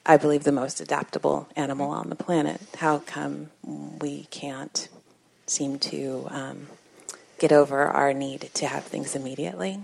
[0.05, 2.61] I believe, the most adaptable animal on the planet.
[2.79, 4.89] How come we can't
[5.47, 6.67] seem to um,
[7.43, 9.75] get over our need to have things immediately.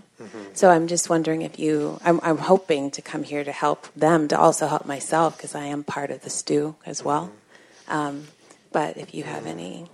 [0.54, 4.28] So I'm just wondering if you, I'm, I'm hoping to come here to help them,
[4.28, 7.32] to also help myself, because I am part of the stew as well.
[7.88, 8.28] Um,
[8.70, 9.90] but if you have any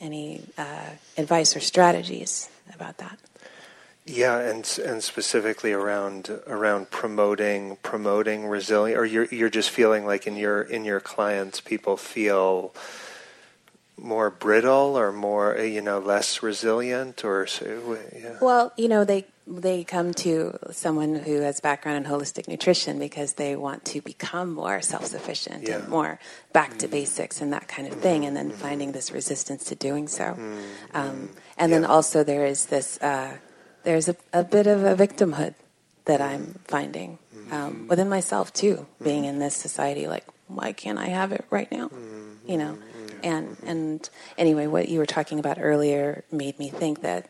[0.00, 3.18] any uh, advice or strategies about that.
[4.06, 10.26] Yeah, and and specifically around around promoting promoting resilience, or you're you're just feeling like
[10.26, 12.72] in your in your clients, people feel
[14.00, 18.38] more brittle or more uh, you know less resilient, or uh, yeah.
[18.40, 23.34] Well, you know, they they come to someone who has background in holistic nutrition because
[23.34, 25.78] they want to become more self-sufficient Yeah.
[25.78, 26.20] and more
[26.52, 26.92] back to mm.
[26.92, 28.60] basics and that kind of thing, and then mm-hmm.
[28.60, 30.24] finding this resistance to doing so.
[30.24, 30.64] Mm, mm.
[30.94, 33.36] Um, and then also there is this uh,
[33.82, 35.54] there's a, a bit of a victimhood
[36.04, 37.52] that I'm finding mm-hmm.
[37.52, 39.34] um, within myself too, being mm-hmm.
[39.34, 40.06] in this society.
[40.06, 41.90] Like, why can't I have it right now?
[42.46, 42.78] You know,
[43.22, 47.28] and and anyway, what you were talking about earlier made me think that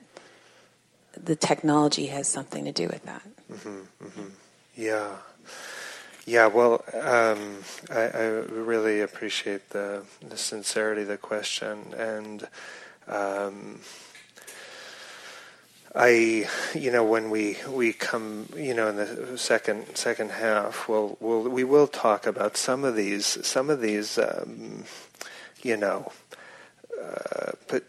[1.17, 3.23] the technology has something to do with that.
[4.77, 5.17] Yeah.
[6.27, 12.47] Yeah, well, um, I, I, really appreciate the, the sincerity of the question, and
[13.09, 13.81] um,
[15.95, 21.17] I, you know, when we we come, you know, in the second second half, we'll,
[21.21, 24.85] we'll we will talk about some of these some of these, um,
[25.62, 26.12] you know,
[27.01, 27.85] uh, but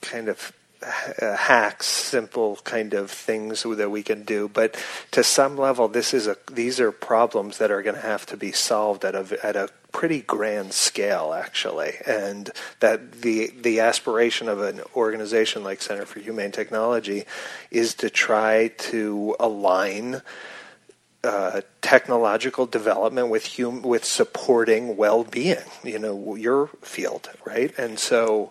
[0.00, 4.48] kind of uh, hacks, simple kind of things that we can do.
[4.48, 4.76] But
[5.12, 8.36] to some level, this is a these are problems that are going to have to
[8.36, 11.94] be solved at a at a pretty grand scale, actually.
[12.06, 12.50] And
[12.80, 17.24] that the the aspiration of an organization like Center for Humane Technology
[17.70, 20.22] is to try to align.
[21.24, 27.72] Uh, technological development with hum- with supporting well-being, you know, your field, right?
[27.78, 28.50] And so,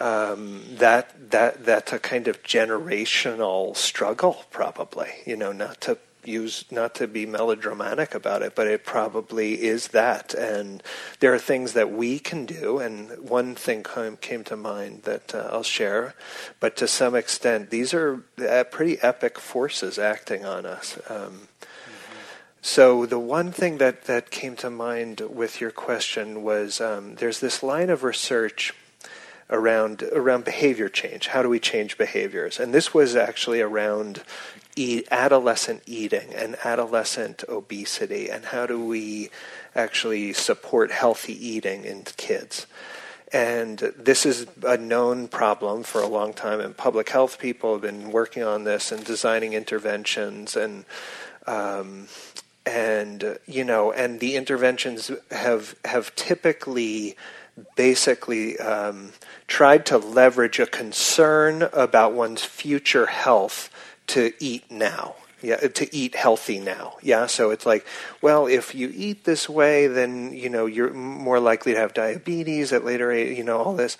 [0.00, 5.10] um, that that that's a kind of generational struggle, probably.
[5.26, 9.88] You know, not to use not to be melodramatic about it, but it probably is
[9.88, 10.34] that.
[10.34, 10.82] And
[11.20, 12.78] there are things that we can do.
[12.78, 16.14] And one thing came, came to mind that uh, I'll share,
[16.60, 20.98] but to some extent, these are uh, pretty epic forces acting on us.
[21.08, 21.48] Um,
[22.62, 27.40] so the one thing that, that came to mind with your question was um, there's
[27.40, 28.72] this line of research
[29.50, 31.26] around around behavior change.
[31.26, 32.58] How do we change behaviors?
[32.58, 34.22] And this was actually around
[35.10, 39.30] adolescent eating and adolescent obesity, and how do we
[39.74, 42.66] actually support healthy eating in kids?
[43.32, 47.82] And this is a known problem for a long time, and public health people have
[47.82, 50.84] been working on this and designing interventions and.
[51.44, 52.06] Um,
[52.64, 57.16] and you know, and the interventions have have typically
[57.76, 59.12] basically um,
[59.46, 63.70] tried to leverage a concern about one's future health
[64.08, 65.16] to eat now.
[65.42, 66.98] Yeah, to eat healthy now.
[67.02, 67.84] Yeah, so it's like,
[68.20, 72.72] well, if you eat this way, then you know you're more likely to have diabetes
[72.72, 73.36] at later age.
[73.36, 73.98] You know all this,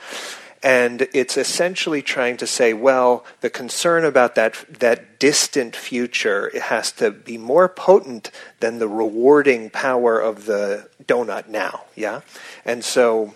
[0.62, 6.92] and it's essentially trying to say, well, the concern about that that distant future has
[6.92, 8.30] to be more potent
[8.60, 11.84] than the rewarding power of the donut now.
[11.96, 12.20] Yeah,
[12.64, 13.34] and so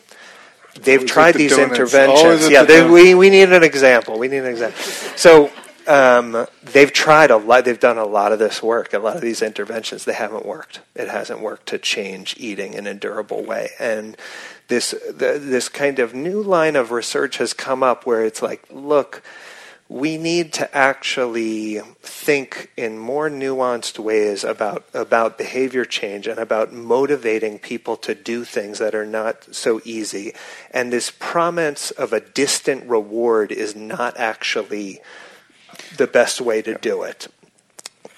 [0.80, 1.78] they've Always tried the these donuts.
[1.78, 2.48] interventions.
[2.48, 4.18] Yeah, the they, we we need an example.
[4.18, 4.80] We need an example.
[5.16, 5.50] So
[5.86, 7.64] um, they've tried a lot.
[7.64, 8.92] They've done a lot of this work.
[8.92, 10.80] A lot of these interventions they haven't worked.
[10.94, 13.70] It hasn't worked to change eating in a durable way.
[13.78, 14.16] And
[14.68, 18.64] this the, this kind of new line of research has come up where it's like,
[18.70, 19.22] look
[19.88, 26.72] we need to actually think in more nuanced ways about about behavior change and about
[26.72, 30.34] motivating people to do things that are not so easy.
[30.72, 35.00] And this promise of a distant reward is not actually
[35.96, 37.28] the best way to do it.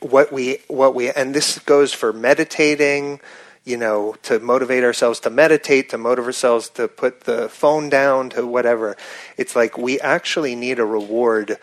[0.00, 3.20] What we what we and this goes for meditating
[3.64, 8.30] you know, to motivate ourselves to meditate, to motivate ourselves to put the phone down,
[8.30, 8.96] to whatever.
[9.36, 11.58] It's like we actually need a reward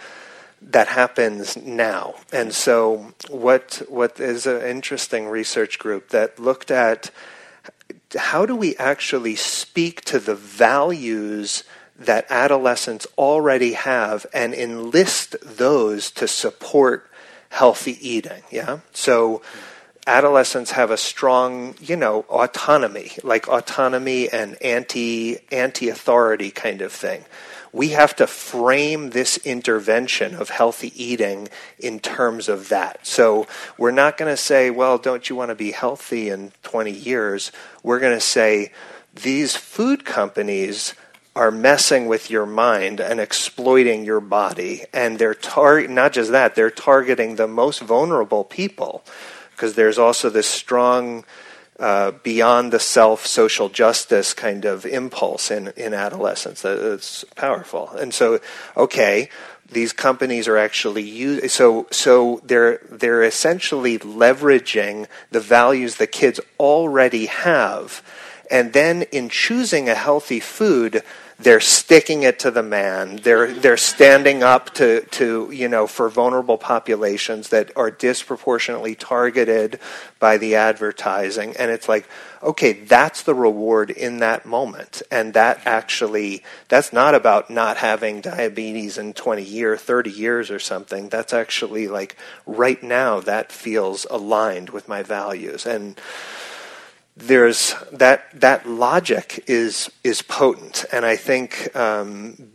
[0.62, 2.16] that happens now.
[2.32, 7.12] And so, what what is an interesting research group that looked at
[8.18, 11.64] how do we actually speak to the values
[11.98, 17.10] that adolescents already have and enlist those to support
[17.50, 18.44] healthy eating?
[18.52, 19.40] Yeah, so.
[19.40, 19.72] Mm-hmm
[20.08, 26.92] adolescents have a strong, you know, autonomy, like autonomy and anti anti authority kind of
[26.92, 27.26] thing.
[27.74, 33.06] We have to frame this intervention of healthy eating in terms of that.
[33.06, 36.92] So we're not going to say, well, don't you want to be healthy in 20
[36.92, 37.52] years?
[37.84, 38.72] We're going to say,
[39.14, 40.94] these food companies
[41.36, 44.86] are messing with your mind and exploiting your body.
[44.94, 49.04] And they're tar- not just that, they're targeting the most vulnerable people
[49.56, 51.24] because there's also this strong
[51.80, 57.90] uh, beyond the self social justice kind of impulse in, in adolescence that's powerful.
[57.90, 58.40] And so,
[58.78, 59.30] okay,
[59.70, 66.40] these companies are actually use, so so they're they're essentially leveraging the values the kids
[66.60, 68.04] already have,
[68.50, 71.04] and then in choosing a healthy food
[71.38, 73.18] they're sticking it to the man.
[73.18, 79.80] They're they're standing up to to you know for vulnerable populations that are disproportionately targeted
[80.18, 82.08] by the advertising, and it's like
[82.42, 88.22] okay, that's the reward in that moment, and that actually that's not about not having
[88.22, 91.10] diabetes in twenty years, thirty years, or something.
[91.10, 92.16] That's actually like
[92.46, 96.00] right now that feels aligned with my values and
[97.18, 102.52] there's that that logic is is potent, and I think um,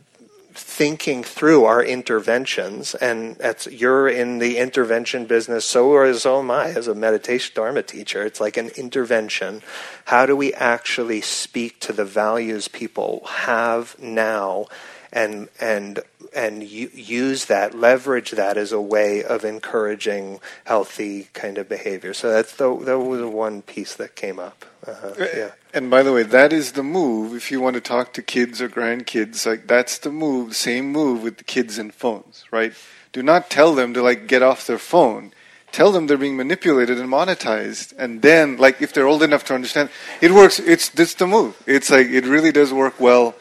[0.53, 5.65] thinking through our interventions, and that's you're in the intervention business.
[5.65, 8.24] So are so am I as a meditation dharma teacher.
[8.24, 9.62] It's like an intervention.
[10.07, 14.66] How do we actually speak to the values people have now,
[15.11, 16.01] and and
[16.35, 22.15] and use that, leverage that as a way of encouraging healthy kind of behavior.
[22.15, 24.65] So that's the that was the one piece that came up.
[24.86, 25.51] Uh, yeah.
[25.74, 27.35] And by the way, that is the move.
[27.35, 30.57] If you want to talk to kids or grandkids, like that's the move.
[30.57, 32.73] Same move with the kids and phones, right?
[33.12, 35.32] Do not tell them to like get off their phone.
[35.73, 39.55] Tell them they're being manipulated and monetized, and then, like, if they're old enough to
[39.55, 39.89] understand,
[40.20, 40.59] it works.
[40.59, 41.62] It's this the move.
[41.65, 43.36] It's like it really does work well.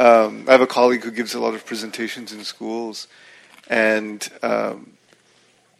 [0.00, 3.06] Um, I have a colleague who gives a lot of presentations in schools,
[3.68, 4.92] and um,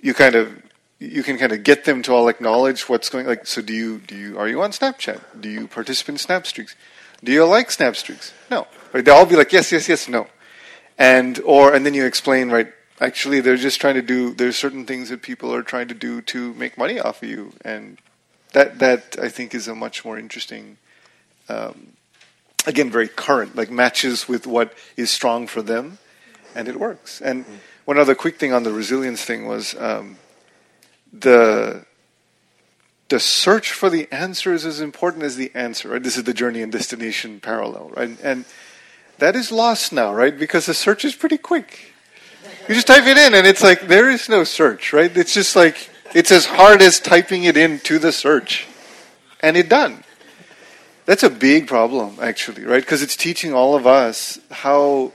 [0.02, 0.62] you kind of
[0.98, 3.98] you can kind of get them to all acknowledge what's going like so do you
[4.00, 5.22] do you are you on snapchat?
[5.40, 6.76] Do you participate in snap streaks?
[7.24, 8.34] Do you like snap streaks?
[8.50, 8.66] No.
[8.92, 9.02] Right?
[9.02, 10.26] They'll all be like yes yes yes no.
[10.98, 12.70] And or and then you explain right
[13.00, 16.20] actually they're just trying to do there's certain things that people are trying to do
[16.32, 17.54] to make money off of you.
[17.64, 17.96] And
[18.52, 20.76] that that i think is a much more interesting
[21.48, 21.89] um,
[22.66, 25.98] again very current like matches with what is strong for them
[26.54, 27.44] and it works and
[27.84, 30.16] one other quick thing on the resilience thing was um,
[31.12, 31.84] the
[33.08, 35.88] the search for the answer is as important as the answer.
[35.88, 36.02] Right?
[36.02, 38.16] This is the journey and destination parallel, right?
[38.22, 38.44] And
[39.18, 40.38] that is lost now, right?
[40.38, 41.92] Because the search is pretty quick.
[42.68, 45.14] You just type it in, and it's like there is no search, right?
[45.16, 48.68] It's just like it's as hard as typing it into the search,
[49.40, 50.04] and it done.
[51.10, 52.80] That's a big problem, actually, right?
[52.80, 55.10] Because it's teaching all of us how.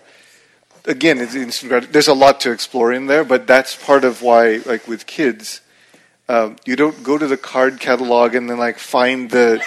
[0.83, 4.89] Again, it's, there's a lot to explore in there, but that's part of why, like
[4.89, 5.61] with kids,
[6.27, 9.63] um, you don't go to the card catalog and then like find the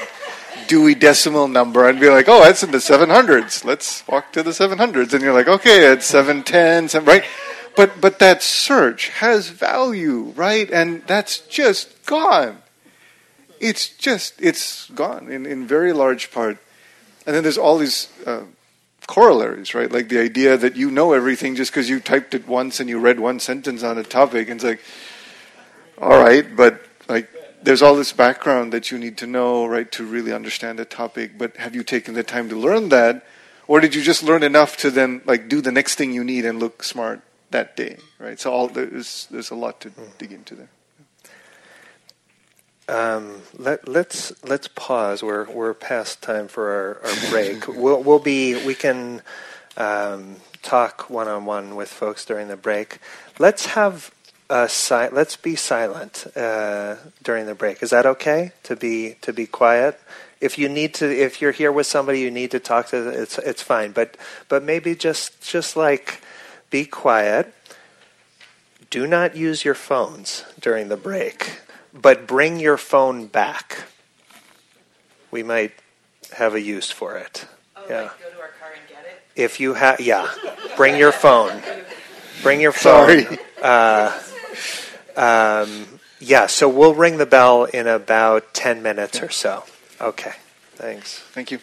[0.67, 3.65] Dewey Decimal number and be like, oh, that's in the 700s.
[3.65, 5.15] Let's walk to the 700s.
[5.15, 7.25] And you're like, okay, it's 710, right?
[7.75, 10.71] But, but that search has value, right?
[10.71, 12.59] And that's just gone.
[13.61, 16.59] It's just, it's gone in, in very large part.
[17.27, 18.43] And then there's all these uh,
[19.07, 19.91] corollaries, right?
[19.91, 22.99] Like the idea that you know everything just because you typed it once and you
[22.99, 24.49] read one sentence on a topic.
[24.49, 24.81] And it's like,
[26.01, 27.29] all right, but like
[27.63, 31.37] there's all this background that you need to know, right, to really understand a topic.
[31.37, 33.27] But have you taken the time to learn that,
[33.67, 36.45] or did you just learn enough to then like do the next thing you need
[36.45, 37.21] and look smart
[37.51, 38.39] that day, right?
[38.39, 40.71] So all there's there's a lot to dig into there.
[42.89, 45.23] Um, let, let's, let's pause.
[45.23, 47.69] We're we're past time for our, our break.
[47.83, 49.23] we'll we'll be we can
[49.77, 52.99] um, talk one on one with folks during the break.
[53.39, 54.11] Let's have
[54.51, 57.83] uh, si- let's be silent uh, during the break.
[57.83, 60.01] Is that okay to be to be quiet?
[60.41, 63.09] If you need to, if you're here with somebody, you need to talk to.
[63.09, 64.17] It's it's fine, but
[64.49, 66.23] but maybe just just like
[66.71, 67.53] be quiet.
[68.91, 71.61] Do not use your phones during the break,
[71.93, 73.85] but bring your phone back.
[75.31, 75.73] We might
[76.37, 77.47] have a use for it.
[77.77, 78.03] Oh, yeah.
[78.03, 79.23] Like go to our car and get it.
[79.35, 80.33] If you have, yeah,
[80.77, 81.63] bring your phone.
[82.43, 83.25] Bring your phone.
[83.25, 83.39] Sorry.
[83.63, 84.17] Uh,
[85.17, 89.65] um, yeah, so we'll ring the bell in about 10 minutes or so.
[90.01, 90.33] Okay,
[90.77, 91.19] thanks.
[91.33, 91.59] Thank you.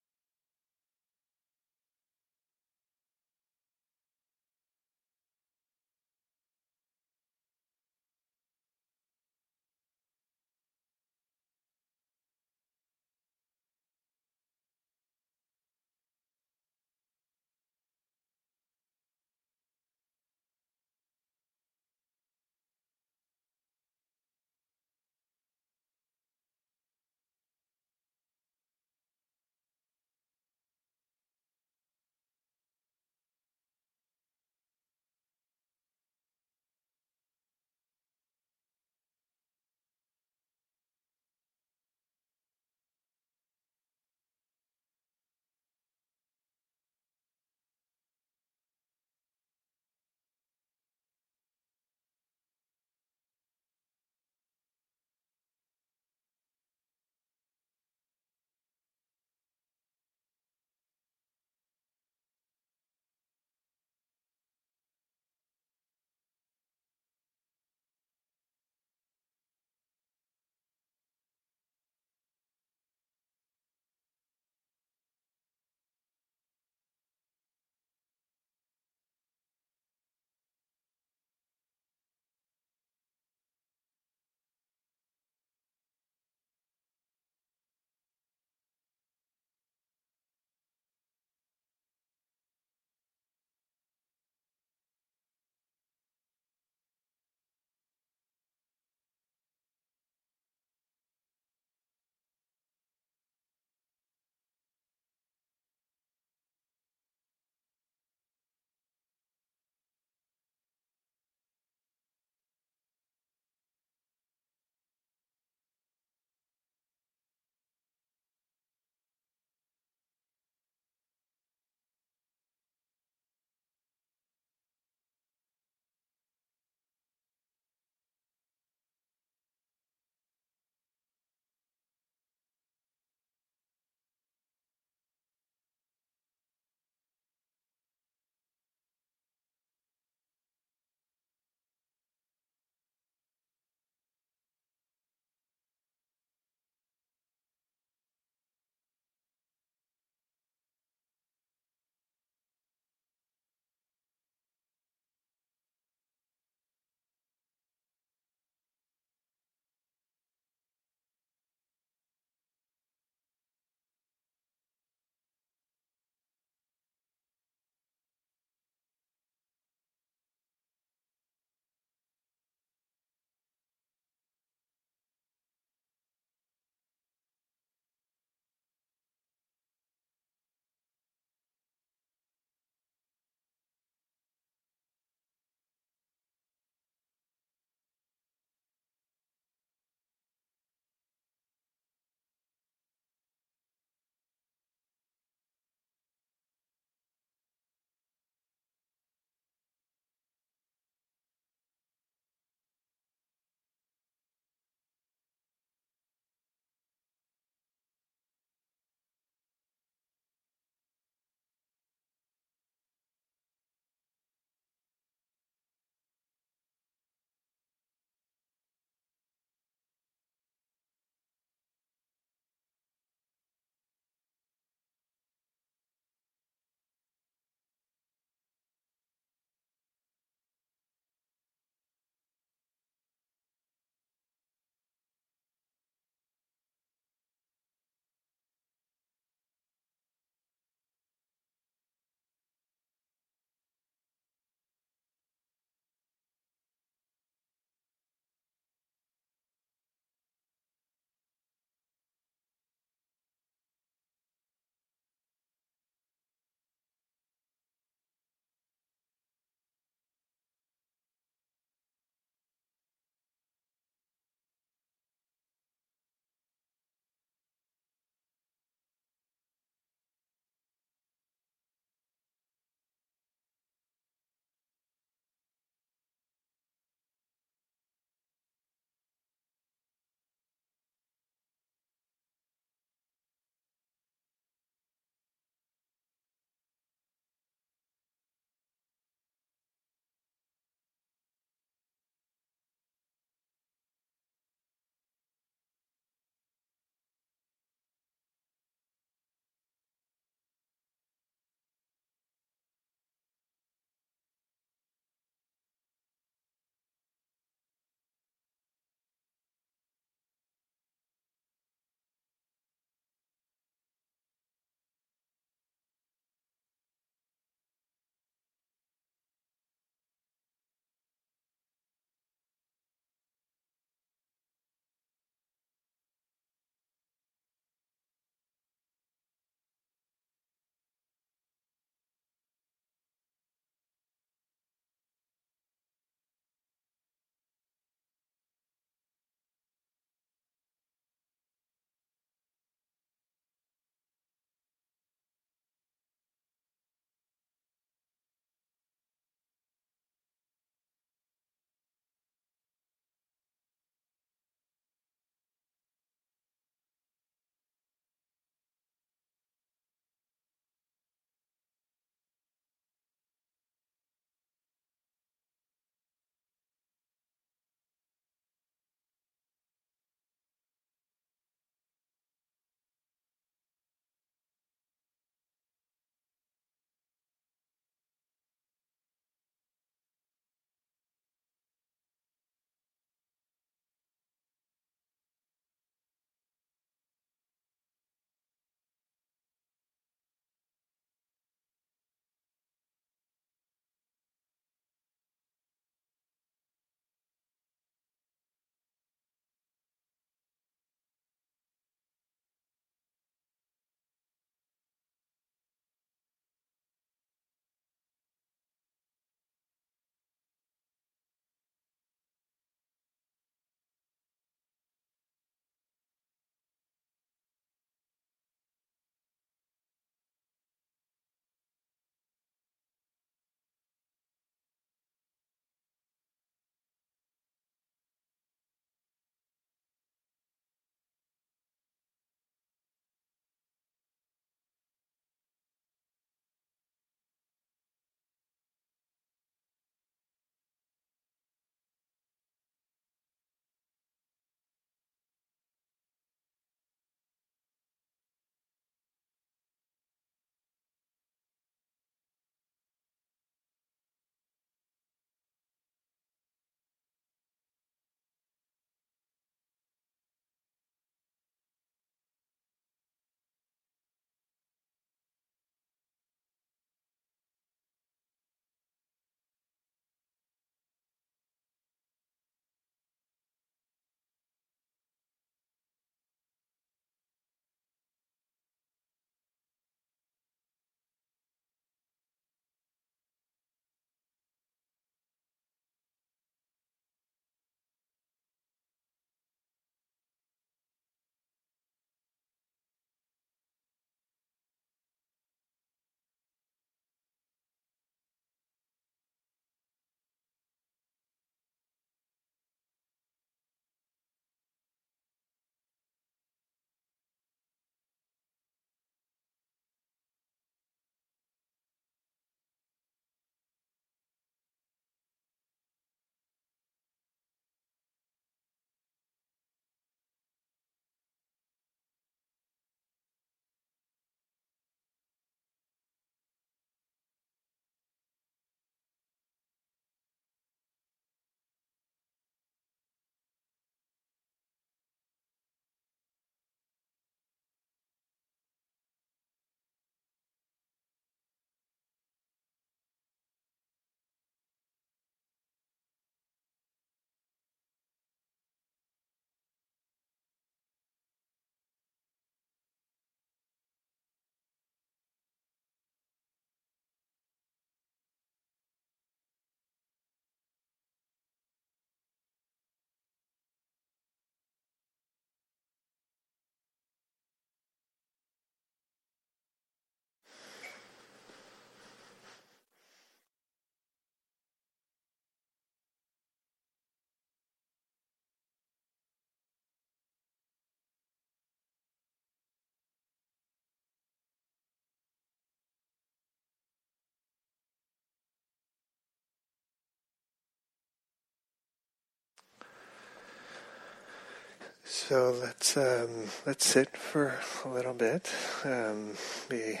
[595.06, 598.50] So let's um, let's sit for a little bit.
[598.84, 599.32] Um,
[599.68, 600.00] be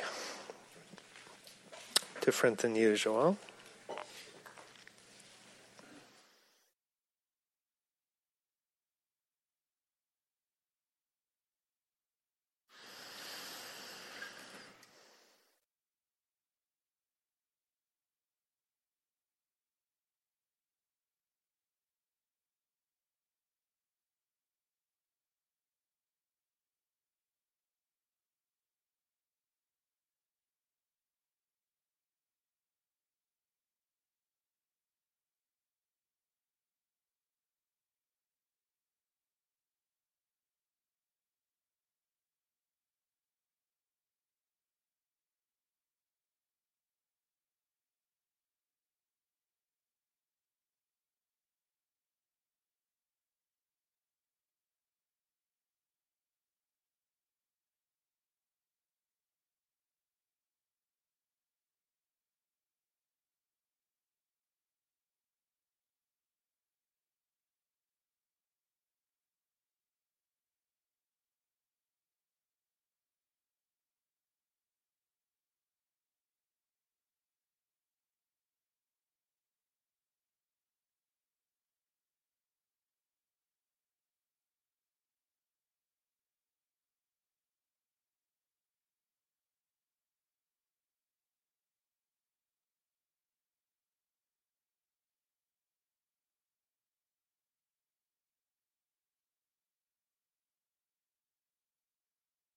[2.22, 3.36] different than usual.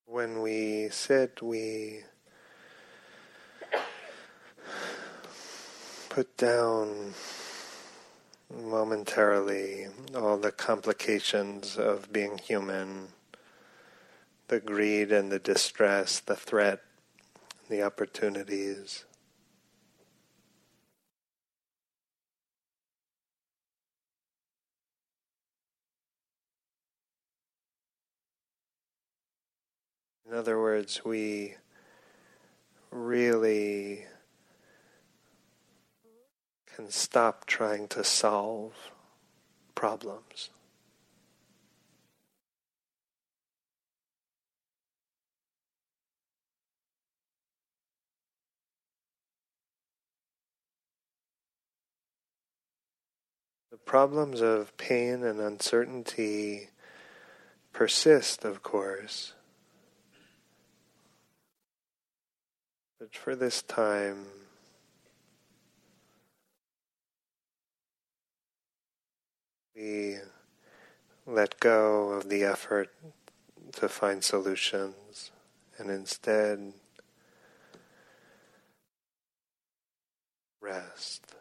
[0.10, 2.04] When we sit, we
[6.08, 7.14] put down
[8.50, 13.10] momentarily all the complications of being human,
[14.48, 16.80] the greed and the distress, the threat,
[17.70, 19.04] the opportunities.
[30.30, 31.56] In other words, we
[32.92, 34.06] really
[36.76, 38.74] can stop trying to solve
[39.74, 40.50] problems.
[53.72, 56.70] The problems of pain and uncertainty
[57.72, 59.34] persist, of course.
[63.00, 64.26] But for this time,
[69.76, 70.18] we
[71.28, 72.90] let go of the effort
[73.74, 75.32] to find solutions
[75.78, 76.74] and instead
[80.60, 81.37] rest.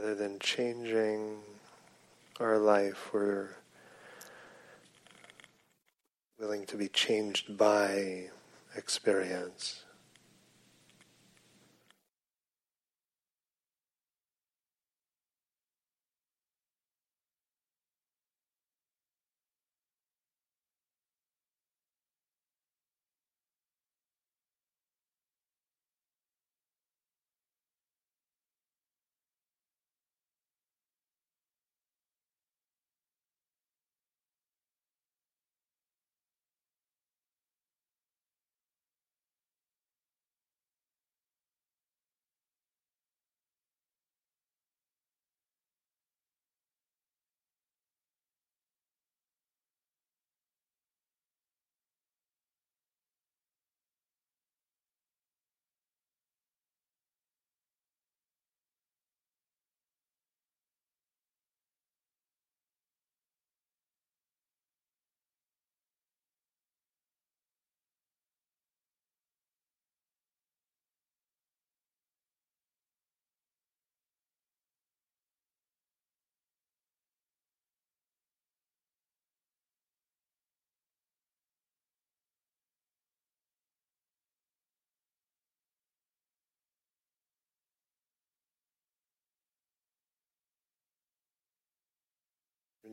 [0.00, 1.38] Rather than changing
[2.38, 3.48] our life, we're
[6.38, 8.26] willing to be changed by
[8.76, 9.82] experience.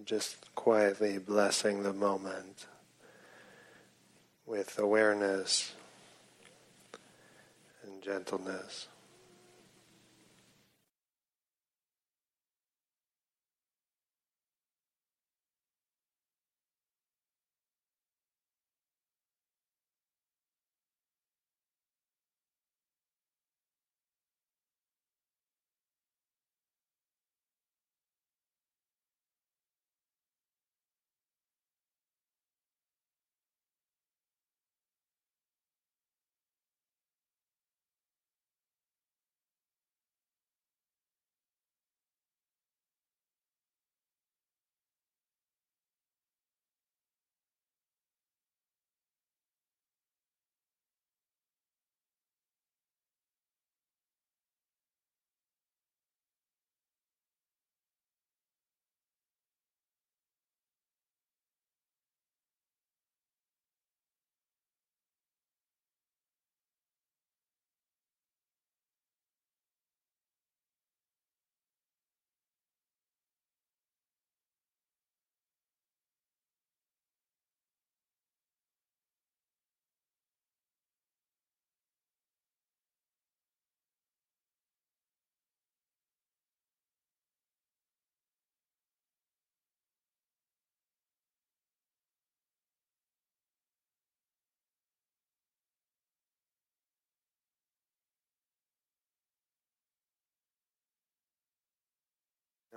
[0.03, 2.65] Just quietly blessing the moment
[4.45, 5.73] with awareness
[7.83, 8.87] and gentleness.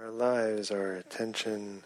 [0.01, 1.83] Our lives, our attention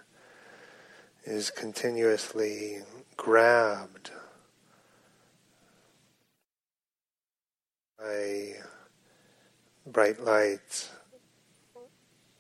[1.25, 2.79] is continuously
[3.17, 4.11] grabbed
[7.99, 8.53] by
[9.87, 10.91] bright lights,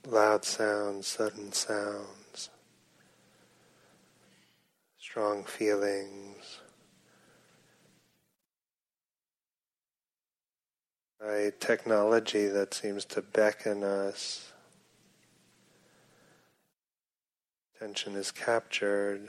[0.06, 2.50] loud sounds, sudden sounds,
[4.98, 6.60] strong feelings,
[11.18, 14.51] by technology that seems to beckon us
[17.82, 19.28] attention is captured.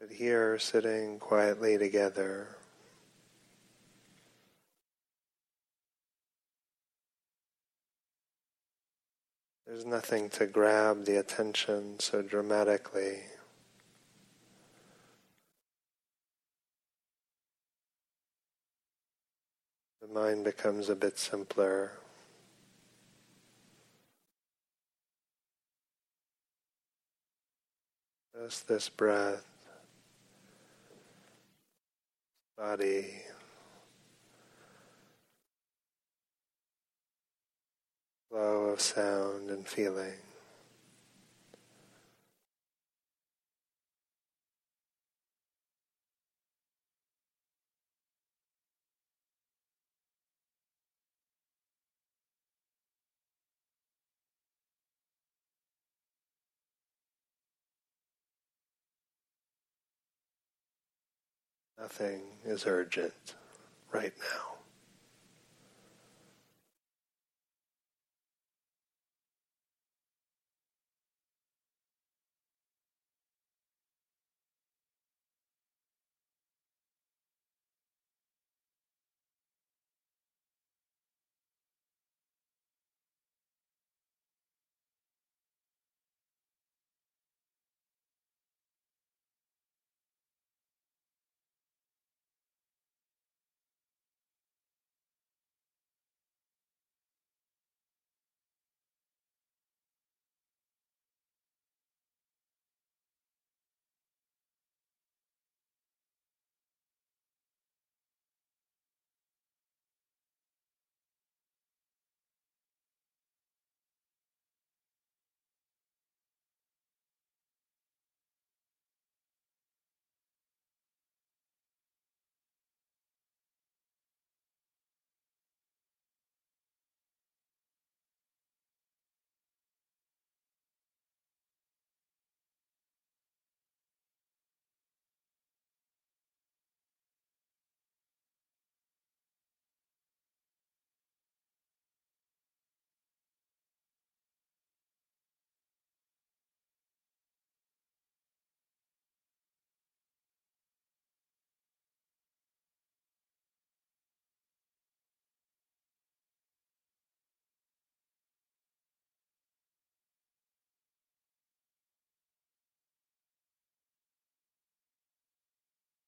[0.00, 2.56] But here, sitting quietly together,
[9.66, 13.18] there's nothing to grab the attention so dramatically.
[20.00, 21.98] The mind becomes a bit simpler.
[28.42, 29.44] Just this breath,
[32.58, 33.06] body,
[38.28, 40.23] flow of sound and feeling.
[61.78, 63.34] Nothing is urgent
[63.92, 64.53] right now.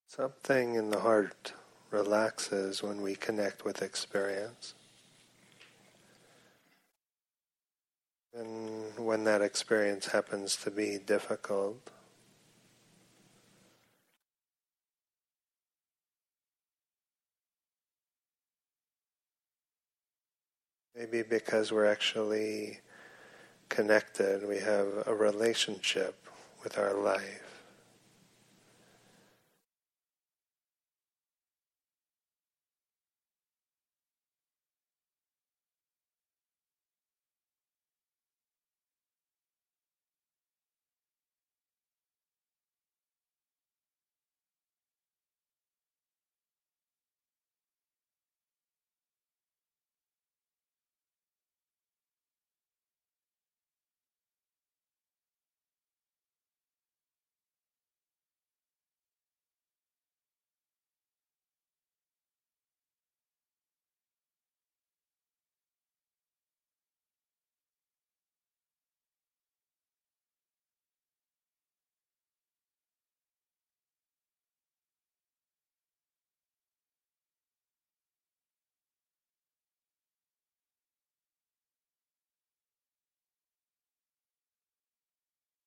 [0.08, 1.52] Something in the heart
[1.90, 4.74] relaxes when we connect with experience.
[8.32, 11.90] And when that experience happens to be difficult,
[20.94, 22.80] maybe because we're actually
[23.68, 26.14] connected, we have a relationship
[26.62, 27.45] with our life.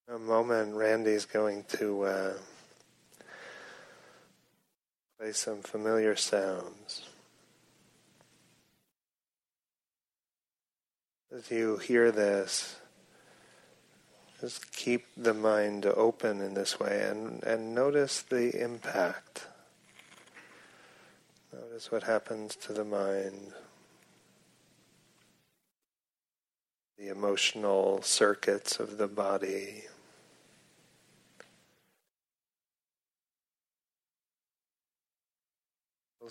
[0.10, 2.34] A moment, Randy's going to uh,
[5.20, 7.04] play some familiar sounds.
[11.32, 12.78] As you hear this,
[14.42, 19.46] just keep the mind open in this way and, and notice the impact.
[21.54, 23.54] Notice what happens to the mind.
[26.98, 29.84] The emotional circuits of the body.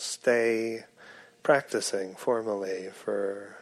[0.01, 0.85] Stay
[1.43, 3.57] practicing formally for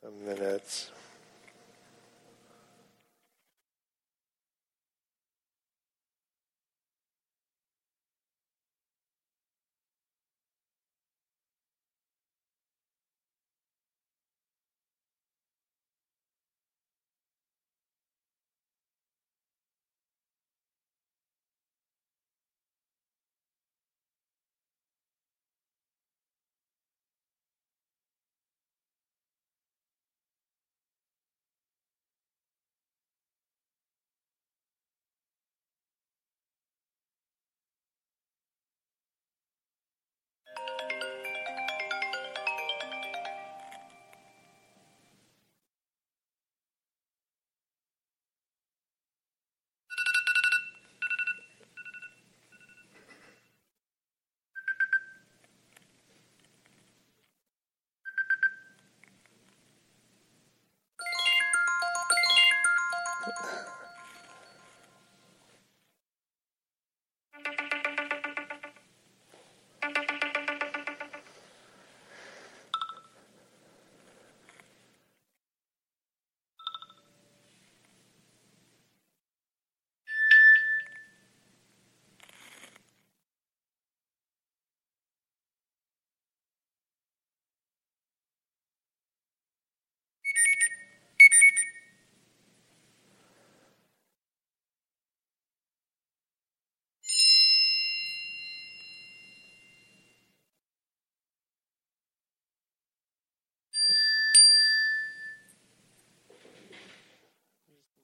[0.00, 0.90] some minutes.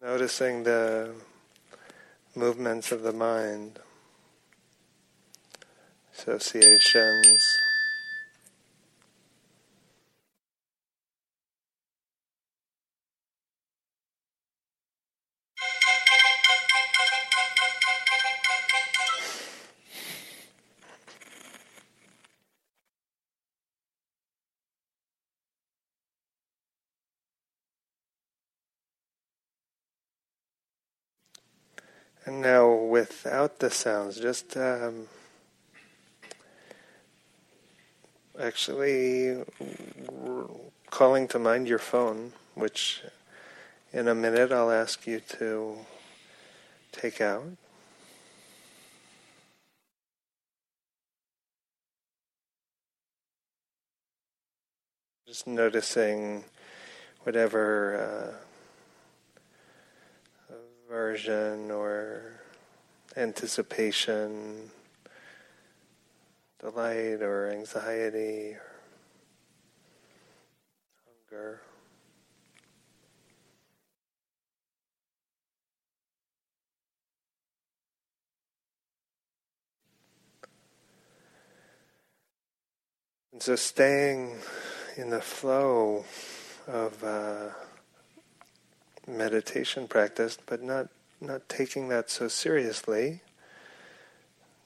[0.02, 1.14] Noticing the
[2.34, 3.78] movements of the mind,
[6.18, 7.61] associations.
[33.02, 35.08] Without the sounds, just um,
[38.40, 39.42] actually
[40.88, 43.02] calling to mind your phone, which
[43.92, 45.78] in a minute I'll ask you to
[46.92, 47.48] take out.
[55.26, 56.44] Just noticing
[57.24, 58.36] whatever.
[58.38, 58.52] Uh,
[60.92, 62.41] aversion or
[63.16, 64.70] anticipation,
[66.60, 68.62] delight, or anxiety, or
[71.30, 71.60] hunger.
[83.32, 84.36] And so staying
[84.96, 86.04] in the flow
[86.66, 87.48] of uh,
[89.06, 90.88] meditation practice, but not
[91.22, 93.20] not taking that so seriously.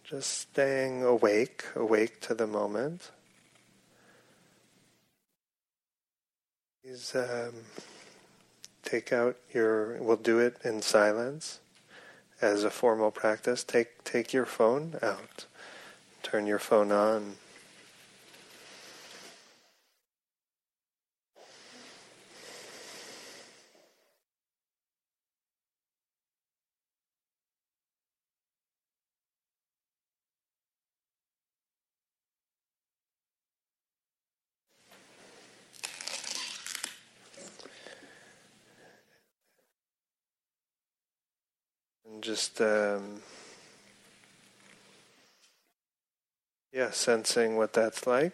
[0.04, 3.10] Just staying awake, awake to the moment.
[6.82, 7.52] Please um,
[8.84, 10.00] take out your.
[10.00, 11.58] We'll do it in silence,
[12.40, 13.64] as a formal practice.
[13.64, 15.46] Take take your phone out.
[16.22, 17.34] Turn your phone on.
[42.16, 43.22] And just, um,
[46.70, 48.32] yeah, sensing what that's like.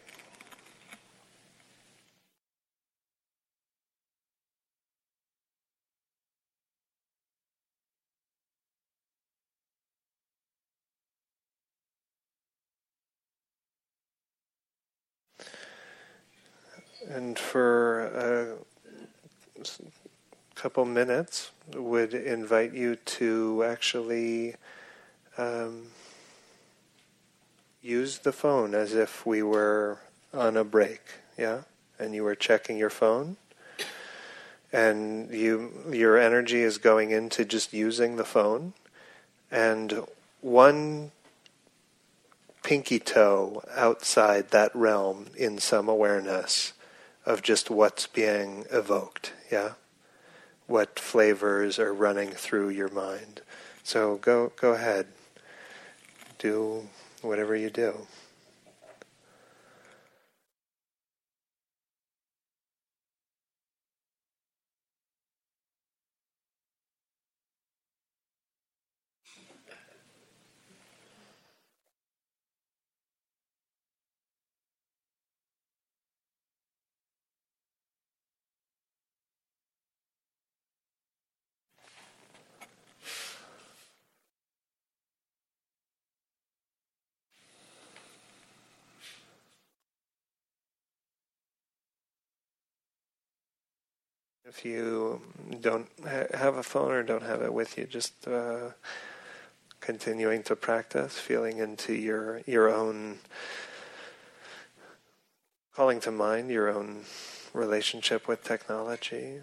[17.09, 18.57] And for a
[20.57, 24.57] couple minutes, would invite you to actually
[25.39, 25.89] um,
[27.81, 29.99] use the phone as if we were
[30.33, 31.01] on a break,
[31.39, 31.63] yeah,
[31.99, 33.37] and you were checking your phone,
[34.73, 38.73] and you your energy is going into just using the phone,
[39.51, 40.07] and
[40.41, 41.11] one
[42.63, 46.73] pinky toe outside that realm in some awareness
[47.27, 49.73] of just what's being evoked, yeah?
[50.73, 53.43] What flavors are running through your mind.
[53.85, 55.07] So go go ahead.
[56.39, 56.89] Do
[57.21, 58.07] whatever you do.
[94.55, 95.23] If you
[95.63, 98.73] don't ha- have a phone or don't have it with you, just uh,
[99.81, 103.21] continuing to practice, feeling into your your own,
[105.75, 107.05] calling to mind your own
[107.55, 109.41] relationship with technology.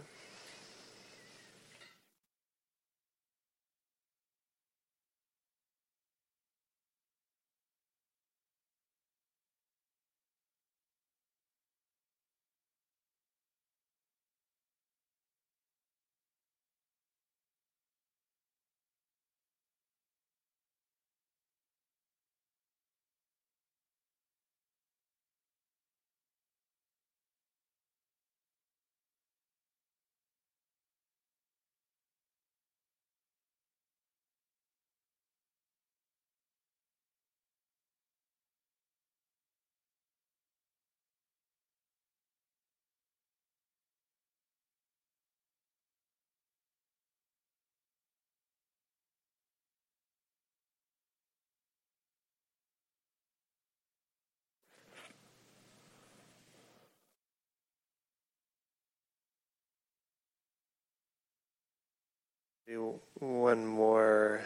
[62.69, 64.41] One more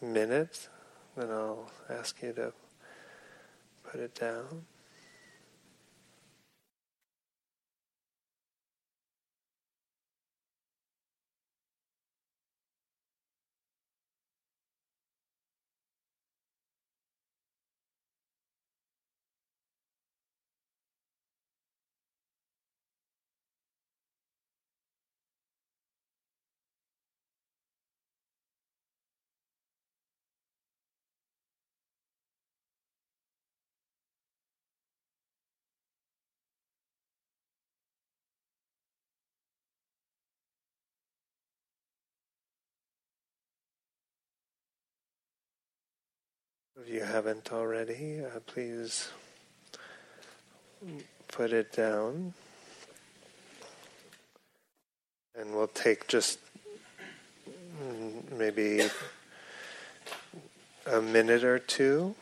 [0.00, 0.68] minute,
[1.16, 2.52] then I'll ask you to
[3.82, 4.66] put it down.
[46.78, 49.08] If you haven't already, uh, please
[51.26, 52.34] put it down.
[55.38, 56.38] And we'll take just
[57.82, 58.82] mm, maybe
[60.86, 62.14] a minute or two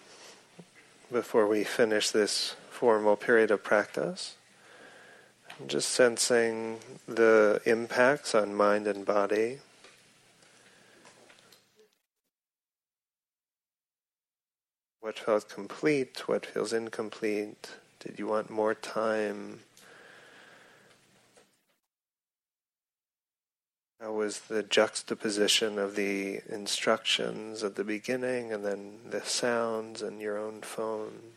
[1.10, 4.36] before we finish this formal period of practice.
[5.66, 9.58] Just sensing the impacts on mind and body.
[15.04, 16.26] What felt complete?
[16.26, 17.72] What feels incomplete?
[18.00, 19.60] Did you want more time?
[24.00, 30.22] How was the juxtaposition of the instructions at the beginning and then the sounds and
[30.22, 31.34] your own phone?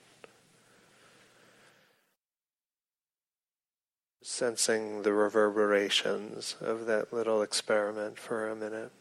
[4.23, 8.93] Sensing the reverberations of that little experiment for a minute.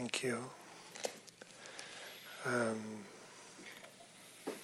[0.00, 0.38] Thank you.
[2.46, 2.80] Um,
[4.46, 4.54] it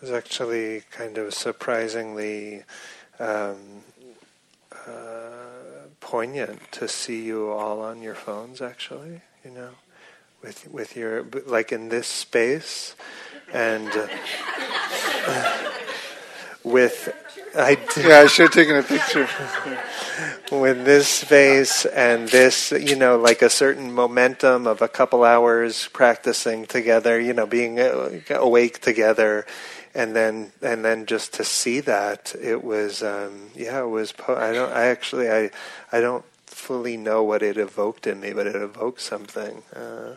[0.00, 2.64] was actually kind of surprisingly
[3.20, 3.84] um,
[4.84, 8.60] uh, poignant to see you all on your phones.
[8.60, 9.70] Actually, you know,
[10.42, 12.96] with with your like in this space,
[13.52, 13.90] and
[15.28, 15.70] uh,
[16.64, 17.14] with
[17.56, 18.06] I did.
[18.06, 19.28] yeah, I should have taken a picture.
[20.50, 25.88] with this space and this, you know, like a certain momentum of a couple hours
[25.92, 29.46] practicing together, you know, being uh, awake together,
[29.94, 34.12] and then and then just to see that, it was, um, yeah, it was.
[34.12, 34.72] Po- I don't.
[34.72, 35.50] I actually, I,
[35.92, 39.62] I don't fully know what it evoked in me, but it evoked something.
[39.74, 40.14] Uh,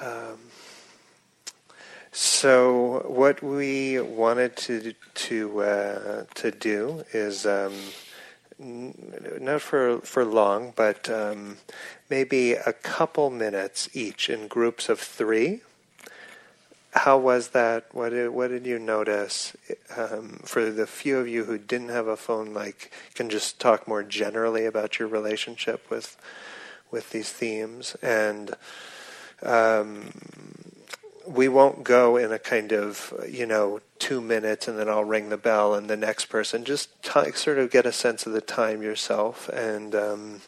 [0.00, 0.38] um,
[2.16, 7.74] so what we wanted to to uh, to do is um,
[8.60, 11.56] not for for long, but um,
[12.08, 15.62] maybe a couple minutes each in groups of three.
[16.92, 17.86] How was that?
[17.92, 19.56] What did what did you notice?
[19.96, 23.88] Um, for the few of you who didn't have a phone, like can just talk
[23.88, 26.16] more generally about your relationship with
[26.92, 28.54] with these themes and.
[29.42, 30.12] Um,
[31.26, 35.28] we won't go in a kind of you know two minutes and then I'll ring
[35.28, 36.64] the bell and the next person.
[36.64, 40.40] Just t- sort of get a sense of the time yourself and um,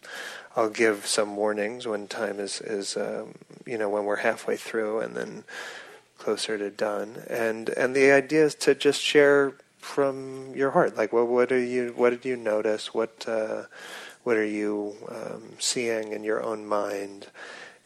[0.54, 5.00] I'll give some warnings when time is is um, you know when we're halfway through
[5.00, 5.44] and then
[6.18, 7.22] closer to done.
[7.28, 10.96] And and the idea is to just share from your heart.
[10.96, 12.92] Like well what are you what did you notice?
[12.92, 13.64] What uh,
[14.24, 17.28] what are you um, seeing in your own mind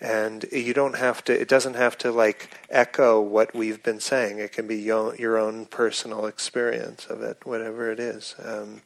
[0.00, 4.38] and you don't have to it doesn't have to like echo what we've been saying.
[4.38, 8.34] It can be your, own personal experience of it whatever it is.
[8.42, 8.82] Um,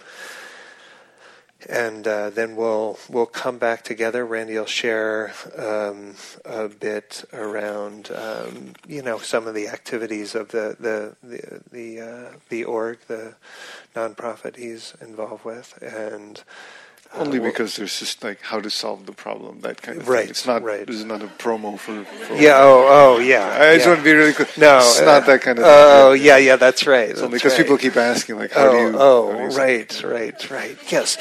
[1.68, 4.24] and uh, then we'll we'll come back together.
[4.26, 10.48] Randy will share um, a bit around um, you know some of the activities of
[10.48, 13.34] the the the the, uh, the org, the
[13.94, 16.42] nonprofit he's involved with, and
[17.16, 20.30] only because there's just like how to solve the problem, that kind of right, thing.
[20.30, 20.62] It's not.
[20.62, 20.86] Right.
[20.86, 22.04] This is not a promo for.
[22.04, 22.54] for yeah.
[22.56, 22.86] Oh.
[22.88, 23.18] Oh.
[23.18, 23.46] Yeah.
[23.46, 23.74] I yeah.
[23.76, 24.48] just want to be really clear.
[24.56, 25.64] No, it's uh, not that kind of.
[25.66, 26.12] Oh.
[26.12, 26.36] yeah.
[26.36, 26.56] Yeah.
[26.56, 27.14] That's right.
[27.14, 27.62] That's because right.
[27.62, 28.92] people keep asking, like, how oh, do you?
[28.98, 29.32] Oh.
[29.32, 30.02] Do you right.
[30.02, 30.50] Right.
[30.50, 30.78] Right.
[30.90, 31.18] Yes.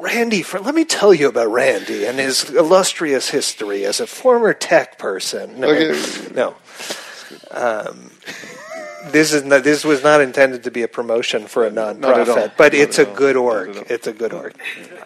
[0.00, 4.54] Randy, for, let me tell you about Randy and his illustrious history as a former
[4.54, 5.60] tech person.
[5.60, 6.34] No, okay.
[6.34, 6.56] no.
[7.50, 8.10] Um,
[9.08, 12.72] this is not, this was not intended to be a promotion for a nonprofit, but
[12.72, 13.86] Not it's a good org.
[13.88, 14.54] It's a good org.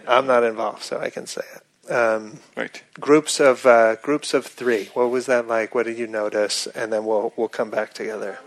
[0.07, 1.93] I'm not involved, so I can say it.
[1.93, 2.83] Um, Right.
[2.99, 4.87] groups of uh, groups of three.
[4.95, 5.75] What was that like?
[5.75, 6.67] What did you notice?
[6.69, 8.39] And then we'll we'll come back together.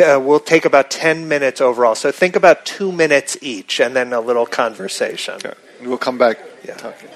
[0.00, 1.94] Uh, we'll take about ten minutes overall.
[1.94, 5.38] So think about two minutes each, and then a little conversation.
[5.44, 5.54] Yeah.
[5.82, 6.74] We'll come back Yeah.
[6.76, 7.08] talking.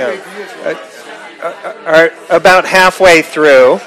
[0.00, 0.74] uh,
[1.42, 3.80] uh, uh are about halfway through.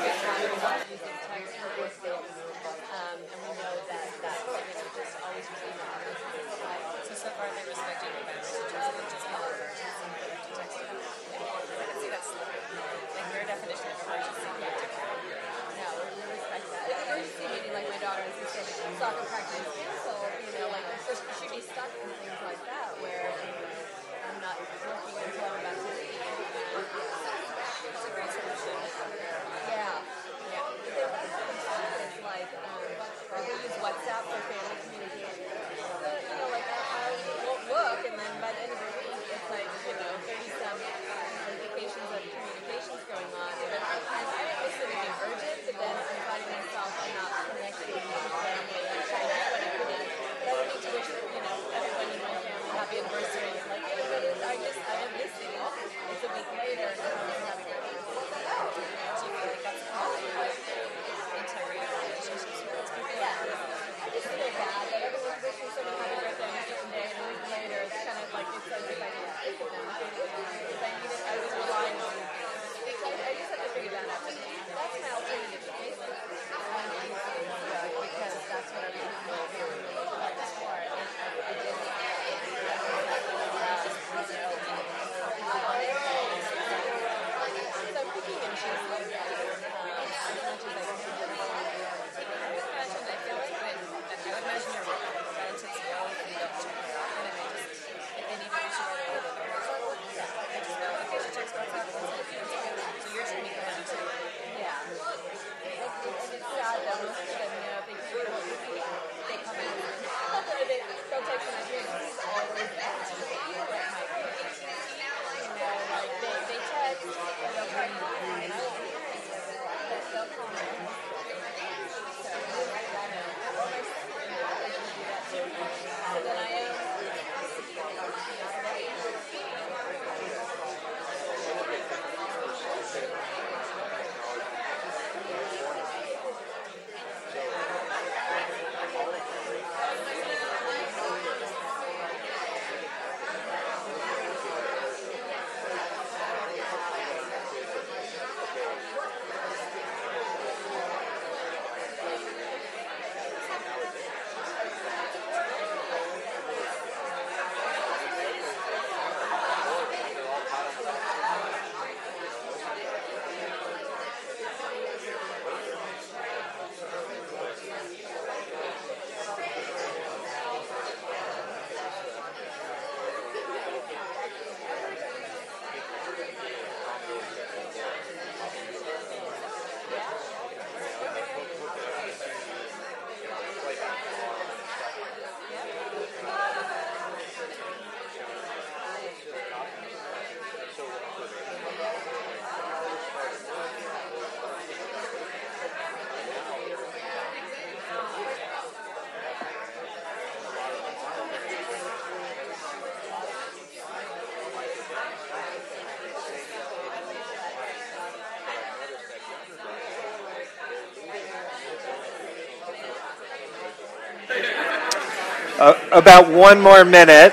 [216.01, 217.31] about one more minute.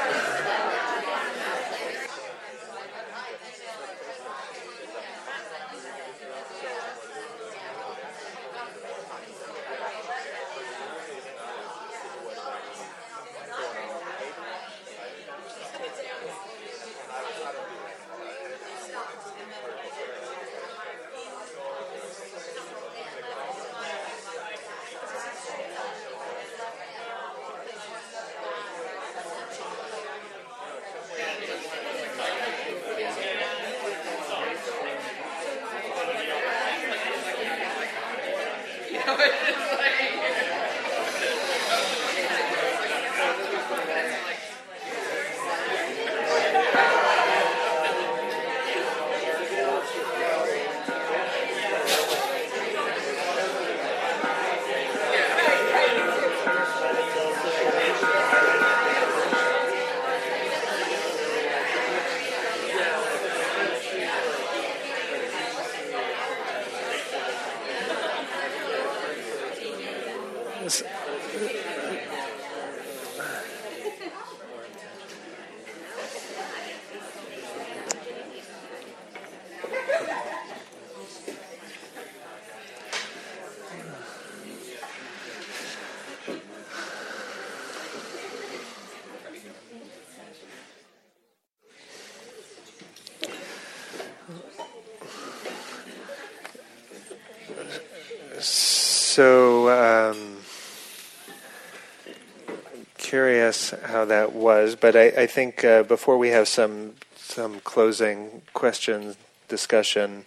[104.80, 109.16] But I, I think uh, before we have some some closing questions
[109.48, 110.24] discussion,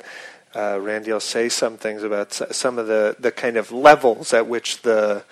[0.55, 4.47] uh, Randy will say some things about some of the, the kind of levels at
[4.47, 5.23] which the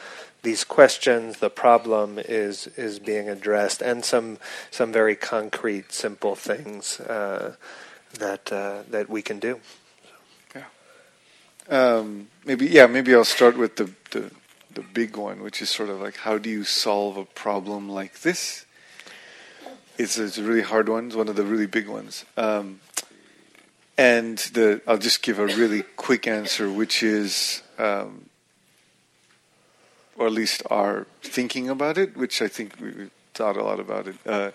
[0.42, 4.38] these questions, the problem is is being addressed, and some
[4.72, 7.56] some very concrete, simple things uh,
[8.20, 9.60] that uh, that we can do.
[11.70, 14.32] Um, maybe yeah, maybe I'll start with the, the
[14.74, 18.22] the big one, which is sort of like how do you solve a problem like
[18.22, 18.66] this?
[20.00, 21.08] It's it's a really hard one.
[21.08, 22.24] It's one of the really big ones.
[22.38, 22.80] Um,
[23.98, 28.30] and the I'll just give a really quick answer, which is, um,
[30.18, 34.08] or at least our thinking about it, which I think we- thought a lot about
[34.08, 34.52] it uh,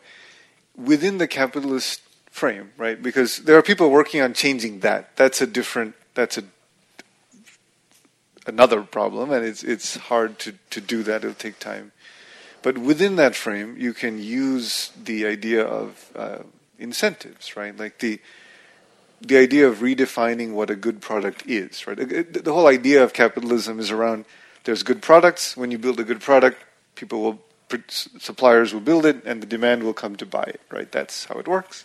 [0.76, 2.00] within the capitalist
[2.30, 3.02] frame, right?
[3.02, 5.14] Because there are people working on changing that.
[5.16, 5.94] That's a different.
[6.14, 6.44] That's a
[8.46, 11.22] another problem, and it's it's hard to, to do that.
[11.22, 11.92] It'll take time.
[12.64, 16.38] But within that frame, you can use the idea of uh,
[16.78, 17.76] incentives, right?
[17.76, 18.20] Like the
[19.20, 21.96] the idea of redefining what a good product is, right?
[21.96, 24.24] The whole idea of capitalism is around
[24.64, 25.58] there's good products.
[25.58, 26.56] When you build a good product,
[26.94, 27.38] people will
[27.88, 30.90] suppliers will build it, and the demand will come to buy it, right?
[30.90, 31.84] That's how it works.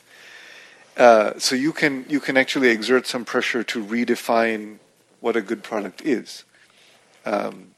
[0.95, 4.79] Uh, so you can you can actually exert some pressure to redefine
[5.19, 6.45] what a good product is.
[7.25, 7.75] Um,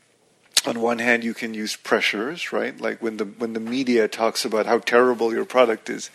[0.67, 2.80] on one hand, you can use pressures, right?
[2.80, 6.09] Like when the when the media talks about how terrible your product is,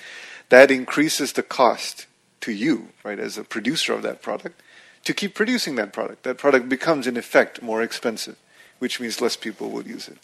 [0.49, 2.07] that increases the cost
[2.41, 4.63] to you, right, as a producer of that product,
[5.05, 6.23] to keep producing that product.
[6.23, 8.37] That product becomes, in effect, more expensive,
[8.79, 10.19] which means less people will use it.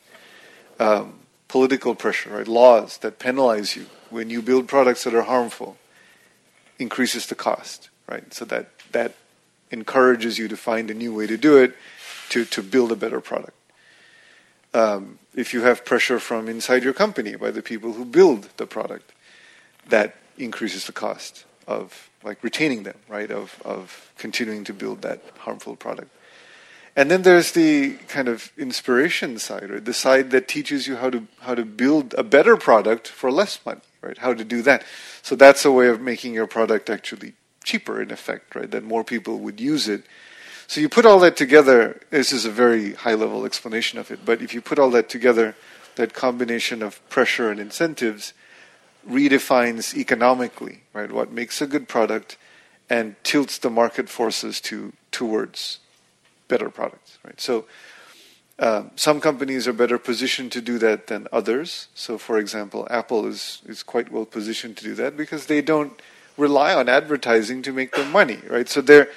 [0.81, 2.49] Um, political pressure, right?
[2.49, 5.77] Laws that penalize you when you build products that are harmful
[6.79, 8.33] increases the cost, right?
[8.33, 9.15] So that that
[9.71, 11.75] encourages you to find a new way to do it
[12.29, 13.55] to, to build a better product.
[14.75, 18.67] Um, if you have pressure from inside your company by the people who build the
[18.67, 19.13] product,
[19.89, 23.31] that increases the cost of like retaining them, right?
[23.31, 26.11] Of of continuing to build that harmful product.
[26.95, 31.11] And then there's the kind of inspiration side, or the side that teaches you how
[31.11, 34.19] to how to build a better product for less money, right?
[34.19, 34.85] How to do that.
[35.23, 37.33] So that's a way of making your product actually
[37.65, 38.71] cheaper in effect, right?
[38.71, 40.05] That more people would use it.
[40.67, 44.21] So you put all that together, this is a very high level explanation of it,
[44.25, 45.55] but if you put all that together,
[45.97, 48.33] that combination of pressure and incentives
[49.09, 52.39] redefines economically, right, what makes a good product
[52.89, 55.81] and tilts the market forces to towards
[56.49, 57.41] better products, right?
[57.41, 57.67] So
[58.59, 61.89] um, some companies are better positioned to do that than others.
[61.95, 66.01] So, for example, Apple is is quite well positioned to do that because they don't
[66.37, 68.69] rely on advertising to make their money, right?
[68.69, 69.09] So they're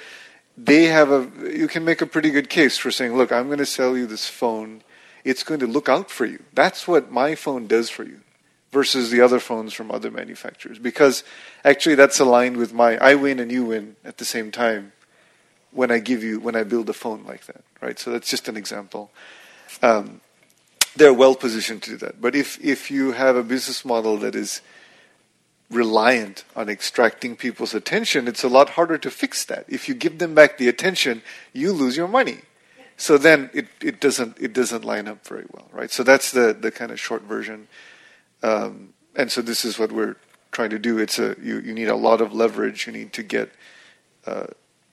[0.56, 3.58] they have a you can make a pretty good case for saying, look, I'm going
[3.58, 4.82] to sell you this phone.
[5.24, 6.42] It's going to look out for you.
[6.54, 8.20] That's what my phone does for you
[8.72, 11.24] versus the other phones from other manufacturers because
[11.64, 14.92] actually that's aligned with my I win and you win at the same time
[15.72, 17.98] when I give you when I build a phone like that, right?
[17.98, 19.10] So that's just an example.
[19.82, 20.20] Um,
[20.96, 22.20] they're well positioned to do that.
[22.20, 24.62] But if if you have a business model that is
[25.70, 29.64] reliant on extracting people's attention, it's a lot harder to fix that.
[29.68, 31.22] If you give them back the attention,
[31.52, 32.38] you lose your money.
[32.96, 35.90] So then it, it doesn't it doesn't line up very well, right?
[35.90, 37.68] So that's the the kind of short version.
[38.42, 40.16] Um, and so this is what we're
[40.52, 40.98] trying to do.
[40.98, 42.86] It's a you, you need a lot of leverage.
[42.86, 43.50] You need to get
[44.26, 44.46] uh,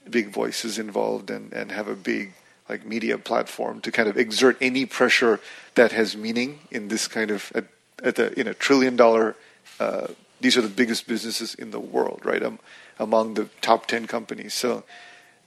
[0.09, 2.33] big voices involved and, and have a big
[2.67, 5.39] like media platform to kind of exert any pressure
[5.75, 7.65] that has meaning in this kind of at,
[8.03, 9.35] at the in a trillion dollar
[9.79, 10.07] uh,
[10.43, 12.43] these are the biggest businesses in the world right?
[12.43, 12.59] Um,
[12.99, 14.53] among the top 10 companies.
[14.53, 14.83] So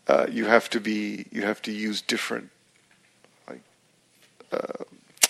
[0.09, 2.51] uh, you have to be you have to use different
[3.49, 3.61] like
[4.53, 4.85] uh,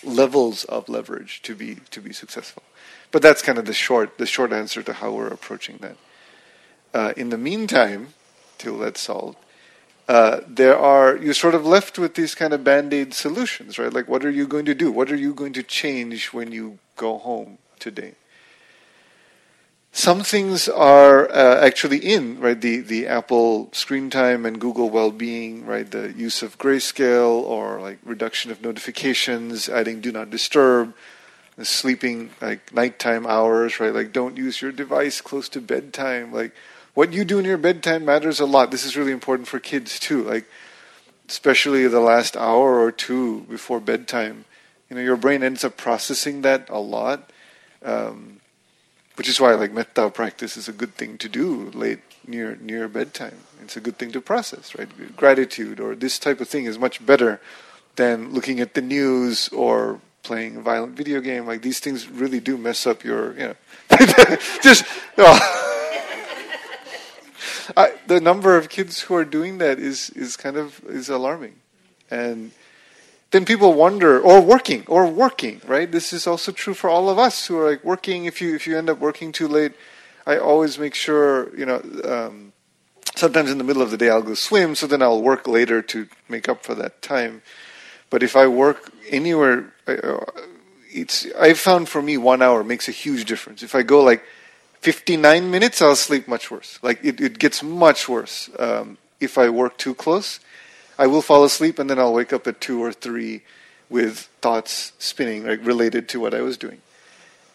[0.05, 2.63] levels of leverage to be to be successful.
[3.11, 5.97] But that's kind of the short the short answer to how we're approaching that.
[6.95, 8.15] Uh, in the meantime
[8.59, 9.39] till that's solved
[10.09, 13.93] uh, there are you're sort of left with these kind of band-aid solutions right?
[13.93, 14.93] Like what are you going to do?
[14.93, 18.15] What are you going to change when you go home today
[19.97, 25.65] some things are uh, actually in right the the apple screen time and google well-being
[25.65, 30.95] right the use of grayscale or like reduction of notifications adding do not disturb
[31.63, 36.53] sleeping like nighttime hours right like don't use your device close to bedtime like
[36.97, 38.71] what you do in your bedtime matters a lot.
[38.71, 40.23] This is really important for kids too.
[40.23, 40.47] Like,
[41.29, 44.47] especially the last hour or two before bedtime,
[44.89, 47.31] you know, your brain ends up processing that a lot,
[47.85, 48.36] um,
[49.17, 52.89] which is why like metta practice is a good thing to do late near near
[52.89, 53.39] bedtime.
[53.63, 54.89] It's a good thing to process, right?
[55.17, 57.41] Gratitude or this type of thing is much better
[57.97, 61.47] than looking at the news or playing a violent video game.
[61.47, 63.57] Like these things really do mess up your, you know,
[64.63, 64.85] just.
[65.19, 65.63] oh.
[67.77, 71.57] I, the number of kids who are doing that is is kind of is alarming,
[72.09, 72.53] and
[73.31, 75.91] then people wonder, or working, or working, right?
[75.91, 78.25] This is also true for all of us who are like working.
[78.25, 79.73] If you if you end up working too late,
[80.27, 81.83] I always make sure, you know.
[82.05, 82.53] Um,
[83.17, 85.83] sometimes in the middle of the day I'll go swim, so then I'll work later
[85.83, 87.43] to make up for that time.
[88.11, 90.19] But if I work anywhere, uh,
[90.91, 93.63] it's I've found for me one hour makes a huge difference.
[93.63, 94.23] If I go like
[94.81, 96.79] 59 minutes, I'll sleep much worse.
[96.83, 100.39] Like it, it gets much worse um, if I work too close.
[100.99, 103.43] I will fall asleep and then I'll wake up at two or three
[103.89, 106.81] with thoughts spinning, like related to what I was doing.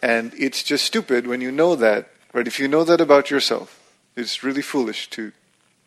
[0.00, 2.46] And it's just stupid when you know that, right?
[2.46, 3.78] If you know that about yourself,
[4.16, 5.32] it's really foolish to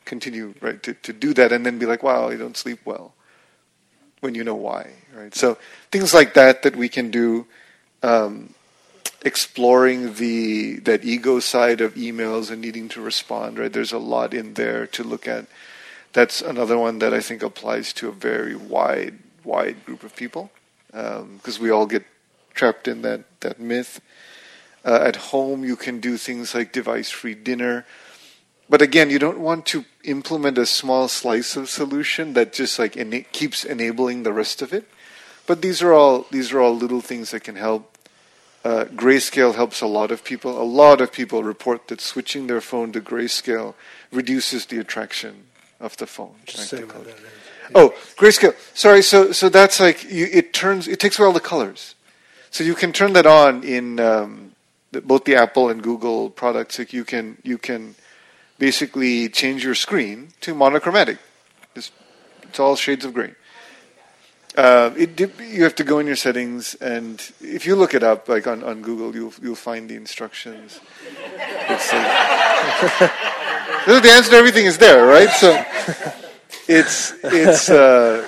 [0.06, 0.82] continue, right?
[0.84, 3.14] To, to do that and then be like, wow, I don't sleep well
[4.22, 5.36] when you know why, right?
[5.36, 5.58] So
[5.92, 7.46] things like that that we can do,
[8.04, 8.54] um,
[9.24, 13.74] exploring the that ego side of emails and needing to respond, right?
[13.74, 15.46] There's a lot in there to look at.
[16.16, 20.50] That's another one that I think applies to a very wide, wide group of people
[20.88, 22.06] because um, we all get
[22.54, 24.00] trapped in that that myth.
[24.86, 27.86] Uh, at home, you can do things like device-free dinner
[28.68, 32.98] but again, you don't want to implement a small slice of solution that just like
[32.98, 34.90] ena- keeps enabling the rest of it.
[35.46, 37.92] But these are all these are all little things that can help.
[38.64, 40.60] Uh, grayscale helps a lot of people.
[40.60, 43.76] A lot of people report that switching their phone to grayscale
[44.12, 45.44] reduces the attraction
[45.86, 46.36] of the phone.
[47.74, 48.56] Oh, grayscale.
[48.74, 49.02] Sorry.
[49.02, 50.88] So so that's like you, it turns.
[50.88, 51.96] It takes away all the colors.
[52.52, 54.52] So you can turn that on in um,
[54.92, 56.80] the, both the Apple and Google products.
[56.80, 57.96] Like you can you can
[58.58, 61.18] basically change your screen to monochromatic.
[61.76, 61.92] It's,
[62.44, 63.34] it's all shades of gray.
[64.56, 68.30] Uh, it, you have to go in your settings, and if you look it up,
[68.30, 70.80] like on, on Google, you'll you'll find the instructions.
[71.68, 71.92] It's
[73.86, 75.30] the answer to everything is there, right?
[75.30, 75.50] So
[76.68, 77.70] it's it's.
[77.70, 78.28] Uh,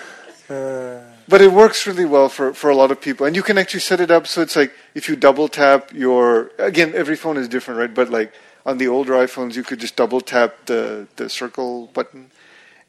[1.30, 3.82] but it works really well for, for a lot of people, and you can actually
[3.82, 7.50] set it up so it's like if you double tap your again, every phone is
[7.50, 7.94] different, right?
[7.94, 8.34] But like
[8.66, 12.32] on the older iPhones, you could just double tap the, the circle button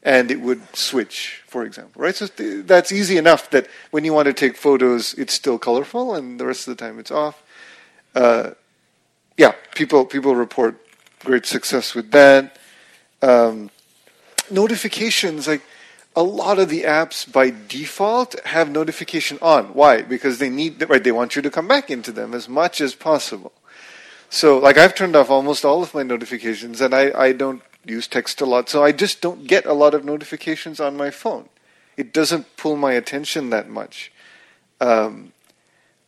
[0.02, 2.14] and it would switch, for example, right?
[2.14, 6.14] So th- that's easy enough that when you want to take photos, it's still colorful
[6.14, 7.42] and the rest of the time it's off.
[8.14, 8.50] Uh,
[9.36, 10.80] yeah, people, people report
[11.24, 12.57] great success with that.
[13.22, 13.70] Um,
[14.50, 15.62] notifications, like
[16.16, 19.66] a lot of the apps by default have notification on.
[19.74, 20.02] Why?
[20.02, 22.94] Because they need, right, they want you to come back into them as much as
[22.94, 23.52] possible.
[24.30, 28.06] So, like, I've turned off almost all of my notifications, and I, I don't use
[28.06, 31.48] text a lot, so I just don't get a lot of notifications on my phone.
[31.96, 34.12] It doesn't pull my attention that much.
[34.80, 35.32] Um,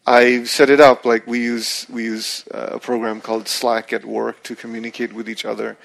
[0.06, 4.04] I set it up like we use we use uh, a program called Slack at
[4.04, 5.76] work to communicate with each other.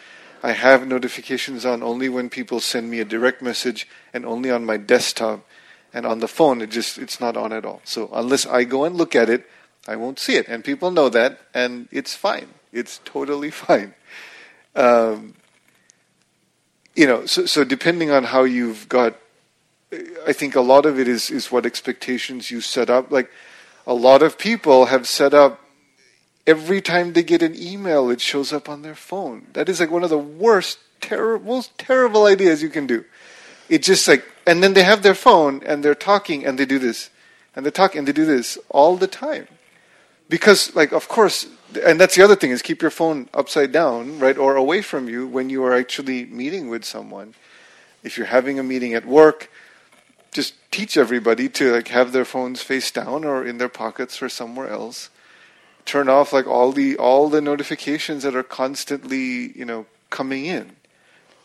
[0.45, 4.64] I have notifications on only when people send me a direct message, and only on
[4.64, 5.43] my desktop.
[5.91, 7.82] And on the phone, it just it's not on at all.
[7.83, 9.49] So unless I go and look at it,
[9.88, 10.48] I won't see it.
[10.48, 12.49] And people know that, and it's fine.
[12.72, 13.95] It's totally fine.
[14.75, 15.33] Um,
[16.95, 19.15] you know, so, so depending on how you've got,
[20.27, 23.09] I think a lot of it is, is what expectations you set up.
[23.09, 23.32] Like,
[23.88, 25.59] a lot of people have set up
[26.48, 29.48] every time they get an email, it shows up on their phone.
[29.53, 33.06] That is like one of the worst, terrible, most terrible ideas you can do.
[33.69, 36.77] It's just like, and then they have their phone and they're talking and they do
[36.77, 37.09] this,
[37.56, 39.48] and they talk and they do this all the time
[40.30, 41.48] because like of course
[41.85, 45.07] and that's the other thing is keep your phone upside down right or away from
[45.07, 47.33] you when you are actually meeting with someone
[48.03, 49.49] if you're having a meeting at work
[50.32, 54.30] just teach everybody to like have their phones face down or in their pockets or
[54.30, 55.09] somewhere else
[55.85, 60.75] turn off like all the all the notifications that are constantly you know coming in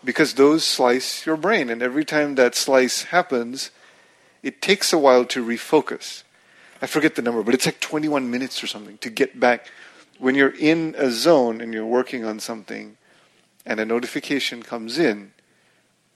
[0.03, 3.71] because those slice your brain and every time that slice happens
[4.43, 6.23] it takes a while to refocus
[6.83, 9.67] I forget the number, but it's like 21 minutes or something to get back.
[10.19, 12.97] When you're in a zone and you're working on something
[13.67, 15.33] and a notification comes in,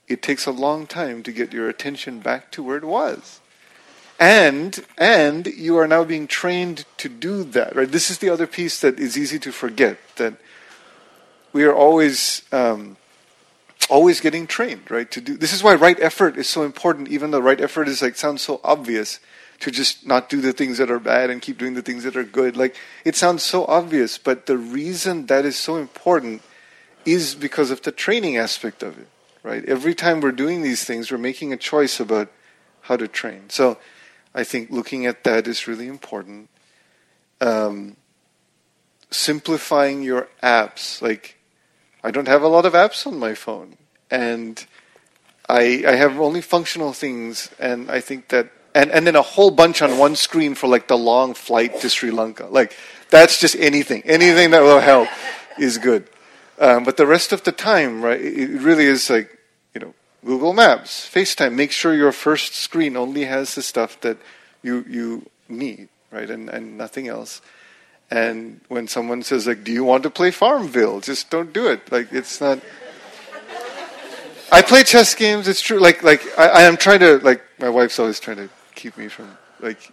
[0.07, 3.41] it takes a long time to get your attention back to where it was.
[4.19, 7.91] And and you are now being trained to do that, right?
[7.91, 10.35] This is the other piece that is easy to forget that
[11.51, 12.95] we are always um,
[13.89, 15.09] always getting trained, right?
[15.11, 18.01] To do this is why right effort is so important, even though right effort is
[18.01, 19.19] like sounds so obvious
[19.59, 22.15] to just not do the things that are bad and keep doing the things that
[22.15, 22.55] are good.
[22.55, 26.41] Like it sounds so obvious, but the reason that is so important
[27.05, 29.07] is because of the training aspect of it,
[29.43, 29.63] right?
[29.65, 32.31] Every time we're doing these things, we're making a choice about
[32.81, 33.49] how to train.
[33.49, 33.77] So
[34.35, 36.49] I think looking at that is really important.
[37.39, 37.95] Um,
[39.09, 41.37] simplifying your apps, like
[42.03, 43.77] I don't have a lot of apps on my phone,
[44.11, 44.63] and
[45.47, 49.51] I I have only functional things, and I think that and and then a whole
[49.51, 52.47] bunch on one screen for like the long flight to Sri Lanka.
[52.47, 52.75] Like
[53.09, 55.07] that's just anything, anything that will help
[55.57, 56.09] is good.
[56.59, 59.34] Um, but the rest of the time, right, it really is like
[60.25, 61.53] Google Maps, FaceTime.
[61.53, 64.17] Make sure your first screen only has the stuff that
[64.63, 67.41] you you need, right, and and nothing else.
[68.09, 71.91] And when someone says like, "Do you want to play Farmville?" Just don't do it.
[71.91, 72.59] Like it's not.
[74.51, 75.47] I play chess games.
[75.47, 75.79] It's true.
[75.79, 79.07] Like like I, I am trying to like my wife's always trying to keep me
[79.07, 79.91] from like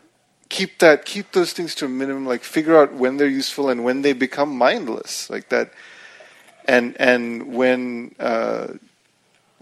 [0.49, 2.27] keep that keep those things to a minimum.
[2.27, 5.29] Like figure out when they're useful and when they become mindless.
[5.29, 5.73] Like that,
[6.67, 8.75] and and when uh,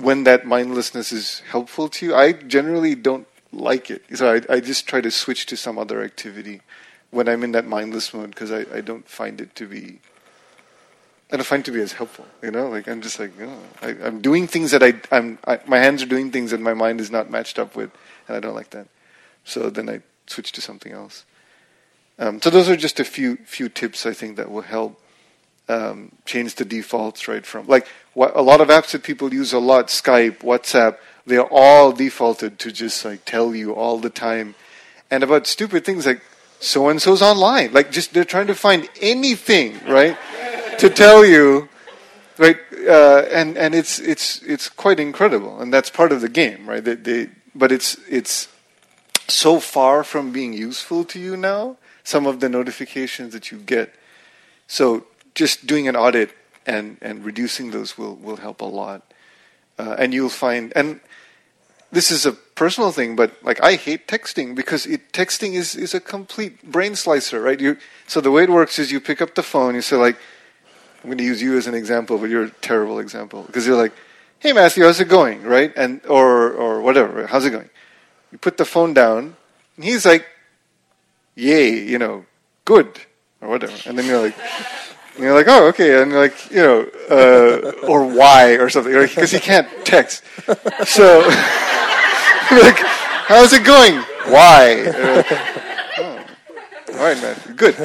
[0.01, 2.15] when that mindlessness is helpful to you.
[2.15, 6.03] I generally don't like it, so I, I just try to switch to some other
[6.03, 6.61] activity
[7.11, 9.99] when I'm in that mindless mode because I, I don't find it to be
[11.33, 12.27] I don't find it to be as helpful.
[12.43, 15.61] You know, like I'm just like oh, I, I'm doing things that I I'm I,
[15.67, 17.91] my hands are doing things that my mind is not matched up with,
[18.27, 18.89] and I don't like that.
[19.45, 21.25] So then I switch to something else.
[22.19, 25.01] Um, so those are just a few few tips I think that will help
[25.69, 29.52] um, change the defaults right from like what, a lot of apps that people use
[29.52, 30.98] a lot, Skype, WhatsApp.
[31.26, 34.55] They're all defaulted to just like tell you all the time,
[35.10, 36.22] and about stupid things like
[36.58, 37.72] so and so's online.
[37.72, 40.16] Like just they're trying to find anything right
[40.78, 41.68] to tell you
[42.39, 42.56] right
[42.89, 46.82] uh, and and it's it's it's quite incredible and that's part of the game right
[46.82, 48.48] they, they, but it's it's
[49.28, 53.94] so far from being useful to you now some of the notifications that you get
[54.66, 56.30] so just doing an audit
[56.74, 59.00] and and reducing those will will help a lot
[59.81, 61.00] uh, and you'll find and
[61.92, 65.94] this is a personal thing, but like I hate texting because it, texting is, is
[65.94, 67.58] a complete brain slicer, right?
[67.58, 67.76] You,
[68.07, 70.16] so the way it works is you pick up the phone, you say like,
[71.02, 73.76] I'm going to use you as an example, but you're a terrible example because you're
[73.76, 73.92] like,
[74.39, 75.73] "Hey Matthew, how's it going?" Right?
[75.74, 77.70] And or or whatever, how's it going?
[78.31, 79.34] You put the phone down,
[79.76, 80.26] and he's like,
[81.36, 82.26] "Yay, you know,
[82.66, 83.00] good,"
[83.40, 84.36] or whatever, and then you're like.
[85.14, 89.30] And you're like, oh, okay, and like, you know, uh, or why or something, because
[89.32, 90.22] he can't text.
[90.84, 91.20] So,
[92.50, 92.78] like,
[93.26, 93.97] how's it going?
[94.26, 94.84] Why?
[94.86, 95.22] Uh,
[95.98, 96.24] oh.
[96.92, 97.76] All right, man, good.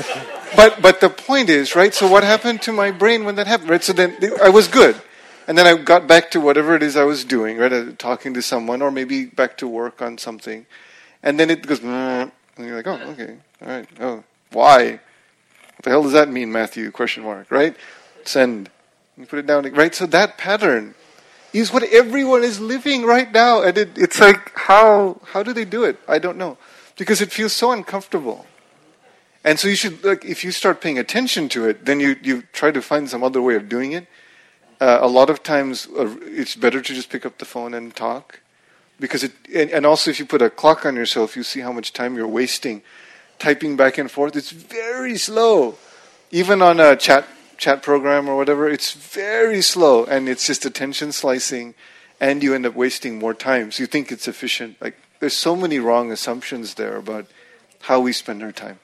[0.56, 1.94] But but the point is, right?
[1.94, 3.70] So what happened to my brain when that happened?
[3.70, 3.84] Right?
[3.84, 4.96] So then I was good,
[5.48, 7.74] and then I got back to whatever it is I was doing, right?
[7.74, 10.66] Uh, Talking to someone, or maybe back to work on something,
[11.24, 13.88] and then it goes, "Mm," and you're like, oh, okay, all right.
[14.00, 15.00] Oh, why?
[15.86, 16.90] The hell does that mean, Matthew?
[16.90, 17.78] Question mark, right?
[18.24, 18.72] Send.
[19.18, 19.94] You put it down, right?
[19.94, 20.96] So that pattern
[21.54, 25.64] is what everyone is living right now, and it, it's like, how how do they
[25.64, 26.00] do it?
[26.08, 26.58] I don't know,
[26.98, 28.48] because it feels so uncomfortable.
[29.44, 32.44] And so you should, like, if you start paying attention to it, then you you
[32.52, 34.08] try to find some other way of doing it.
[34.82, 37.96] Uh, a lot of times, uh, it's better to just pick up the phone and
[37.96, 38.42] talk,
[39.00, 41.72] because it, and, and also if you put a clock on yourself, you see how
[41.72, 42.82] much time you're wasting
[43.40, 44.36] typing back and forth.
[44.36, 45.78] It's very slow.
[46.32, 51.12] Even on a chat chat program or whatever, it's very slow and it's just attention
[51.12, 51.74] slicing
[52.20, 53.72] and you end up wasting more time.
[53.72, 54.78] So you think it's efficient.
[54.82, 57.28] Like there's so many wrong assumptions there about
[57.82, 58.80] how we spend our time.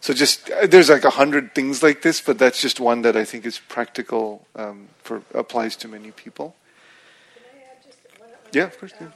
[0.00, 3.16] So just uh, there's like a hundred things like this, but that's just one that
[3.16, 6.54] I think is practical um, for applies to many people.
[8.52, 8.92] Yeah, of course.
[9.00, 9.08] Yeah.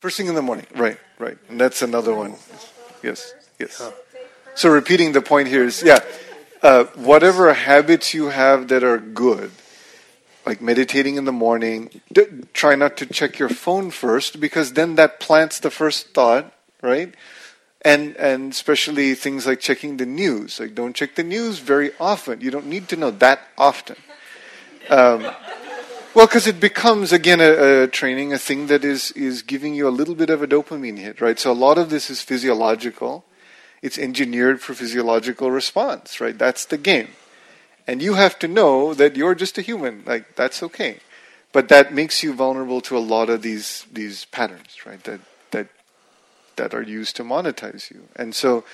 [0.00, 1.36] First thing in the morning, right, right.
[1.50, 2.36] And that's another one.
[3.02, 3.92] Yes, yes.
[4.54, 6.00] So repeating the point here is, yeah,
[6.62, 9.50] uh, whatever habits you have that are good,
[10.46, 14.94] like meditating in the morning, d- try not to check your phone first because then
[14.96, 17.14] that plants the first thought, right?
[17.82, 20.60] And and especially things like checking the news.
[20.60, 22.40] Like don't check the news very often.
[22.40, 23.96] You don't need to know that often.
[24.88, 25.26] Um,
[26.14, 29.86] well, because it becomes again a, a, training, a thing that is is giving you
[29.86, 31.38] a little bit of a dopamine hit, right?
[31.38, 33.24] So a lot of this is physiological.
[33.82, 36.36] It's engineered for physiological response, right?
[36.36, 37.08] That's the game,
[37.86, 40.02] and you have to know that you're just a human.
[40.04, 40.98] Like that's okay,
[41.52, 45.02] but that makes you vulnerable to a lot of these these patterns, right?
[45.04, 45.20] That
[45.52, 45.68] that
[46.56, 48.64] that are used to monetize you, and so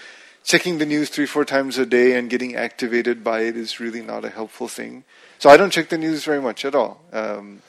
[0.43, 4.03] checking the news three four times a day and getting activated by it is really
[4.03, 5.05] not a helpful thing.
[5.39, 7.63] So I don't check the news very much at all, um,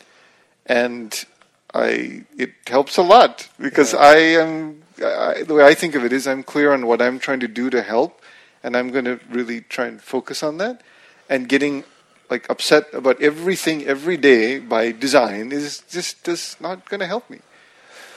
[0.65, 1.25] and
[1.73, 3.99] I it helps a lot because yeah.
[3.99, 7.19] I am I, the way I think of it is I'm clear on what I'm
[7.19, 8.21] trying to do to help,
[8.63, 10.81] and I'm going to really try and focus on that,
[11.29, 11.83] and getting
[12.29, 17.29] like upset about everything every day by design is just just not going to help
[17.29, 17.39] me.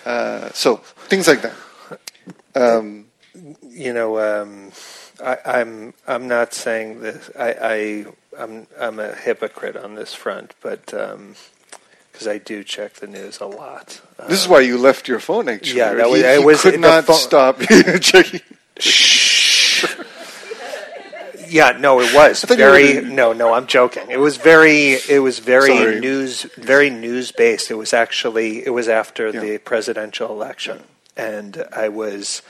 [0.04, 0.76] Uh, so
[1.08, 1.56] things like that.
[2.54, 3.06] Um,
[3.68, 4.72] you know, um,
[5.22, 7.30] I, I'm I'm not saying this.
[7.38, 8.06] I, I
[8.38, 11.34] I'm I'm a hypocrite on this front, but um,
[12.12, 14.00] because I do check the news a lot.
[14.28, 15.48] this is why you left your phone.
[15.48, 17.60] Actually, Yeah, that was- he, it he was- could not phone- stop
[18.00, 18.40] checking.
[18.78, 19.86] Shh.
[21.48, 22.96] Yeah, no, it was very.
[23.00, 24.08] were- No, no, I'm joking.
[24.08, 24.92] It was very.
[25.08, 25.98] It was very Sorry.
[26.00, 27.70] news, very news based.
[27.72, 28.64] It was actually.
[28.64, 29.40] It was after Yeah.
[29.40, 30.84] the presidential election,
[31.16, 32.42] and I was.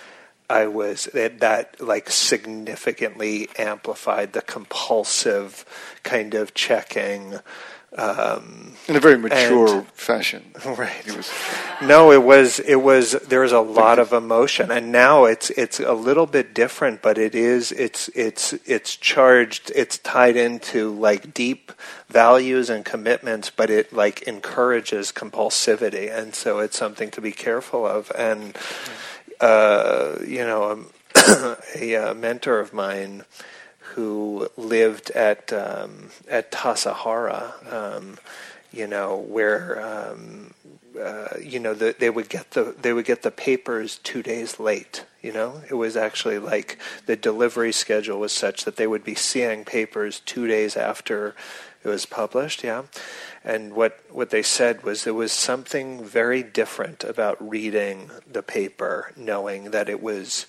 [0.50, 5.64] I was that, that like significantly amplified the compulsive
[6.02, 7.38] kind of checking.
[7.96, 10.52] Um, in a very mature And- fashion.
[10.64, 10.92] right.
[11.04, 11.28] It was
[11.82, 15.80] No, it was it was there was a lot of emotion, and now it's it's
[15.80, 21.34] a little bit different, but it is it's it's it's charged, it's tied into like
[21.34, 21.72] deep
[22.08, 27.84] values and commitments, but it like encourages compulsivity, and so it's something to be careful
[27.84, 28.12] of.
[28.16, 28.56] And
[29.40, 30.86] uh, you know, um,
[31.76, 33.24] a, uh mentor of mine
[33.94, 38.18] who lived at um, at Tassajara, um,
[38.72, 40.54] you know, where um,
[41.00, 44.60] uh, you know the, they would get the they would get the papers two days
[44.60, 45.04] late.
[45.22, 49.14] You know, it was actually like the delivery schedule was such that they would be
[49.14, 51.34] seeing papers two days after
[51.82, 52.62] it was published.
[52.64, 52.84] Yeah,
[53.44, 59.12] and what what they said was there was something very different about reading the paper,
[59.16, 60.46] knowing that it was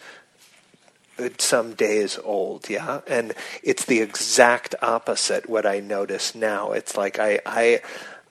[1.20, 3.02] uh, some days old, yeah.
[3.08, 6.72] And it's the exact opposite what I notice now.
[6.72, 7.82] It's like I I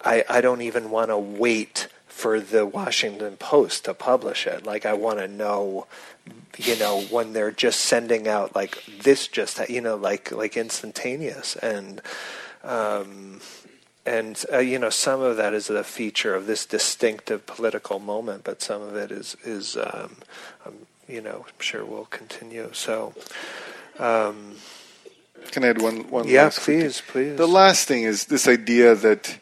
[0.05, 4.67] I, I don't even want to wait for the Washington Post to publish it.
[4.67, 5.87] Like I want to know,
[6.59, 11.57] you know, when they're just sending out like this, just you know, like like instantaneous
[11.57, 12.03] and.
[12.63, 13.41] Um,
[14.07, 18.45] and uh, you know, some of that is a feature of this distinctive political moment,
[18.45, 20.17] but some of it is is um,
[20.67, 20.75] um,
[21.09, 22.71] you know, I'm sure will continue.
[22.73, 23.15] So,
[23.99, 24.57] um,
[25.51, 26.29] Can I add one one?
[26.29, 26.81] yeah, last quick thing?
[26.81, 27.37] please, please.
[27.37, 29.39] The last thing is this idea that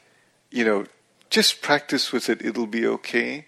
[0.50, 0.86] you know
[1.30, 3.46] just practice with it; it'll be okay.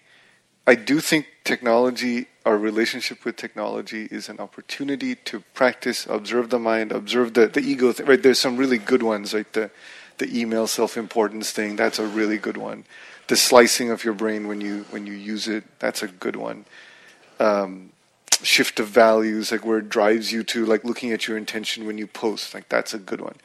[0.67, 6.59] I do think technology, our relationship with technology, is an opportunity to practice, observe the
[6.59, 7.91] mind, observe the the ego.
[7.91, 8.21] Thing, right?
[8.21, 9.71] There's some really good ones, like the
[10.19, 11.75] the email self-importance thing.
[11.75, 12.85] That's a really good one.
[13.27, 15.63] The slicing of your brain when you when you use it.
[15.79, 16.65] That's a good one.
[17.39, 17.91] Um,
[18.43, 21.97] shift of values, like where it drives you to like looking at your intention when
[21.97, 23.35] you post, like that's a good one.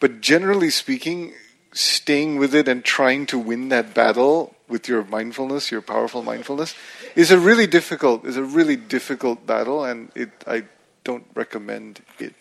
[0.00, 1.32] But generally speaking,
[1.72, 6.74] staying with it and trying to win that battle with your mindfulness, your powerful mindfulness,
[7.14, 10.64] is a really difficult is a really difficult battle, and it I
[11.04, 12.34] don't recommend it.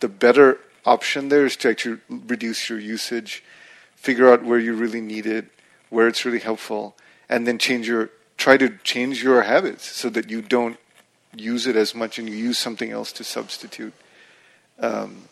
[0.00, 3.42] The better option there is to actually reduce your usage,
[3.94, 5.46] figure out where you really need it,
[5.88, 6.96] where it's really helpful,
[7.28, 10.78] and then change your try to change your habits so that you don't
[11.34, 13.94] use it as much and you use something else to substitute.
[14.78, 15.28] Um,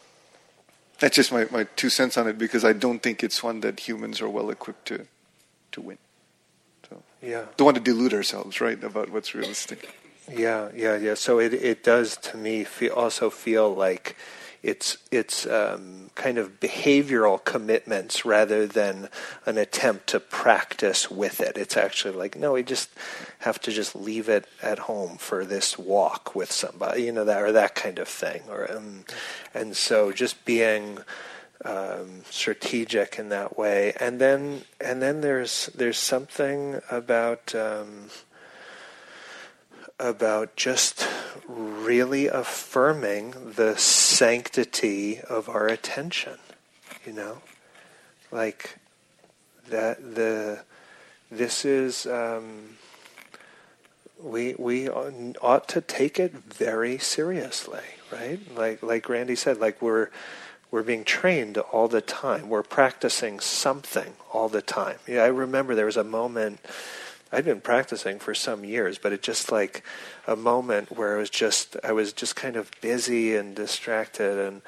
[0.99, 3.81] that's just my, my two cents on it because I don't think it's one that
[3.81, 5.07] humans are well equipped to
[5.73, 5.99] to win.
[7.25, 9.89] Yeah, don't want to delude ourselves, right, about what's realistic.
[10.31, 11.15] Yeah, yeah, yeah.
[11.15, 14.17] So it it does to me feel, also feel like
[14.63, 19.11] it's it's um, kind of behavioral commitments rather than
[19.45, 21.59] an attempt to practice with it.
[21.59, 22.89] It's actually like no, we just
[23.41, 27.43] have to just leave it at home for this walk with somebody, you know that
[27.43, 28.43] or that kind of thing.
[28.49, 29.05] Or um,
[29.53, 30.99] and so just being
[31.65, 37.55] um, strategic in that way, and then and then there's there's something about.
[37.55, 38.11] Um,
[39.97, 41.07] about just
[41.47, 46.37] really affirming the sanctity of our attention
[47.07, 47.39] you know
[48.33, 48.77] like
[49.69, 50.61] that the
[51.31, 52.77] this is um,
[54.23, 57.81] we we ought to take it very seriously
[58.13, 60.11] right like like Randy said like we're
[60.75, 62.49] we're being trained all the time.
[62.49, 64.97] We're practicing something all the time.
[65.07, 66.59] Yeah I remember there was a moment
[67.31, 69.85] I'd been practicing for some years, but it just like
[70.27, 74.63] a moment where it was just I was just kind of busy and distracted and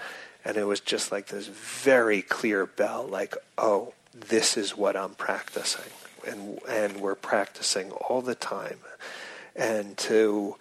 [0.45, 5.17] and it was just like this very clear bell like oh this is what I'm
[5.17, 5.91] practicing.
[6.25, 8.79] And and we're practicing all the time.
[9.57, 10.55] And to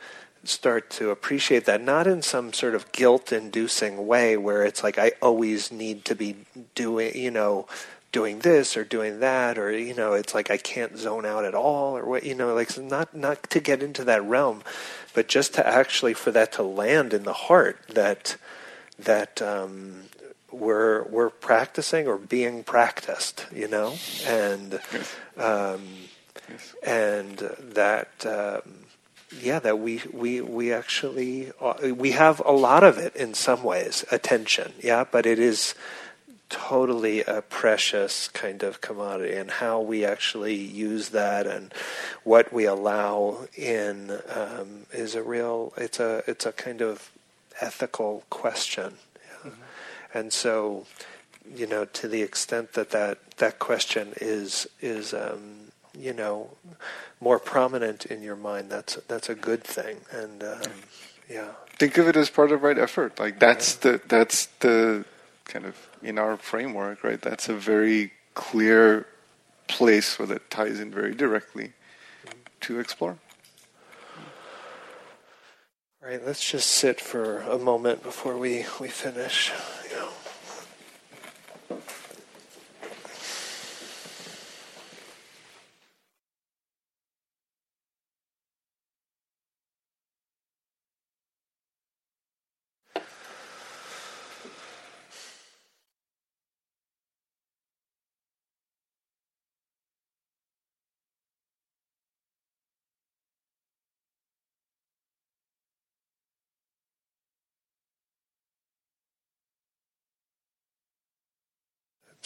[0.48, 4.98] start to appreciate that not in some sort of guilt inducing way where it's like
[4.98, 6.36] I always need to be
[6.74, 7.68] doing you know
[8.12, 11.56] doing this or doing that or you know it's like I can't zone out at
[11.56, 14.64] all or what you know like not not to get into that realm
[15.14, 18.38] but just to actually for that to land in the heart that
[19.00, 20.04] that um,
[20.52, 24.80] we're we're practicing or being practiced, you know, and
[25.38, 25.84] um,
[26.86, 28.85] and that um,
[29.32, 33.64] yeah, that we we we actually uh, we have a lot of it in some
[33.64, 35.76] ways, attention, yeah, but it is
[36.50, 41.74] totally a precious kind of commodity and how we actually use that and
[42.24, 47.12] what we allow in um, is a real it's a it's a kind of
[47.62, 49.50] ethical question yeah.
[49.50, 49.62] mm-hmm.
[50.14, 50.86] and so
[51.56, 55.65] you know to the extent that that, that question is is um,
[55.98, 56.50] you know
[57.20, 60.62] more prominent in your mind that's that's a good thing and um,
[61.30, 61.50] yeah
[61.80, 63.92] think of it as part of right effort like that's yeah.
[63.92, 65.06] the that's the
[65.46, 67.22] kind of in our framework, right?
[67.22, 69.08] That's a very clear
[69.68, 71.74] place where that ties in very directly
[72.62, 73.18] to explore.
[76.04, 79.52] All right, let's just sit for a moment before we, we finish.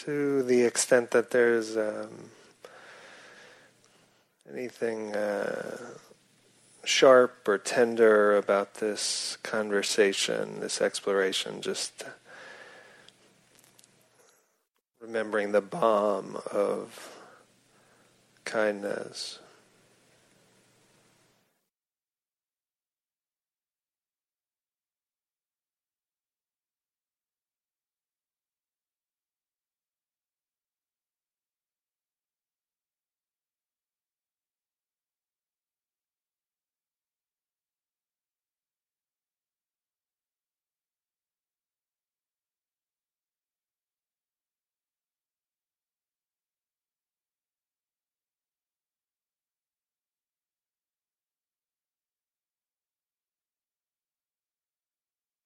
[0.04, 2.30] To the extent that there's um,
[4.50, 5.76] anything uh,
[6.84, 12.04] sharp or tender about this conversation, this exploration, just
[15.02, 17.14] remembering the balm of
[18.46, 19.38] kindness.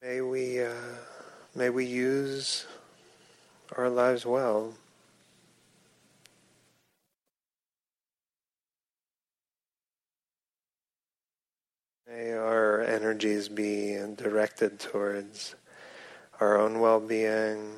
[0.04, 0.70] May we, uh,
[1.54, 2.66] may we use
[3.74, 4.74] our lives well.
[12.06, 15.54] May our energies be directed towards
[16.38, 17.76] our own well being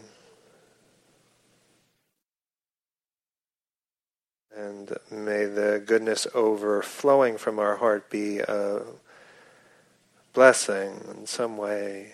[4.52, 8.82] and may the goodness overflowing from our heart be a
[10.36, 12.12] blessing in some way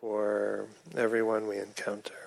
[0.00, 2.25] for everyone we encounter.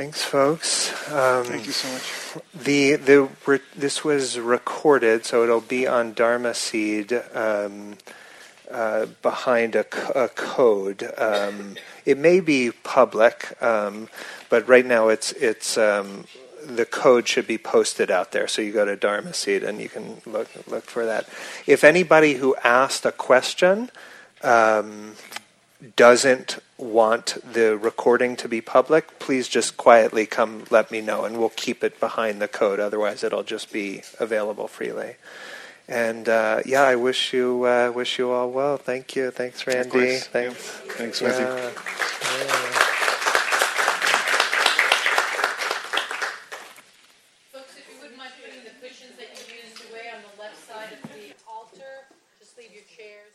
[0.00, 1.12] Thanks, folks.
[1.12, 2.42] Um, Thank you so much.
[2.54, 7.98] The the re- this was recorded, so it'll be on Dharma Seed um,
[8.70, 9.84] uh, behind a,
[10.18, 11.06] a code.
[11.18, 14.08] Um, it may be public, um,
[14.48, 16.24] but right now it's it's um,
[16.64, 18.48] the code should be posted out there.
[18.48, 21.28] So you go to Dharma Seed and you can look look for that.
[21.66, 23.90] If anybody who asked a question
[24.42, 25.16] um,
[25.96, 31.38] doesn't want the recording to be public, please just quietly come let me know and
[31.38, 32.80] we'll keep it behind the code.
[32.80, 35.16] Otherwise, it'll just be available freely.
[35.88, 38.76] And uh, yeah, I wish you uh, wish you all well.
[38.76, 39.30] Thank you.
[39.30, 40.18] Thanks, Randy.
[40.18, 40.56] Thanks.
[40.96, 41.46] Thanks, Matthew.
[41.46, 41.56] Yeah.
[41.56, 41.72] Yeah.
[47.52, 50.62] Folks, if you wouldn't mind putting the cushions that you used away on the left
[50.64, 52.06] side of the altar,
[52.38, 53.34] just leave your chairs.